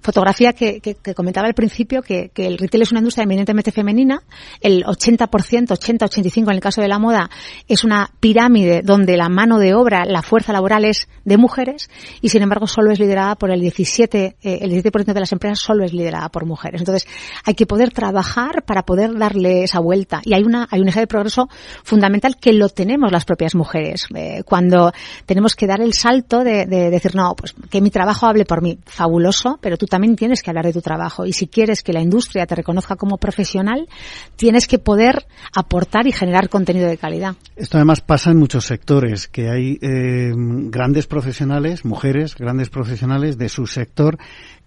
fotografía 0.00 0.54
que, 0.54 0.80
comentaba 1.14 1.46
al 1.46 1.52
principio, 1.52 2.00
que, 2.00 2.30
el 2.34 2.56
retail 2.56 2.84
es 2.84 2.90
una 2.90 3.00
industria 3.00 3.24
eminentemente 3.24 3.70
femenina, 3.70 4.22
el 4.62 4.82
80%, 4.82 5.28
80-85% 5.28 6.38
en 6.38 6.48
el 6.48 6.60
caso 6.60 6.80
de 6.80 6.88
la 6.88 6.98
moda, 6.98 7.28
es 7.68 7.84
una 7.84 8.08
pirámide 8.18 8.80
donde 8.82 9.18
la 9.18 9.28
mano 9.28 9.58
de 9.58 9.74
obra, 9.74 10.06
la 10.06 10.22
fuerza 10.22 10.54
laboral 10.54 10.86
es 10.86 11.06
de 11.26 11.36
mujeres 11.36 11.90
y 12.22 12.30
sin 12.30 12.40
embargo 12.40 12.66
solo 12.66 12.92
es 12.92 12.98
liderada 12.98 13.34
por 13.34 13.50
el 13.50 13.60
17, 13.60 14.36
eh, 14.40 14.58
el 14.62 14.70
17% 14.70 15.12
de 15.12 15.20
las 15.20 15.32
empresas 15.32 15.58
solo 15.58 15.84
es 15.84 15.92
liderada 15.92 16.30
por 16.30 16.46
mujeres. 16.46 16.80
Entonces 16.80 17.06
hay 17.44 17.52
que 17.52 17.66
poder 17.66 17.90
trabajar 17.90 18.64
para 18.64 18.84
poder 18.86 19.18
darle 19.18 19.64
esa 19.64 19.80
vuelta 19.80 20.22
y 20.24 20.32
hay 20.32 20.44
una, 20.44 20.66
hay 20.70 20.80
un 20.80 20.88
eje 20.88 21.00
de 21.00 21.06
progreso 21.06 21.50
fundamental 21.84 22.38
que 22.40 22.54
lo 22.54 22.70
tenemos 22.70 23.12
las 23.12 23.26
propias 23.26 23.54
mujeres. 23.54 24.06
Eh, 24.14 24.44
cuando 24.46 24.92
tenemos 25.26 25.54
que 25.54 25.66
dar 25.66 25.82
el 25.82 25.92
salto 25.92 26.42
de, 26.42 26.64
de, 26.64 26.88
decir, 26.88 27.14
no, 27.14 27.34
pues 27.36 27.49
que 27.70 27.80
mi 27.80 27.90
trabajo 27.90 28.26
hable 28.26 28.44
por 28.44 28.62
mí, 28.62 28.78
fabuloso, 28.86 29.58
pero 29.60 29.76
tú 29.76 29.86
también 29.86 30.16
tienes 30.16 30.42
que 30.42 30.50
hablar 30.50 30.66
de 30.66 30.72
tu 30.72 30.80
trabajo 30.80 31.26
y 31.26 31.32
si 31.32 31.46
quieres 31.46 31.82
que 31.82 31.92
la 31.92 32.00
industria 32.00 32.46
te 32.46 32.54
reconozca 32.54 32.96
como 32.96 33.18
profesional, 33.18 33.88
tienes 34.36 34.66
que 34.66 34.78
poder 34.78 35.26
aportar 35.54 36.06
y 36.06 36.12
generar 36.12 36.48
contenido 36.48 36.88
de 36.88 36.98
calidad. 36.98 37.36
Esto 37.56 37.76
además 37.78 38.00
pasa 38.00 38.30
en 38.30 38.38
muchos 38.38 38.64
sectores, 38.64 39.28
que 39.28 39.50
hay 39.50 39.78
eh, 39.82 40.32
grandes 40.34 41.06
profesionales, 41.06 41.84
mujeres, 41.84 42.34
grandes 42.36 42.70
profesionales 42.70 43.38
de 43.38 43.48
su 43.48 43.66
sector 43.66 44.18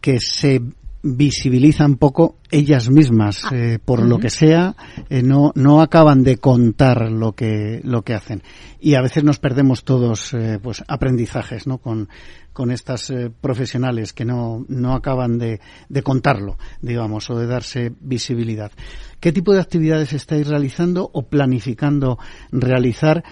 que 0.02 0.20
se 0.20 0.62
visibilizan 1.04 1.98
poco 1.98 2.38
ellas 2.50 2.90
mismas, 2.90 3.44
ah. 3.46 3.50
eh, 3.54 3.80
por 3.84 4.02
lo 4.02 4.18
que 4.18 4.30
sea, 4.30 4.76
eh, 5.10 5.22
no, 5.22 5.52
no 5.56 5.82
acaban 5.82 6.24
de 6.24 6.38
contar 6.38 7.12
lo 7.12 7.34
que, 7.34 7.82
lo 7.84 8.04
que 8.04 8.14
hacen. 8.14 8.42
Y 8.80 8.96
a 8.96 9.02
veces 9.02 9.24
nos 9.24 9.38
perdemos 9.38 9.84
todos, 9.84 10.34
eh, 10.34 10.60
pues, 10.64 10.84
aprendizajes, 10.88 11.68
¿no? 11.68 11.78
Con, 11.78 12.08
con 12.54 12.72
estas 12.72 13.12
profesionales 13.42 14.14
que 14.14 14.26
no, 14.26 14.64
no 14.70 14.94
acaban 14.94 15.40
de, 15.40 15.60
de 15.90 16.04
contarlo, 16.04 16.58
digamos, 16.82 17.30
o 17.32 17.38
de 17.38 17.48
darse 17.48 17.92
visibilidad. 18.00 18.72
¿Qué 19.20 19.32
tipo 19.32 19.54
de 19.54 19.62
actividades 19.62 20.14
estáis 20.14 20.48
realizando 20.48 21.10
o 21.14 21.24
planificando 21.24 22.20
realizar 22.52 23.24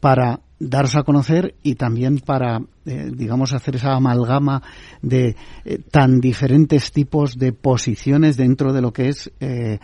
para 0.00 0.40
darse 0.60 0.98
a 0.98 1.04
conocer 1.04 1.54
y 1.62 1.74
también 1.74 2.20
para, 2.20 2.60
eh, 2.84 3.10
digamos, 3.12 3.54
hacer 3.54 3.76
esa 3.76 3.94
amalgama 3.94 4.62
de 5.00 5.34
eh, 5.64 5.78
tan 5.90 6.20
diferentes 6.20 6.92
tipos 6.92 7.38
de 7.38 7.54
posiciones 7.54 8.36
dentro 8.36 8.72
de 8.74 8.82
lo 8.82 8.92
que 8.92 9.08
es 9.08 9.32
eh, 9.40 9.78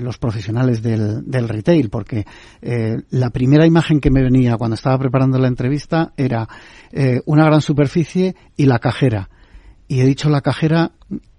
los 0.00 0.18
profesionales 0.18 0.82
del, 0.82 1.28
del 1.28 1.48
retail, 1.48 1.90
porque 1.90 2.24
la 3.10 3.30
primera 3.30 3.66
imagen 3.66 3.98
que 3.98 4.12
me 4.12 4.22
venía 4.22 4.56
cuando 4.56 4.76
estaba 4.76 4.98
preparando 4.98 5.36
la 5.36 5.48
entrevista 5.48 6.12
era 6.16 6.48
una 7.26 7.46
gran 7.46 7.60
superficie 7.60 8.36
y 8.56 8.66
la 8.66 8.78
cajera. 8.78 9.28
Y 9.88 9.98
he 9.98 10.06
dicho 10.06 10.30
la 10.30 10.42
cajera 10.42 10.92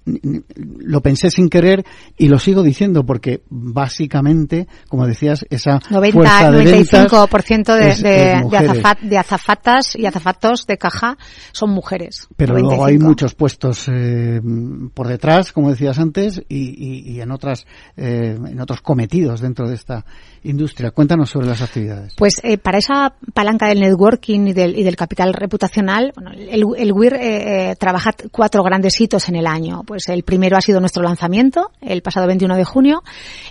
lo 0.06 1.02
pensé 1.02 1.32
sin 1.32 1.50
querer 1.50 1.84
y 2.18 2.28
lo 2.28 2.38
sigo 2.38 2.62
diciendo 2.62 3.06
porque 3.06 3.42
básicamente, 3.50 4.68
como 4.88 5.08
decías, 5.08 5.46
esa 5.50 5.80
90, 5.90 6.14
fuerza 6.14 6.52
de 6.52 6.86
95% 6.86 7.76
de, 7.76 7.96
de, 7.96 9.08
de, 9.10 9.18
azafatas 9.18 9.96
y 9.96 10.06
azafatos 10.06 10.68
de 10.68 10.78
caja 10.78 11.18
son 11.52 11.72
mujeres. 11.72 12.28
Pero 12.38 12.58
luego 12.58 12.86
hay 12.86 13.00
muchos 13.00 13.34
puestos 13.34 13.88
eh, 13.92 14.40
por 14.94 15.08
detrás, 15.08 15.52
como 15.52 15.72
decías 15.72 15.98
antes, 15.98 16.42
y, 16.48 17.16
y, 17.16 17.22
en 17.22 17.32
otras 17.32 17.66
eh, 17.98 18.38
en 18.38 18.60
otros 18.60 18.82
cometidos 18.82 19.42
dentro 19.42 19.68
de 19.68 19.76
esta 19.76 20.06
industria. 20.44 20.92
Cuéntanos 20.92 21.32
sobre 21.32 21.48
las 21.48 21.62
actividades. 21.62 22.14
Pues 22.16 22.40
eh, 22.44 22.58
para 22.58 22.78
esa 22.78 23.16
palanca 23.34 23.68
del 23.68 23.80
networking 23.80 24.48
y 24.48 24.54
del, 24.54 24.78
y 24.78 24.84
del 24.84 24.96
capital 24.96 25.34
reputacional, 25.34 26.14
bueno, 26.16 26.32
el, 26.32 26.64
el 26.78 26.92
WIR 26.92 27.76
trabaja 27.80 28.12
cuatro 28.32 28.64
grandes 28.64 29.00
hitos 29.02 29.30
en 29.30 29.38
el 29.38 29.48
año. 29.48 29.82
Pues 29.84 29.95
el 30.08 30.24
primero 30.24 30.58
ha 30.58 30.62
sido 30.62 30.80
nuestro 30.80 31.04
lanzamiento, 31.04 31.72
el 31.82 32.02
pasado 32.02 32.28
21 32.28 32.56
de 32.56 32.66
junio. 32.66 33.04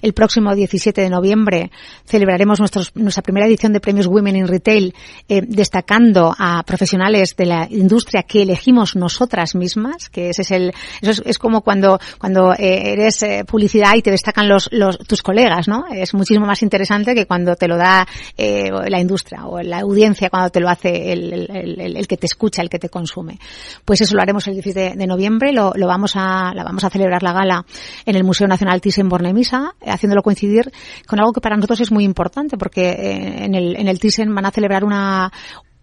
El 0.03 0.13
próximo 0.13 0.55
17 0.55 1.01
de 1.01 1.11
noviembre 1.11 1.71
celebraremos 2.07 2.59
nuestros, 2.61 2.95
nuestra 2.95 3.23
primera 3.23 3.47
edición 3.47 3.73
de 3.73 3.81
premios 3.81 4.07
Women 4.07 4.37
in 4.37 4.49
Retail, 4.49 4.95
eh, 5.29 5.43
destacando 5.47 6.35
a 6.39 6.63
profesionales 6.65 7.35
de 7.37 7.47
la 7.47 7.67
industria 7.71 8.23
que 8.23 8.43
elegimos 8.43 8.97
nosotras 8.97 9.55
mismas, 9.55 10.09
que 10.09 10.31
ese 10.31 10.43
es 10.43 10.51
el, 10.51 10.73
eso 11.01 11.23
es, 11.25 11.39
como 11.39 11.63
cuando, 11.63 11.99
cuando 12.19 12.53
eh, 12.53 12.93
eres 12.93 13.23
eh, 13.23 13.45
publicidad 13.47 13.95
y 13.97 14.03
te 14.03 14.11
destacan 14.11 14.49
los, 14.49 14.69
los, 14.73 14.99
tus 14.99 15.23
colegas, 15.23 15.69
¿no? 15.69 15.87
Es 15.91 16.15
muchísimo 16.15 16.47
más 16.47 16.63
interesante 16.63 17.15
que 17.15 17.27
cuando 17.27 17.57
te 17.57 17.69
lo 17.69 17.77
da 17.77 18.07
la 18.37 19.01
industria 19.01 19.47
o 19.47 19.61
la 19.61 19.81
audiencia, 19.81 20.31
cuando 20.31 20.51
te 20.51 20.61
lo 20.61 20.69
hace 20.69 21.13
el, 21.13 21.33
el, 21.51 22.07
que 22.07 22.17
te 22.17 22.27
escucha, 22.27 22.63
el 22.63 22.69
que 22.69 22.79
te 22.79 22.89
consume. 22.89 23.39
Pues 23.85 24.01
eso 24.01 24.15
lo 24.15 24.23
haremos 24.23 24.47
el 24.47 24.55
17 24.55 24.97
de 24.97 25.07
noviembre, 25.07 25.53
lo, 25.53 25.73
lo 25.75 25.87
vamos 25.87 26.13
a, 26.17 26.34
la 26.55 26.65
vamos 26.65 26.85
a 26.85 26.91
celebrar 26.91 27.23
la 27.23 27.33
gala 27.33 27.65
en 28.05 28.17
el 28.17 28.25
Museo 28.25 28.47
Nacional 28.47 28.81
Thyssen-Bornemisza, 28.81 29.75
haciéndolo 29.87 30.23
coincidir 30.23 30.73
con 31.07 31.19
algo 31.19 31.33
que 31.33 31.41
para 31.41 31.57
nosotros 31.57 31.81
es 31.81 31.93
muy 31.93 32.05
importante, 32.05 32.57
porque 32.57 32.91
eh, 32.91 33.45
en 33.45 33.55
el, 33.55 33.77
en 33.77 33.89
el 33.89 33.99
Thyssen 34.01 34.35
van 34.35 34.47
a 34.47 34.51
celebrar 34.51 34.85
una, 34.85 35.31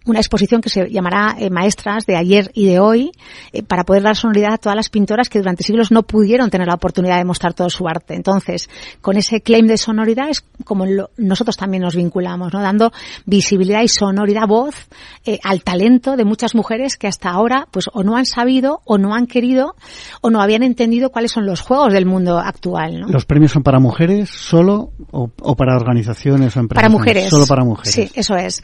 una 0.06 0.18
exposición 0.18 0.60
que 0.60 0.68
se 0.68 0.90
llamará 0.90 1.36
eh, 1.38 1.50
Maestras 1.50 2.06
de 2.06 2.16
ayer 2.16 2.50
y 2.54 2.66
de 2.66 2.80
hoy 2.80 3.12
eh, 3.52 3.62
para 3.62 3.84
poder 3.84 4.02
dar 4.02 4.16
sonoridad 4.16 4.54
a 4.54 4.58
todas 4.58 4.76
las 4.76 4.88
pintoras 4.88 5.28
que 5.28 5.38
durante 5.38 5.62
siglos 5.62 5.90
no 5.92 6.02
pudieron 6.02 6.50
tener 6.50 6.66
la 6.66 6.74
oportunidad 6.74 7.18
de 7.18 7.24
mostrar 7.24 7.54
todo 7.54 7.70
su 7.70 7.86
arte. 7.86 8.14
Entonces, 8.14 8.68
con 9.00 9.16
ese 9.16 9.40
claim 9.40 9.66
de 9.66 9.76
sonoridad 9.76 10.28
es 10.28 10.44
como 10.64 10.84
nosotros 11.16 11.56
también 11.56 11.82
nos 11.82 11.94
vinculamos, 11.94 12.52
¿no? 12.52 12.60
dando 12.60 12.92
visibilidad 13.26 13.82
y 13.82 13.88
sonoridad, 13.88 14.46
voz 14.46 14.74
eh, 15.24 15.38
al 15.44 15.62
talento 15.62 16.16
de 16.16 16.24
muchas 16.24 16.54
mujeres 16.54 16.96
que 16.96 17.06
hasta 17.06 17.30
ahora 17.30 17.68
pues 17.70 17.88
o 17.92 18.02
no 18.02 18.16
han 18.16 18.26
sabido 18.26 18.80
o 18.84 18.98
no 18.98 19.14
han 19.14 19.26
querido 19.26 19.76
o 20.20 20.30
no 20.30 20.40
habían 20.40 20.62
entendido 20.62 21.10
cuáles 21.10 21.32
son 21.32 21.46
los 21.46 21.60
juegos 21.60 21.92
del 21.92 22.06
mundo 22.06 22.38
actual. 22.38 23.00
¿no? 23.00 23.08
¿Los 23.08 23.24
premios 23.24 23.52
son 23.52 23.62
para 23.62 23.78
mujeres 23.78 24.30
solo 24.30 24.90
o, 25.10 25.28
para 25.56 25.76
organizaciones 25.76 26.56
o 26.56 26.60
empresas? 26.60 26.82
Para 26.82 26.88
mujeres. 26.88 27.28
Solo 27.28 27.46
para 27.46 27.64
mujeres. 27.64 27.94
Sí, 27.94 28.10
eso 28.14 28.34
es. 28.36 28.62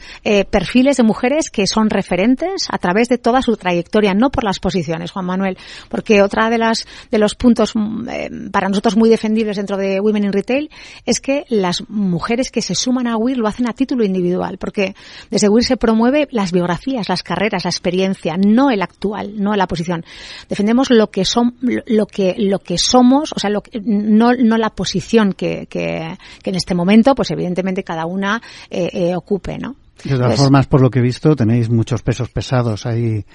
perfiles 0.49 0.97
de 0.97 1.03
mujeres 1.03 1.28
que 1.51 1.67
son 1.67 1.89
referentes 1.89 2.67
a 2.69 2.77
través 2.77 3.07
de 3.09 3.17
toda 3.17 3.41
su 3.41 3.55
trayectoria, 3.55 4.13
no 4.13 4.29
por 4.29 4.43
las 4.43 4.59
posiciones, 4.59 5.11
Juan 5.11 5.25
Manuel, 5.25 5.57
porque 5.89 6.21
otra 6.21 6.49
de 6.49 6.57
las 6.57 6.85
de 7.11 7.19
los 7.19 7.35
puntos 7.35 7.75
mm, 7.75 8.09
eh, 8.09 8.29
para 8.51 8.69
nosotros 8.69 8.95
muy 8.95 9.09
defendibles 9.09 9.57
dentro 9.57 9.77
de 9.77 9.99
Women 9.99 10.25
in 10.25 10.33
Retail 10.33 10.69
es 11.05 11.19
que 11.19 11.45
las 11.49 11.87
mujeres 11.89 12.51
que 12.51 12.61
se 12.61 12.75
suman 12.75 13.07
a 13.07 13.17
WIR 13.17 13.37
lo 13.37 13.47
hacen 13.47 13.69
a 13.69 13.73
título 13.73 14.03
individual, 14.03 14.57
porque 14.57 14.95
desde 15.29 15.49
WIR 15.49 15.63
se 15.63 15.77
promueve 15.77 16.27
las 16.31 16.51
biografías, 16.51 17.09
las 17.09 17.23
carreras, 17.23 17.65
la 17.65 17.69
experiencia, 17.69 18.35
no 18.37 18.71
el 18.71 18.81
actual, 18.81 19.41
no 19.41 19.55
la 19.55 19.67
posición. 19.67 20.03
Defendemos 20.47 20.89
lo 20.89 21.11
que 21.11 21.25
son 21.25 21.55
lo 21.61 22.05
que 22.07 22.35
lo 22.37 22.59
que 22.59 22.77
somos, 22.77 23.33
o 23.35 23.39
sea, 23.39 23.49
lo 23.49 23.61
no 23.83 24.33
no 24.33 24.57
la 24.57 24.71
posición 24.71 25.33
que, 25.33 25.67
que, 25.67 26.17
que 26.43 26.49
en 26.49 26.55
este 26.55 26.75
momento, 26.75 27.15
pues 27.15 27.31
evidentemente 27.31 27.83
cada 27.83 28.05
una 28.05 28.41
eh, 28.69 28.89
eh, 28.93 29.15
ocupe, 29.15 29.57
¿no? 29.57 29.75
De 30.03 30.15
todas 30.15 30.27
pues 30.29 30.39
formas, 30.39 30.67
por 30.67 30.81
lo 30.81 30.89
que 30.89 30.99
he 30.99 31.01
visto, 31.01 31.35
tenéis 31.35 31.69
muchos 31.69 32.01
pesos 32.01 32.29
pesados 32.29 32.85
ahí. 32.85 33.25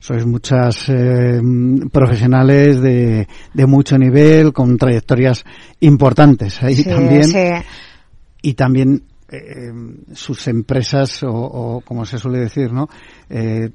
Sois 0.00 0.24
muchas 0.24 0.88
eh, 0.88 1.40
profesionales 1.90 2.80
de, 2.80 3.26
de 3.52 3.66
mucho 3.66 3.98
nivel, 3.98 4.52
con 4.52 4.76
trayectorias 4.76 5.44
importantes 5.80 6.62
ahí 6.62 6.84
también. 6.84 7.64
Y 8.40 8.54
también 8.54 9.02
eh, 9.30 9.70
sus 10.14 10.48
empresas 10.48 11.22
o, 11.22 11.30
o, 11.30 11.80
como 11.82 12.06
se 12.06 12.16
suele 12.16 12.38
decir, 12.38 12.72
¿no? 12.72 12.88
Eh, 13.28 13.68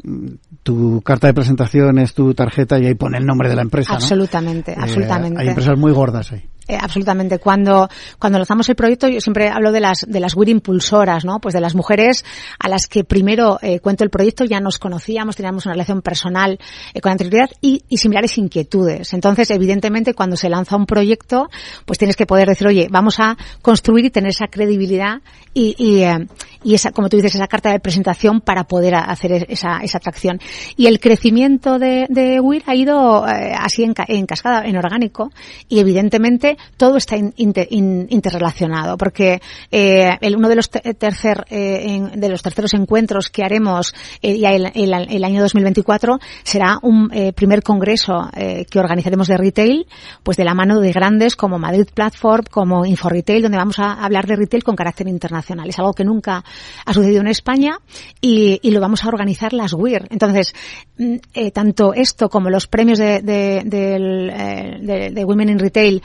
tu 0.63 0.99
carta 1.01 1.27
de 1.27 1.33
presentación 1.35 1.99
es 1.99 2.15
tu 2.15 2.33
tarjeta 2.33 2.79
y 2.79 2.87
ahí 2.87 2.95
pone 2.95 3.19
el 3.19 3.25
nombre 3.25 3.49
de 3.49 3.55
la 3.55 3.61
empresa. 3.61 3.93
Absolutamente, 3.93 4.75
¿no? 4.75 4.81
absolutamente. 4.81 5.39
hay 5.39 5.49
empresas 5.49 5.77
muy 5.77 5.91
gordas 5.91 6.31
ahí. 6.31 6.43
Eh, 6.65 6.77
absolutamente. 6.79 7.39
Cuando, 7.39 7.89
cuando 8.17 8.39
lanzamos 8.39 8.69
el 8.69 8.75
proyecto, 8.75 9.09
yo 9.09 9.19
siempre 9.19 9.49
hablo 9.49 9.73
de 9.73 9.81
las, 9.81 10.05
de 10.07 10.19
las 10.21 10.33
WIR 10.33 10.47
impulsoras, 10.47 11.25
¿no? 11.25 11.39
Pues 11.41 11.53
de 11.53 11.59
las 11.59 11.75
mujeres 11.75 12.23
a 12.57 12.69
las 12.69 12.87
que 12.87 13.03
primero 13.03 13.59
eh, 13.61 13.81
cuento 13.81 14.05
el 14.05 14.09
proyecto, 14.09 14.45
ya 14.45 14.61
nos 14.61 14.79
conocíamos, 14.79 15.35
teníamos 15.35 15.65
una 15.65 15.73
relación 15.73 16.01
personal 16.01 16.57
eh, 16.93 17.01
con 17.01 17.11
anterioridad 17.11 17.49
y, 17.59 17.83
y, 17.89 17.97
similares 17.97 18.37
inquietudes. 18.37 19.13
Entonces, 19.13 19.51
evidentemente, 19.51 20.13
cuando 20.13 20.37
se 20.37 20.47
lanza 20.47 20.77
un 20.77 20.85
proyecto, 20.85 21.49
pues 21.85 21.99
tienes 21.99 22.15
que 22.15 22.25
poder 22.25 22.47
decir, 22.47 22.65
oye, 22.65 22.87
vamos 22.89 23.19
a 23.19 23.35
construir 23.61 24.05
y 24.05 24.09
tener 24.09 24.29
esa 24.29 24.47
credibilidad 24.47 25.21
y, 25.53 25.75
y, 25.77 26.03
eh, 26.03 26.27
esa, 26.63 26.91
como 26.91 27.09
tú 27.09 27.17
dices, 27.17 27.35
esa 27.35 27.47
carta 27.47 27.73
de 27.73 27.81
presentación 27.81 28.39
para 28.39 28.63
poder 28.63 28.95
hacer 28.95 29.47
esa, 29.49 29.79
esa 29.79 29.97
atracción. 29.97 30.39
Y 30.77 30.87
el 30.87 31.01
crecimiento 31.01 31.77
de, 31.77 32.05
de 32.07 32.39
WIR 32.39 32.63
ha 32.67 32.75
ido 32.75 33.25
así 33.25 33.83
en, 33.83 33.93
en 34.07 34.25
cascada, 34.25 34.63
en 34.65 34.77
orgánico, 34.77 35.29
y 35.67 35.79
evidentemente 35.79 36.53
todo 36.77 36.97
está 36.97 37.15
interrelacionado, 37.17 38.97
porque 38.97 39.41
eh, 39.71 40.17
el, 40.21 40.35
uno 40.35 40.49
de 40.49 40.55
los 40.55 40.69
tercer 40.69 41.45
eh, 41.49 42.09
de 42.15 42.29
los 42.29 42.41
terceros 42.41 42.73
encuentros 42.73 43.29
que 43.29 43.43
haremos 43.43 43.93
eh, 44.21 44.37
ya 44.37 44.51
el, 44.51 44.71
el, 44.73 45.23
año 45.23 45.41
2024 45.41 46.19
será 46.43 46.79
un 46.81 47.09
primer 47.35 47.63
congreso 47.63 48.29
que 48.33 48.79
organizaremos 48.79 49.27
de 49.27 49.37
retail, 49.37 49.87
pues 50.23 50.37
de 50.37 50.43
la 50.43 50.53
mano 50.53 50.79
de 50.79 50.91
grandes 50.91 51.35
como 51.35 51.59
Madrid 51.59 51.87
Platform, 51.93 52.45
como 52.49 52.85
InfoRetail, 52.85 53.41
donde 53.41 53.57
vamos 53.57 53.79
a 53.79 53.93
hablar 53.93 54.25
de 54.25 54.35
retail 54.35 54.63
con 54.63 54.75
carácter 54.75 55.07
internacional. 55.07 55.69
Es 55.69 55.79
algo 55.79 55.93
que 55.93 56.03
nunca 56.03 56.43
ha 56.85 56.93
sucedido 56.93 57.21
en 57.21 57.27
España 57.27 57.77
y, 58.19 58.59
y 58.61 58.71
lo 58.71 58.79
vamos 58.79 59.03
a 59.03 59.07
organizar 59.07 59.53
las 59.53 59.73
WIR. 59.73 60.07
Entonces, 60.09 60.53
mm, 60.97 61.15
tanto 61.53 61.93
esto 61.93 62.29
como 62.29 62.49
los 62.49 62.67
premios 62.67 62.99
de, 62.99 63.21
de, 63.21 63.63
de, 63.63 65.11
de 65.11 65.25
Women 65.25 65.49
in 65.49 65.59
Retail, 65.59 66.01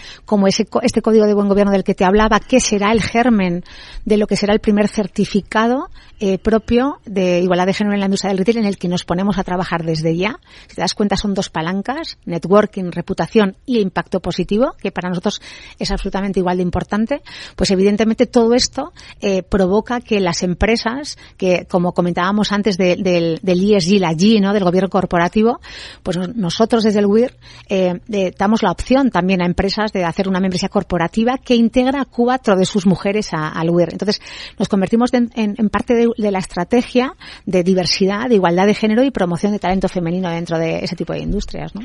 ese, 0.47 0.67
este 0.83 1.03
código 1.03 1.27
de 1.27 1.35
buen 1.35 1.49
gobierno 1.49 1.73
del 1.73 1.85
que 1.85 1.95
te 1.95 2.05
hablaba, 2.05 2.41
que 2.41 2.61
será 2.61 2.93
el 2.93 3.03
germen 3.03 3.65
de 4.05 4.17
lo 4.17 4.27
que 4.27 4.37
será 4.37 4.53
el 4.53 4.61
primer 4.61 4.89
certificado 4.89 5.91
eh, 6.21 6.39
propio 6.39 6.99
de 7.05 7.41
igualdad 7.41 7.67
de 7.67 7.75
género 7.75 7.95
en 7.95 8.01
la 8.01 8.07
industria 8.07 8.31
del 8.31 8.39
retail 8.39 8.59
en 8.59 8.65
el 8.65 8.77
que 8.77 8.89
nos 8.89 9.05
ponemos 9.05 9.39
a 9.39 9.45
trabajar 9.45 9.85
desde 9.85 10.17
ya. 10.17 10.41
Si 10.67 10.75
te 10.75 10.81
das 10.81 10.95
cuenta 10.95 11.17
son 11.17 11.33
dos 11.33 11.49
palancas, 11.49 12.19
networking, 12.25 12.91
reputación 12.91 13.57
y 13.67 13.79
impacto 13.79 14.21
positivo, 14.21 14.75
que 14.81 14.91
para 14.91 15.09
nosotros 15.09 15.41
es 15.79 15.91
absolutamente 15.93 16.41
igual 16.41 16.57
de 16.57 16.65
importante. 16.65 17.23
Pues 17.55 17.71
evidentemente 17.71 18.27
todo 18.27 18.55
esto 18.55 18.93
eh, 19.21 19.45
provoca 19.45 20.01
que 20.01 20.19
las 20.19 20.43
empresas, 20.43 21.19
que 21.37 21.67
como 21.69 21.93
comentábamos 21.93 22.51
antes 22.51 22.77
del, 22.77 23.03
del 23.05 23.75
ESG, 23.75 24.01
la 24.01 24.13
G, 24.13 24.41
¿no? 24.41 24.53
del 24.53 24.65
gobierno 24.65 24.89
corporativo, 24.89 25.61
pues 26.03 26.19
nosotros 26.35 26.83
desde 26.83 26.99
el 26.99 27.07
WIR 27.07 27.37
eh, 27.69 28.01
damos 28.37 28.65
la 28.65 28.73
opción 28.73 29.11
también 29.11 29.41
a 29.41 29.47
empresas 29.47 29.93
de 29.93 30.05
hacer 30.05 30.29
una 30.29 30.41
membresía 30.41 30.69
corporativa 30.69 31.39
que 31.39 31.55
integra 31.55 32.01
a 32.01 32.05
cuatro 32.05 32.57
de 32.57 32.65
sus 32.65 32.87
mujeres 32.87 33.31
al 33.33 33.71
WIR. 33.71 33.91
Entonces 33.93 34.21
nos 34.59 34.69
convertimos 34.69 35.15
en, 35.15 35.31
en 35.37 35.69
parte 35.69 35.95
de 35.95 36.08
de, 36.17 36.31
la 36.31 36.39
estrategia 36.39 37.15
de 37.47 37.63
diversidad, 37.63 38.29
de 38.29 38.37
igualdad 38.37 38.67
de 38.67 38.75
género 38.75 39.03
y 39.03 39.11
promoción 39.11 39.53
de 39.53 39.59
talento 39.59 39.89
femenino 39.89 40.31
dentro 40.31 40.59
de 40.59 40.85
ese 40.85 40.97
tipo 40.97 41.13
de 41.13 41.21
industrias, 41.21 41.75
¿no? 41.75 41.83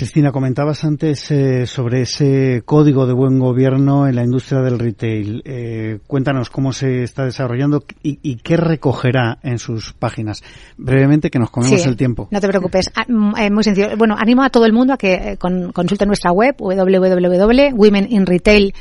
Cristina, 0.00 0.32
comentabas 0.32 0.82
antes 0.84 1.30
eh, 1.30 1.66
sobre 1.66 2.00
ese 2.02 2.62
código 2.64 3.06
de 3.06 3.12
buen 3.12 3.38
gobierno 3.38 4.08
en 4.08 4.16
la 4.16 4.24
industria 4.24 4.62
del 4.62 4.78
retail. 4.78 5.42
Eh, 5.44 5.98
cuéntanos 6.06 6.48
cómo 6.48 6.72
se 6.72 7.02
está 7.02 7.26
desarrollando 7.26 7.84
y, 8.02 8.36
qué 8.36 8.56
recogerá 8.56 9.38
en 9.42 9.58
sus 9.58 9.92
páginas. 9.92 10.42
Brevemente, 10.78 11.28
que 11.28 11.38
nos 11.38 11.50
comemos 11.50 11.84
el 11.84 11.98
tiempo. 11.98 12.28
No 12.30 12.40
te 12.40 12.48
preocupes. 12.48 12.86
Ah, 12.94 13.04
mm, 13.06 13.36
eh, 13.36 13.50
muy 13.50 13.62
sencillo. 13.62 13.94
Bueno, 13.98 14.16
animo 14.18 14.42
a 14.42 14.48
todo 14.48 14.64
el 14.64 14.72
mundo 14.72 14.94
a 14.94 14.96
que 14.96 15.36
consulte 15.38 16.06
nuestra 16.06 16.32
web 16.32 16.56
www.womeninretail.com 16.58 18.72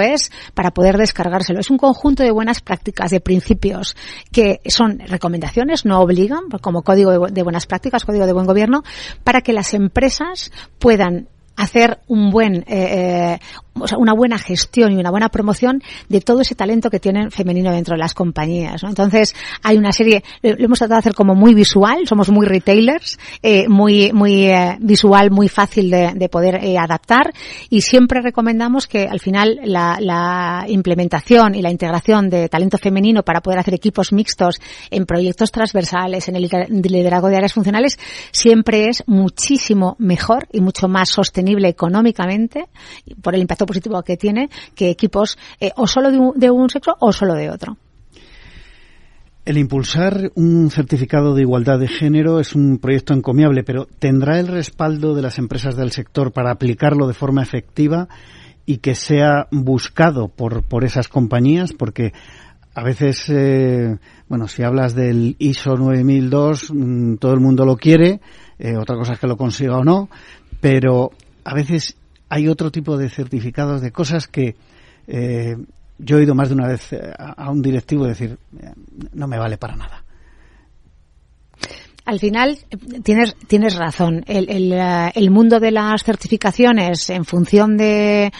es 0.00 0.30
para 0.54 0.70
poder 0.70 0.96
descargárselo. 0.96 1.60
Es 1.60 1.70
un 1.70 1.78
conjunto 1.78 2.22
de 2.22 2.30
buenas 2.30 2.60
prácticas, 2.60 3.10
de 3.10 3.20
principios 3.20 3.96
que 4.30 4.60
son 4.66 4.98
recomendaciones, 4.98 5.84
no 5.84 6.00
obligan, 6.00 6.48
como 6.60 6.82
código 6.82 7.28
de 7.28 7.42
buenas 7.42 7.66
prácticas, 7.66 8.04
código 8.04 8.26
de 8.26 8.32
buen 8.32 8.46
gobierno, 8.46 8.82
para 9.24 9.40
que 9.40 9.52
las 9.52 9.74
empresas 9.74 10.52
puedan 10.78 11.28
hacer 11.56 12.00
un 12.08 12.30
buen, 12.30 12.64
eh, 12.66 12.66
eh 12.68 13.38
o 13.78 13.88
sea, 13.88 13.98
una 13.98 14.12
buena 14.12 14.38
gestión 14.38 14.92
y 14.92 14.96
una 14.96 15.10
buena 15.10 15.28
promoción 15.28 15.82
de 16.08 16.20
todo 16.20 16.40
ese 16.40 16.54
talento 16.54 16.90
que 16.90 17.00
tienen 17.00 17.30
femenino 17.30 17.72
dentro 17.72 17.94
de 17.94 17.98
las 17.98 18.14
compañías. 18.14 18.82
¿no? 18.82 18.88
Entonces, 18.88 19.34
hay 19.62 19.76
una 19.76 19.92
serie, 19.92 20.22
lo, 20.42 20.52
hemos 20.58 20.78
tratado 20.78 20.96
de 20.96 21.00
hacer 21.00 21.14
como 21.14 21.34
muy 21.34 21.54
visual, 21.54 22.06
somos 22.06 22.30
muy 22.30 22.46
retailers, 22.46 23.18
eh, 23.42 23.68
muy, 23.68 24.12
muy 24.12 24.46
eh, 24.46 24.76
visual, 24.80 25.30
muy 25.30 25.48
fácil 25.48 25.90
de, 25.90 26.12
de 26.14 26.28
poder 26.28 26.56
eh, 26.62 26.78
adaptar 26.78 27.32
y 27.70 27.80
siempre 27.80 28.20
recomendamos 28.20 28.86
que 28.86 29.06
al 29.06 29.20
final 29.20 29.60
la, 29.64 29.98
la, 30.00 30.64
implementación 30.68 31.54
y 31.54 31.62
la 31.62 31.70
integración 31.70 32.30
de 32.30 32.48
talento 32.48 32.78
femenino 32.78 33.22
para 33.22 33.40
poder 33.40 33.58
hacer 33.58 33.74
equipos 33.74 34.12
mixtos 34.12 34.60
en 34.90 35.06
proyectos 35.06 35.50
transversales, 35.50 36.28
en 36.28 36.36
el 36.36 36.48
liderazgo 36.82 37.28
de 37.28 37.36
áreas 37.36 37.52
funcionales, 37.52 37.98
siempre 38.30 38.88
es 38.88 39.02
muchísimo 39.06 39.96
mejor 39.98 40.46
y 40.52 40.60
mucho 40.60 40.88
más 40.88 41.08
sostenible 41.08 41.68
económicamente 41.68 42.66
por 43.22 43.34
el 43.34 43.40
impacto 43.42 43.61
positivo 43.66 44.02
que 44.02 44.16
tiene 44.16 44.48
que 44.74 44.90
equipos 44.90 45.38
eh, 45.60 45.72
o 45.76 45.86
solo 45.86 46.10
de 46.34 46.50
un, 46.50 46.70
sexo 46.70 46.96
o 47.00 47.12
solo 47.12 47.34
de 47.34 47.50
otro. 47.50 47.76
El 49.44 49.58
impulsar 49.58 50.30
un 50.36 50.70
certificado 50.70 51.34
de 51.34 51.42
igualdad 51.42 51.80
de 51.80 51.88
género 51.88 52.38
es 52.38 52.54
un 52.54 52.78
proyecto 52.78 53.12
encomiable, 53.12 53.64
pero 53.64 53.88
¿tendrá 53.98 54.38
el 54.38 54.46
respaldo 54.46 55.14
de 55.14 55.22
las 55.22 55.38
empresas 55.38 55.76
del 55.76 55.90
sector 55.90 56.32
para 56.32 56.52
aplicarlo 56.52 57.08
de 57.08 57.14
forma 57.14 57.42
efectiva 57.42 58.08
y 58.66 58.78
que 58.78 58.94
sea 58.94 59.48
buscado 59.50 60.28
por, 60.28 60.62
por 60.62 60.84
esas 60.84 61.08
compañías? 61.08 61.72
Porque 61.72 62.12
a 62.74 62.84
veces, 62.84 63.28
eh, 63.28 63.98
bueno, 64.28 64.48
si 64.48 64.62
hablas 64.62 64.94
del 64.94 65.36
ISO 65.38 65.76
9002, 65.76 66.72
mm, 66.72 67.14
todo 67.16 67.34
el 67.34 67.40
mundo 67.40 67.64
lo 67.64 67.76
quiere, 67.76 68.20
eh, 68.58 68.76
otra 68.76 68.96
cosa 68.96 69.14
es 69.14 69.18
que 69.18 69.26
lo 69.26 69.36
consiga 69.36 69.76
o 69.76 69.84
no, 69.84 70.08
pero 70.60 71.10
a 71.44 71.54
veces 71.54 71.96
hay 72.32 72.48
otro 72.48 72.72
tipo 72.72 72.96
de 72.96 73.10
certificados 73.10 73.82
de 73.82 73.92
cosas 73.92 74.26
que 74.26 74.56
eh, 75.06 75.54
yo 75.98 76.16
he 76.16 76.20
oído 76.20 76.34
más 76.34 76.48
de 76.48 76.54
una 76.54 76.66
vez 76.66 76.90
eh, 76.94 77.12
a 77.18 77.50
un 77.50 77.60
directivo 77.60 78.06
decir, 78.06 78.38
no 79.12 79.28
me 79.28 79.36
vale 79.38 79.58
para 79.58 79.76
nada. 79.76 80.02
Al 82.04 82.18
final 82.18 82.58
tienes 83.04 83.36
tienes 83.46 83.76
razón. 83.76 84.24
El, 84.26 84.50
el, 84.50 84.72
el, 85.14 85.30
mundo 85.30 85.60
de 85.60 85.70
las 85.70 86.02
certificaciones, 86.02 87.08
en 87.10 87.24
función 87.24 87.76
de 87.76 88.32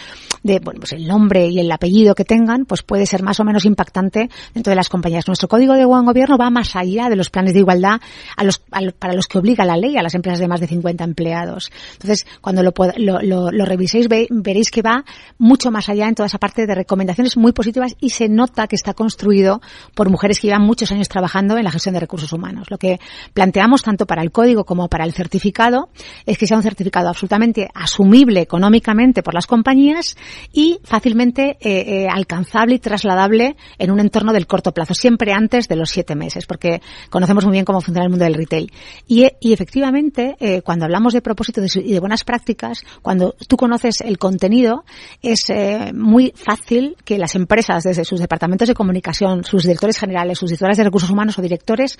de 0.43 0.59
bueno, 0.59 0.81
pues 0.81 0.91
el 0.91 1.07
nombre 1.07 1.47
y 1.47 1.59
el 1.59 1.71
apellido 1.71 2.15
que 2.15 2.25
tengan, 2.25 2.65
pues 2.65 2.83
puede 2.83 3.05
ser 3.05 3.23
más 3.23 3.39
o 3.39 3.45
menos 3.45 3.65
impactante 3.65 4.29
dentro 4.53 4.71
de 4.71 4.75
las 4.75 4.89
compañías. 4.89 5.25
Nuestro 5.27 5.47
código 5.47 5.73
de 5.73 5.85
buen 5.85 6.05
gobierno 6.05 6.37
va 6.37 6.49
más 6.49 6.75
allá 6.75 7.09
de 7.09 7.15
los 7.15 7.29
planes 7.29 7.53
de 7.53 7.59
igualdad 7.59 8.01
a 8.35 8.43
los, 8.43 8.59
para 8.59 9.13
los 9.13 9.27
que 9.27 9.37
obliga 9.37 9.65
la 9.65 9.77
ley 9.77 9.97
a 9.97 10.03
las 10.03 10.13
empresas 10.15 10.39
de 10.39 10.47
más 10.47 10.59
de 10.59 10.67
50 10.67 11.03
empleados. 11.03 11.71
Entonces, 11.93 12.25
cuando 12.41 12.61
lo, 12.61 12.73
lo, 12.97 13.51
lo, 13.51 13.65
reviséis, 13.65 14.07
veréis 14.09 14.69
que 14.69 14.81
va 14.81 15.05
mucho 15.37 15.71
más 15.71 15.87
allá 15.87 16.07
en 16.07 16.15
toda 16.15 16.27
esa 16.27 16.39
parte 16.39 16.67
de 16.67 16.75
recomendaciones 16.75 17.37
muy 17.37 17.53
positivas 17.53 17.95
y 17.99 18.09
se 18.09 18.27
nota 18.27 18.67
que 18.67 18.75
está 18.75 18.93
construido 18.93 19.61
por 19.95 20.09
mujeres 20.09 20.39
que 20.39 20.47
llevan 20.47 20.63
muchos 20.63 20.91
años 20.91 21.07
trabajando 21.07 21.57
en 21.57 21.63
la 21.63 21.71
gestión 21.71 21.93
de 21.93 22.01
recursos 22.01 22.33
humanos. 22.33 22.67
Lo 22.69 22.77
que 22.77 22.99
tanto 23.83 24.05
para 24.05 24.21
el 24.21 24.31
código 24.31 24.65
como 24.65 24.87
para 24.89 25.05
el 25.05 25.13
certificado 25.13 25.89
es 26.25 26.37
que 26.37 26.45
sea 26.45 26.57
un 26.57 26.63
certificado 26.63 27.09
absolutamente 27.09 27.69
asumible 27.73 28.41
económicamente 28.41 29.23
por 29.23 29.33
las 29.33 29.47
compañías 29.47 30.15
y 30.51 30.79
fácilmente 30.83 31.57
eh, 31.61 32.03
eh, 32.03 32.07
alcanzable 32.09 32.75
y 32.75 32.79
trasladable 32.79 33.55
en 33.77 33.91
un 33.91 33.99
entorno 33.99 34.33
del 34.33 34.47
corto 34.47 34.73
plazo, 34.73 34.93
siempre 34.93 35.33
antes 35.33 35.67
de 35.67 35.75
los 35.75 35.89
siete 35.89 36.15
meses, 36.15 36.45
porque 36.45 36.81
conocemos 37.09 37.45
muy 37.45 37.53
bien 37.53 37.65
cómo 37.65 37.81
funciona 37.81 38.05
el 38.05 38.09
mundo 38.09 38.25
del 38.25 38.35
retail. 38.35 38.71
Y, 39.07 39.25
efectivamente, 39.41 40.35
eh, 40.39 40.61
cuando 40.61 40.85
hablamos 40.85 41.13
de 41.13 41.21
propósitos 41.21 41.75
y 41.75 41.93
de 41.93 41.99
buenas 41.99 42.23
prácticas, 42.23 42.83
cuando 43.01 43.35
tú 43.47 43.57
conoces 43.57 44.01
el 44.01 44.17
contenido, 44.17 44.83
es 45.21 45.51
muy 45.93 46.33
fácil 46.35 46.95
que 47.05 47.17
las 47.17 47.35
empresas, 47.35 47.83
desde 47.83 48.05
sus 48.05 48.19
departamentos 48.19 48.67
de 48.67 48.73
comunicación, 48.73 49.43
sus 49.43 49.63
directores 49.63 49.97
generales, 49.97 50.39
sus 50.39 50.49
directores 50.49 50.77
de 50.77 50.83
recursos 50.83 51.09
humanos 51.09 51.37
o 51.39 51.41
directores, 51.41 51.97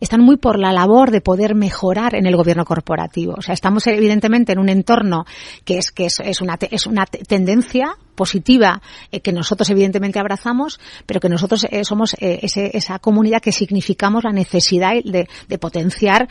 están 0.00 0.20
muy 0.20 0.36
por 0.36 0.58
la 0.58 0.72
labor 0.72 0.95
de 1.04 1.20
poder 1.20 1.54
mejorar 1.54 2.14
en 2.14 2.26
el 2.26 2.36
gobierno 2.36 2.64
corporativo. 2.64 3.34
O 3.36 3.42
sea, 3.42 3.54
estamos 3.54 3.86
evidentemente 3.86 4.52
en 4.52 4.58
un 4.58 4.68
entorno 4.68 5.24
que 5.64 5.78
es, 5.78 5.90
que 5.90 6.06
es, 6.06 6.20
es 6.20 6.40
una, 6.40 6.58
es 6.70 6.86
una 6.86 7.06
tendencia 7.06 7.96
positiva 8.14 8.80
eh, 9.12 9.20
que 9.20 9.32
nosotros 9.32 9.68
evidentemente 9.70 10.18
abrazamos, 10.18 10.80
pero 11.04 11.20
que 11.20 11.28
nosotros 11.28 11.66
eh, 11.70 11.84
somos 11.84 12.14
eh, 12.18 12.40
esa 12.42 12.98
comunidad 12.98 13.40
que 13.40 13.52
significamos 13.52 14.24
la 14.24 14.32
necesidad 14.32 14.94
de, 15.04 15.28
potenciar 15.58 16.28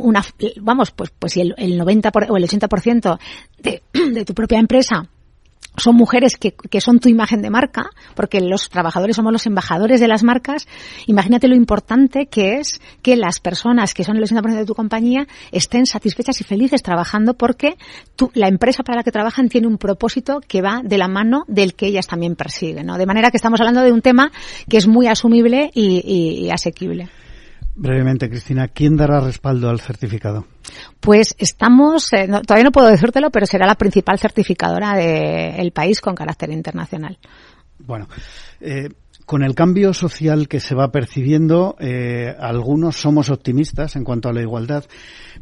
una, 0.00 0.24
vamos, 0.60 0.90
pues, 0.92 1.10
pues 1.18 1.32
si 1.32 1.40
el, 1.40 1.54
el 1.56 1.76
90 1.76 2.10
o 2.28 2.36
el 2.36 2.44
80% 2.44 3.18
de, 3.58 3.82
de 3.92 4.24
tu 4.24 4.34
propia 4.34 4.58
empresa 4.58 5.08
son 5.76 5.96
mujeres 5.96 6.36
que, 6.36 6.52
que, 6.52 6.80
son 6.80 6.98
tu 6.98 7.08
imagen 7.08 7.42
de 7.42 7.50
marca, 7.50 7.90
porque 8.14 8.40
los 8.40 8.68
trabajadores 8.68 9.16
somos 9.16 9.32
los 9.32 9.46
embajadores 9.46 10.00
de 10.00 10.08
las 10.08 10.22
marcas. 10.22 10.66
Imagínate 11.06 11.48
lo 11.48 11.54
importante 11.54 12.26
que 12.26 12.58
es 12.58 12.80
que 13.02 13.16
las 13.16 13.40
personas 13.40 13.94
que 13.94 14.04
son 14.04 14.16
el 14.16 14.24
80% 14.24 14.54
de 14.54 14.66
tu 14.66 14.74
compañía 14.74 15.26
estén 15.52 15.86
satisfechas 15.86 16.40
y 16.40 16.44
felices 16.44 16.82
trabajando 16.82 17.34
porque 17.34 17.76
tú, 18.16 18.30
la 18.34 18.48
empresa 18.48 18.82
para 18.82 18.98
la 18.98 19.04
que 19.04 19.12
trabajan 19.12 19.48
tiene 19.48 19.66
un 19.66 19.78
propósito 19.78 20.40
que 20.46 20.62
va 20.62 20.82
de 20.84 20.98
la 20.98 21.08
mano 21.08 21.44
del 21.48 21.74
que 21.74 21.86
ellas 21.86 22.06
también 22.06 22.36
persiguen. 22.36 22.86
¿no? 22.86 22.98
De 22.98 23.06
manera 23.06 23.30
que 23.30 23.36
estamos 23.36 23.60
hablando 23.60 23.82
de 23.82 23.92
un 23.92 24.02
tema 24.02 24.30
que 24.68 24.76
es 24.76 24.86
muy 24.86 25.06
asumible 25.06 25.70
y, 25.74 26.44
y 26.44 26.50
asequible. 26.50 27.08
Brevemente, 27.80 28.28
Cristina, 28.28 28.68
¿quién 28.68 28.94
dará 28.94 29.20
respaldo 29.20 29.70
al 29.70 29.80
certificado? 29.80 30.44
Pues 31.00 31.34
estamos, 31.38 32.12
eh, 32.12 32.28
todavía 32.46 32.64
no 32.64 32.72
puedo 32.72 32.88
decírtelo, 32.88 33.30
pero 33.30 33.46
será 33.46 33.66
la 33.66 33.74
principal 33.74 34.18
certificadora 34.18 34.94
del 34.98 35.72
país 35.72 36.02
con 36.02 36.14
carácter 36.14 36.50
internacional. 36.50 37.16
Bueno, 37.78 38.06
eh, 38.60 38.90
con 39.24 39.42
el 39.42 39.54
cambio 39.54 39.94
social 39.94 40.46
que 40.46 40.60
se 40.60 40.74
va 40.74 40.92
percibiendo, 40.92 41.76
eh, 41.80 42.36
algunos 42.38 43.00
somos 43.00 43.30
optimistas 43.30 43.96
en 43.96 44.04
cuanto 44.04 44.28
a 44.28 44.34
la 44.34 44.42
igualdad, 44.42 44.84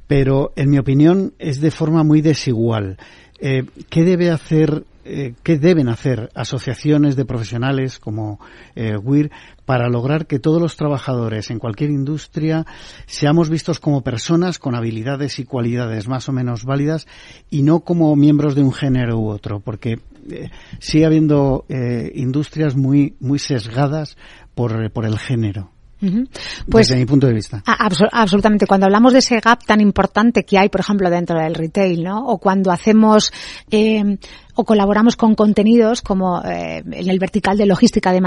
pero 0.07 0.53
en 0.55 0.71
mi 0.71 0.79
opinión 0.79 1.35
es 1.41 1.61
de 1.61 1.73
forma 1.73 2.05
muy 2.05 2.21
desigual. 2.21 2.99
¿Qué 3.41 4.05
debe 4.05 4.31
hacer 4.31 4.85
eh, 5.11 5.35
qué 5.43 5.59
deben 5.59 5.89
hacer 5.89 6.31
asociaciones 6.35 7.17
de 7.17 7.25
profesionales 7.25 7.99
como 7.99 8.39
eh, 8.75 8.97
WIR 8.97 9.31
para 9.65 9.89
lograr 9.89 10.27
que 10.27 10.39
todos 10.39 10.61
los 10.61 10.77
trabajadores 10.77 11.51
en 11.51 11.59
cualquier 11.59 11.91
industria 11.91 12.67
seamos 13.07 13.49
vistos 13.49 13.81
como 13.81 14.03
personas 14.03 14.59
con 14.59 14.75
habilidades 14.75 15.39
y 15.39 15.45
cualidades 15.45 16.09
más 16.09 16.29
o 16.29 16.33
menos 16.33 16.65
válidas 16.65 17.07
y 17.49 17.63
no 17.63 17.81
como 17.81 18.15
miembros 18.17 18.55
de 18.55 18.63
un 18.63 18.73
género 18.73 19.19
u 19.19 19.29
otro, 19.29 19.61
porque 19.61 19.99
eh, 20.31 20.51
sigue 20.79 21.07
habiendo 21.07 21.65
industrias 22.15 22.77
muy 22.77 23.17
muy 23.19 23.39
sesgadas 23.39 24.19
por, 24.55 24.91
por 24.93 25.07
el 25.07 25.19
género. 25.19 25.71
Pues, 26.71 26.89
Desde 26.89 27.01
mi 27.01 27.07
punto 27.07 27.27
de 27.27 27.35
vista. 27.35 27.63
absolutamente. 28.13 28.67
Cuando 28.67 28.87
hablamos 28.87 29.13
de 29.13 29.19
ese 29.19 29.41
gap 29.41 29.65
tan 29.65 29.81
importante 29.81 30.45
que 30.45 30.59
hay, 30.59 30.69
por 30.69 30.81
ejemplo, 30.81 31.11
dentro 31.11 31.41
del 31.41 31.55
retail, 31.55 32.05
¿no? 32.05 32.25
O 32.27 32.39
cuando 32.39 32.71
hacemos 32.71 33.33
eh, 33.71 34.19
o 34.61 34.65
colaboramos 34.65 35.15
con 35.15 35.37
contenidos 35.37 36.03
como 36.03 36.43
eh, 36.43 36.83
en 36.85 37.09
el 37.09 37.21
vertical 37.21 37.57
de 37.57 37.65
logística 37.65 38.11
de 38.11 38.21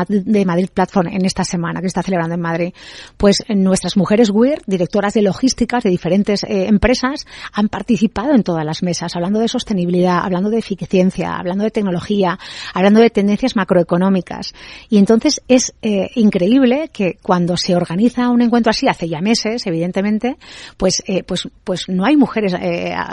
Madrid, 0.46 0.70
Platform 0.74 1.10
en 1.10 1.26
esta 1.26 1.44
semana 1.44 1.82
que 1.82 1.88
está 1.88 2.02
celebrando 2.04 2.36
en 2.36 2.42
Madrid, 2.42 2.74
pues 3.18 3.44
nuestras 3.50 3.98
mujeres 3.98 4.30
WIR, 4.30 4.62
directoras 4.66 5.14
de 5.14 5.24
logísticas 5.24 5.84
de 5.84 5.90
diferentes 5.90 6.44
eh, 6.44 6.68
empresas, 6.68 7.26
han 7.52 7.68
participado 7.68 8.34
en 8.34 8.44
todas 8.44 8.64
las 8.64 8.82
mesas, 8.82 9.14
hablando 9.18 9.40
de 9.40 9.50
sostenibilidad, 9.50 10.20
hablando 10.24 10.50
de 10.50 10.60
eficiencia, 10.60 11.36
hablando 11.36 11.66
de 11.66 11.72
tecnología, 11.72 12.40
hablando 12.74 13.02
de 13.02 13.10
tendencias 13.10 13.58
macroeconómicas. 13.58 14.54
Y 14.88 15.00
entonces 15.00 15.42
es 15.50 15.74
eh, 15.82 16.12
increíble 16.16 16.92
que 16.94 17.18
cuando 17.22 17.58
se 17.58 17.76
organiza 17.76 18.30
un 18.30 18.42
encuentro 18.42 18.70
así, 18.70 18.88
hace 18.88 19.10
ya 19.10 19.20
meses, 19.20 19.68
evidentemente, 19.68 20.38
pues, 20.78 21.04
pues, 21.28 21.50
pues 21.66 21.90
no 21.90 22.06
hay 22.06 22.16
mujeres 22.16 22.54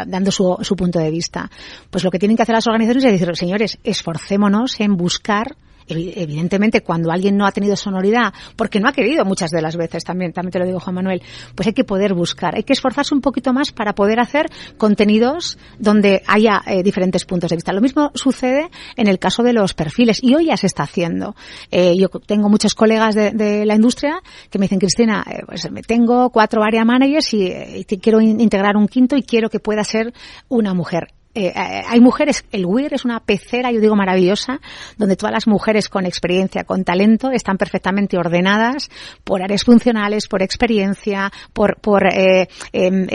dando 0.07 0.31
su, 0.31 0.57
su 0.61 0.77
punto 0.77 1.01
de 1.01 1.11
vista. 1.11 1.51
Pues 1.91 2.05
lo 2.05 2.13
que 2.13 2.21
tienen 2.21 2.37
que 2.37 2.45
hacer 2.45 2.55
las 2.55 2.67
organizaciones 2.69 3.08
decir, 3.13 3.35
señores, 3.37 3.79
esforcémonos 3.85 4.81
en 4.81 4.97
buscar 4.97 5.57
evidentemente 5.89 6.83
cuando 6.83 7.11
alguien 7.11 7.37
no 7.37 7.47
ha 7.47 7.53
tenido 7.53 7.77
sonoridad, 7.77 8.33
porque 8.57 8.81
no 8.81 8.89
ha 8.89 8.93
querido 8.93 9.25
muchas 9.25 9.51
de 9.51 9.63
las 9.63 9.77
veces, 9.77 10.05
también, 10.05 10.33
también 10.33 10.53
te 10.53 10.59
lo 10.59 10.67
digo 10.67 10.81
Juan 10.81 10.97
Manuel, 10.97 11.23
pues 11.55 11.67
hay 11.67 11.73
que 11.73 11.85
poder 11.85 12.15
buscar, 12.15 12.55
hay 12.57 12.63
que 12.63 12.73
esforzarse 12.73 13.15
un 13.15 13.21
poquito 13.21 13.53
más 13.53 13.73
para 13.73 13.95
poder 13.95 14.21
hacer 14.21 14.47
contenidos 14.77 15.59
donde 15.79 16.23
haya 16.27 16.63
eh, 16.67 16.83
diferentes 16.83 17.25
puntos 17.25 17.51
de 17.51 17.57
vista. 17.57 17.73
Lo 17.73 17.81
mismo 17.81 18.11
sucede 18.15 18.69
en 18.97 19.09
el 19.09 19.19
caso 19.19 19.43
de 19.43 19.53
los 19.53 19.75
perfiles 19.75 20.23
y 20.23 20.35
hoy 20.35 20.47
ya 20.47 20.57
se 20.57 20.67
está 20.67 20.83
haciendo. 20.83 21.35
Eh, 21.71 21.97
yo 21.97 22.09
tengo 22.09 22.49
muchos 22.49 22.75
colegas 22.75 23.15
de, 23.15 23.65
la 23.65 23.75
industria 23.75 24.21
que 24.51 24.59
me 24.59 24.65
dicen, 24.65 24.79
Cristina, 24.79 25.25
eh, 25.29 25.43
pues 25.47 25.71
me 25.71 25.83
tengo 25.83 26.31
cuatro 26.31 26.63
area 26.63 26.85
managers 26.85 27.33
y 27.35 27.85
quiero 28.01 28.21
integrar 28.21 28.77
un 28.77 28.89
quinto 28.89 29.17
y 29.17 29.23
quiero 29.23 29.49
que 29.51 29.61
pueda 29.61 29.85
ser 29.85 30.13
una 30.49 30.75
mujer 30.75 31.09
eh, 31.39 31.53
eh, 31.55 31.83
hay 31.87 32.01
mujeres, 32.01 32.45
el 32.51 32.67
WIR 32.67 32.95
es 32.95 33.05
una 33.05 33.21
pecera, 33.21 33.71
yo 33.71 33.81
digo 33.81 33.95
maravillosa, 33.95 34.61
donde 34.97 35.15
todas 35.15 35.33
las 35.33 35.47
mujeres 35.47 35.89
con 35.89 36.05
experiencia, 36.05 36.65
con 36.65 36.83
talento, 36.83 37.31
están 37.31 37.57
perfectamente 37.57 38.19
ordenadas 38.19 38.91
por 39.23 39.41
áreas 39.41 39.63
funcionales, 39.63 40.27
por 40.27 40.43
experiencia, 40.43 41.31
por, 41.53 41.81
por 41.81 42.09
eh, 42.13 42.49
em, 42.73 43.07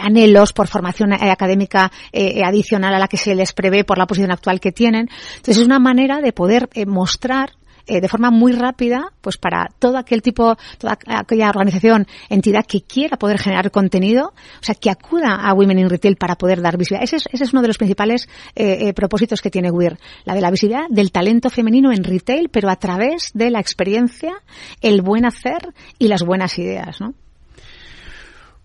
anhelos, 0.00 0.54
por 0.54 0.68
formación 0.68 1.12
académica 1.12 1.92
adicional 2.44 2.94
a 2.94 2.98
la 2.98 3.08
que 3.08 3.18
se 3.18 3.34
les 3.34 3.52
prevé 3.52 3.84
por 3.84 3.98
la 3.98 4.06
posición 4.06 4.30
actual 4.30 4.58
que 4.58 4.72
tienen. 4.72 5.10
Entonces 5.36 5.58
es 5.58 5.66
una 5.66 5.78
manera 5.78 6.22
de 6.22 6.32
poder 6.32 6.68
mostrar 6.86 7.50
eh, 7.86 8.00
de 8.00 8.08
forma 8.08 8.30
muy 8.30 8.52
rápida, 8.52 9.12
pues 9.20 9.36
para 9.36 9.68
todo 9.78 9.98
aquel 9.98 10.22
tipo, 10.22 10.56
toda 10.78 10.98
aquella 11.06 11.48
organización, 11.50 12.06
entidad 12.28 12.64
que 12.66 12.82
quiera 12.82 13.16
poder 13.16 13.38
generar 13.38 13.70
contenido, 13.70 14.32
o 14.34 14.62
sea, 14.62 14.74
que 14.74 14.90
acuda 14.90 15.34
a 15.34 15.52
Women 15.54 15.78
in 15.78 15.90
Retail 15.90 16.16
para 16.16 16.36
poder 16.36 16.60
dar 16.60 16.76
visibilidad. 16.76 17.04
Ese 17.04 17.16
es, 17.16 17.28
ese 17.32 17.44
es 17.44 17.52
uno 17.52 17.62
de 17.62 17.68
los 17.68 17.78
principales 17.78 18.28
eh, 18.54 18.88
eh, 18.88 18.92
propósitos 18.92 19.40
que 19.40 19.50
tiene 19.50 19.70
WIR, 19.70 19.98
la 20.24 20.34
de 20.34 20.40
la 20.40 20.50
visibilidad 20.50 20.86
del 20.88 21.12
talento 21.12 21.50
femenino 21.50 21.92
en 21.92 22.04
retail, 22.04 22.48
pero 22.50 22.70
a 22.70 22.76
través 22.76 23.30
de 23.34 23.50
la 23.50 23.60
experiencia, 23.60 24.32
el 24.80 25.02
buen 25.02 25.24
hacer 25.24 25.74
y 25.98 26.08
las 26.08 26.22
buenas 26.22 26.58
ideas, 26.58 27.00
¿no? 27.00 27.14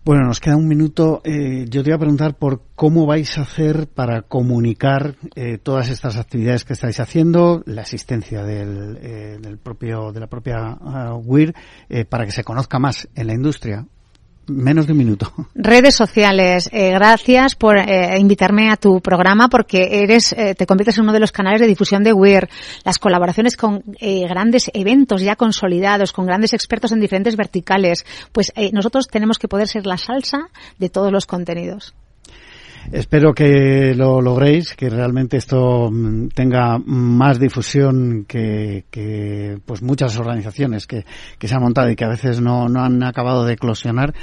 Bueno, 0.06 0.22
nos 0.22 0.38
queda 0.38 0.56
un 0.56 0.68
minuto. 0.68 1.20
Eh, 1.24 1.64
yo 1.68 1.82
te 1.82 1.90
voy 1.90 1.96
a 1.96 1.98
preguntar 1.98 2.38
por 2.38 2.62
cómo 2.76 3.06
vais 3.06 3.38
a 3.38 3.40
hacer 3.40 3.88
para 3.88 4.22
comunicar 4.22 5.16
eh, 5.34 5.58
todas 5.58 5.90
estas 5.90 6.16
actividades 6.16 6.64
que 6.64 6.74
estáis 6.74 7.00
haciendo, 7.00 7.64
la 7.66 7.82
asistencia 7.82 8.44
del, 8.44 8.98
eh, 9.02 9.38
del 9.42 9.58
propio, 9.58 10.12
de 10.12 10.20
la 10.20 10.28
propia 10.28 10.78
uh, 10.80 11.42
para 12.08 12.24
que 12.24 12.30
se 12.30 12.44
conozca 12.44 12.78
más 12.78 13.08
en 13.16 13.26
la 13.26 13.34
industria. 13.34 13.84
Menos 14.48 14.86
de 14.86 14.92
un 14.92 14.98
minuto. 14.98 15.32
Redes 15.54 15.96
sociales, 15.96 16.70
eh, 16.72 16.90
gracias 16.90 17.56
por 17.56 17.78
eh, 17.78 18.16
invitarme 18.18 18.70
a 18.70 18.76
tu 18.76 19.00
programa 19.00 19.48
porque 19.48 20.02
eres, 20.02 20.32
eh, 20.32 20.54
te 20.54 20.66
conviertes 20.66 20.98
en 20.98 21.04
uno 21.04 21.12
de 21.12 21.20
los 21.20 21.32
canales 21.32 21.60
de 21.60 21.66
difusión 21.66 22.04
de 22.04 22.12
WIR. 22.12 22.48
Las 22.84 22.98
colaboraciones 22.98 23.56
con 23.56 23.82
grandes 24.28 24.70
eventos 24.72 25.22
ya 25.22 25.34
consolidados, 25.34 26.12
con 26.12 26.26
grandes 26.26 26.52
expertos 26.52 26.92
en 26.92 27.00
diferentes 27.00 27.36
verticales. 27.36 28.06
Pues 28.30 28.52
nosotros 28.72 29.08
tenemos 29.08 29.38
que 29.38 29.48
poder 29.48 29.66
ser 29.66 29.86
la 29.86 29.98
salsa 29.98 30.48
de 30.78 30.88
todos 30.90 31.10
los 31.10 31.26
contenidos. 31.26 31.94
Espero 32.92 33.34
que 33.34 33.94
lo 33.94 34.20
logréis, 34.20 34.74
que 34.74 34.88
realmente 34.88 35.36
esto 35.36 35.90
mm, 35.90 36.28
tenga 36.28 36.78
más 36.78 37.38
difusión 37.38 38.24
que, 38.28 38.84
que 38.90 39.58
pues 39.64 39.82
muchas 39.82 40.16
organizaciones 40.18 40.86
que, 40.86 41.04
que, 41.38 41.48
se 41.48 41.54
han 41.54 41.62
montado 41.62 41.90
y 41.90 41.96
que 41.96 42.04
a 42.04 42.10
veces 42.10 42.40
no, 42.40 42.68
no 42.68 42.84
han 42.84 43.02
acabado 43.02 43.44
de 43.44 43.54
eclosionar. 43.54 44.14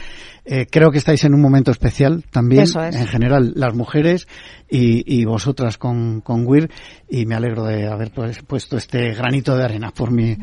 Eh, 0.46 0.68
creo 0.70 0.92
que 0.92 0.98
estáis 0.98 1.24
en 1.24 1.34
un 1.34 1.42
momento 1.42 1.72
especial 1.72 2.26
también, 2.30 2.66
en 2.76 3.08
general, 3.08 3.54
las 3.56 3.74
mujeres 3.74 4.28
y, 4.70 5.22
y 5.22 5.24
vosotras 5.24 5.78
con, 5.78 6.20
con 6.20 6.46
WIR, 6.46 6.70
y 7.10 7.26
me 7.26 7.36
alegro 7.36 7.64
de 7.64 7.88
haber 7.88 8.12
pues, 8.12 8.42
puesto 8.42 8.76
este 8.76 9.14
granito 9.14 9.56
de 9.56 9.64
arena 9.64 9.92
por 9.92 10.12
mi, 10.12 10.36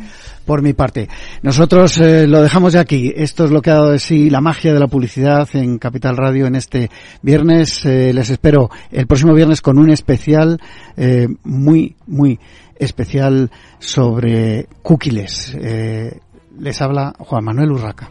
por 0.47 0.63
mi 0.63 0.73
parte. 0.73 1.09
Nosotros 1.43 1.99
eh, 1.99 2.27
lo 2.27 2.41
dejamos 2.41 2.73
de 2.73 2.79
aquí. 2.79 3.13
Esto 3.15 3.45
es 3.45 3.51
lo 3.51 3.61
que 3.61 3.71
ha 3.71 3.75
dado 3.75 3.91
de 3.91 3.99
sí 3.99 4.31
la 4.31 4.41
magia 4.41 4.73
de 4.73 4.81
la 4.81 4.87
publicidad 4.87 5.49
en 5.53 5.79
Capital 5.79 6.17
Radio 6.17 6.47
en 6.47 6.55
este 6.55 6.91
viernes. 7.21 7.85
Eh, 7.85 8.10
les 8.13 8.31
espero 8.31 8.71
el 8.91 9.07
próximo 9.07 9.35
viernes 9.35 9.61
con 9.61 9.79
un 9.79 9.91
especial 9.91 10.61
muy, 11.45 11.97
muy 12.07 12.39
especial 12.77 13.51
sobre 13.79 14.67
cookies. 14.83 15.55
les 15.55 16.83
habla 16.83 17.15
Juan 17.19 17.45
Manuel 17.45 17.73
Urraca. 17.73 18.11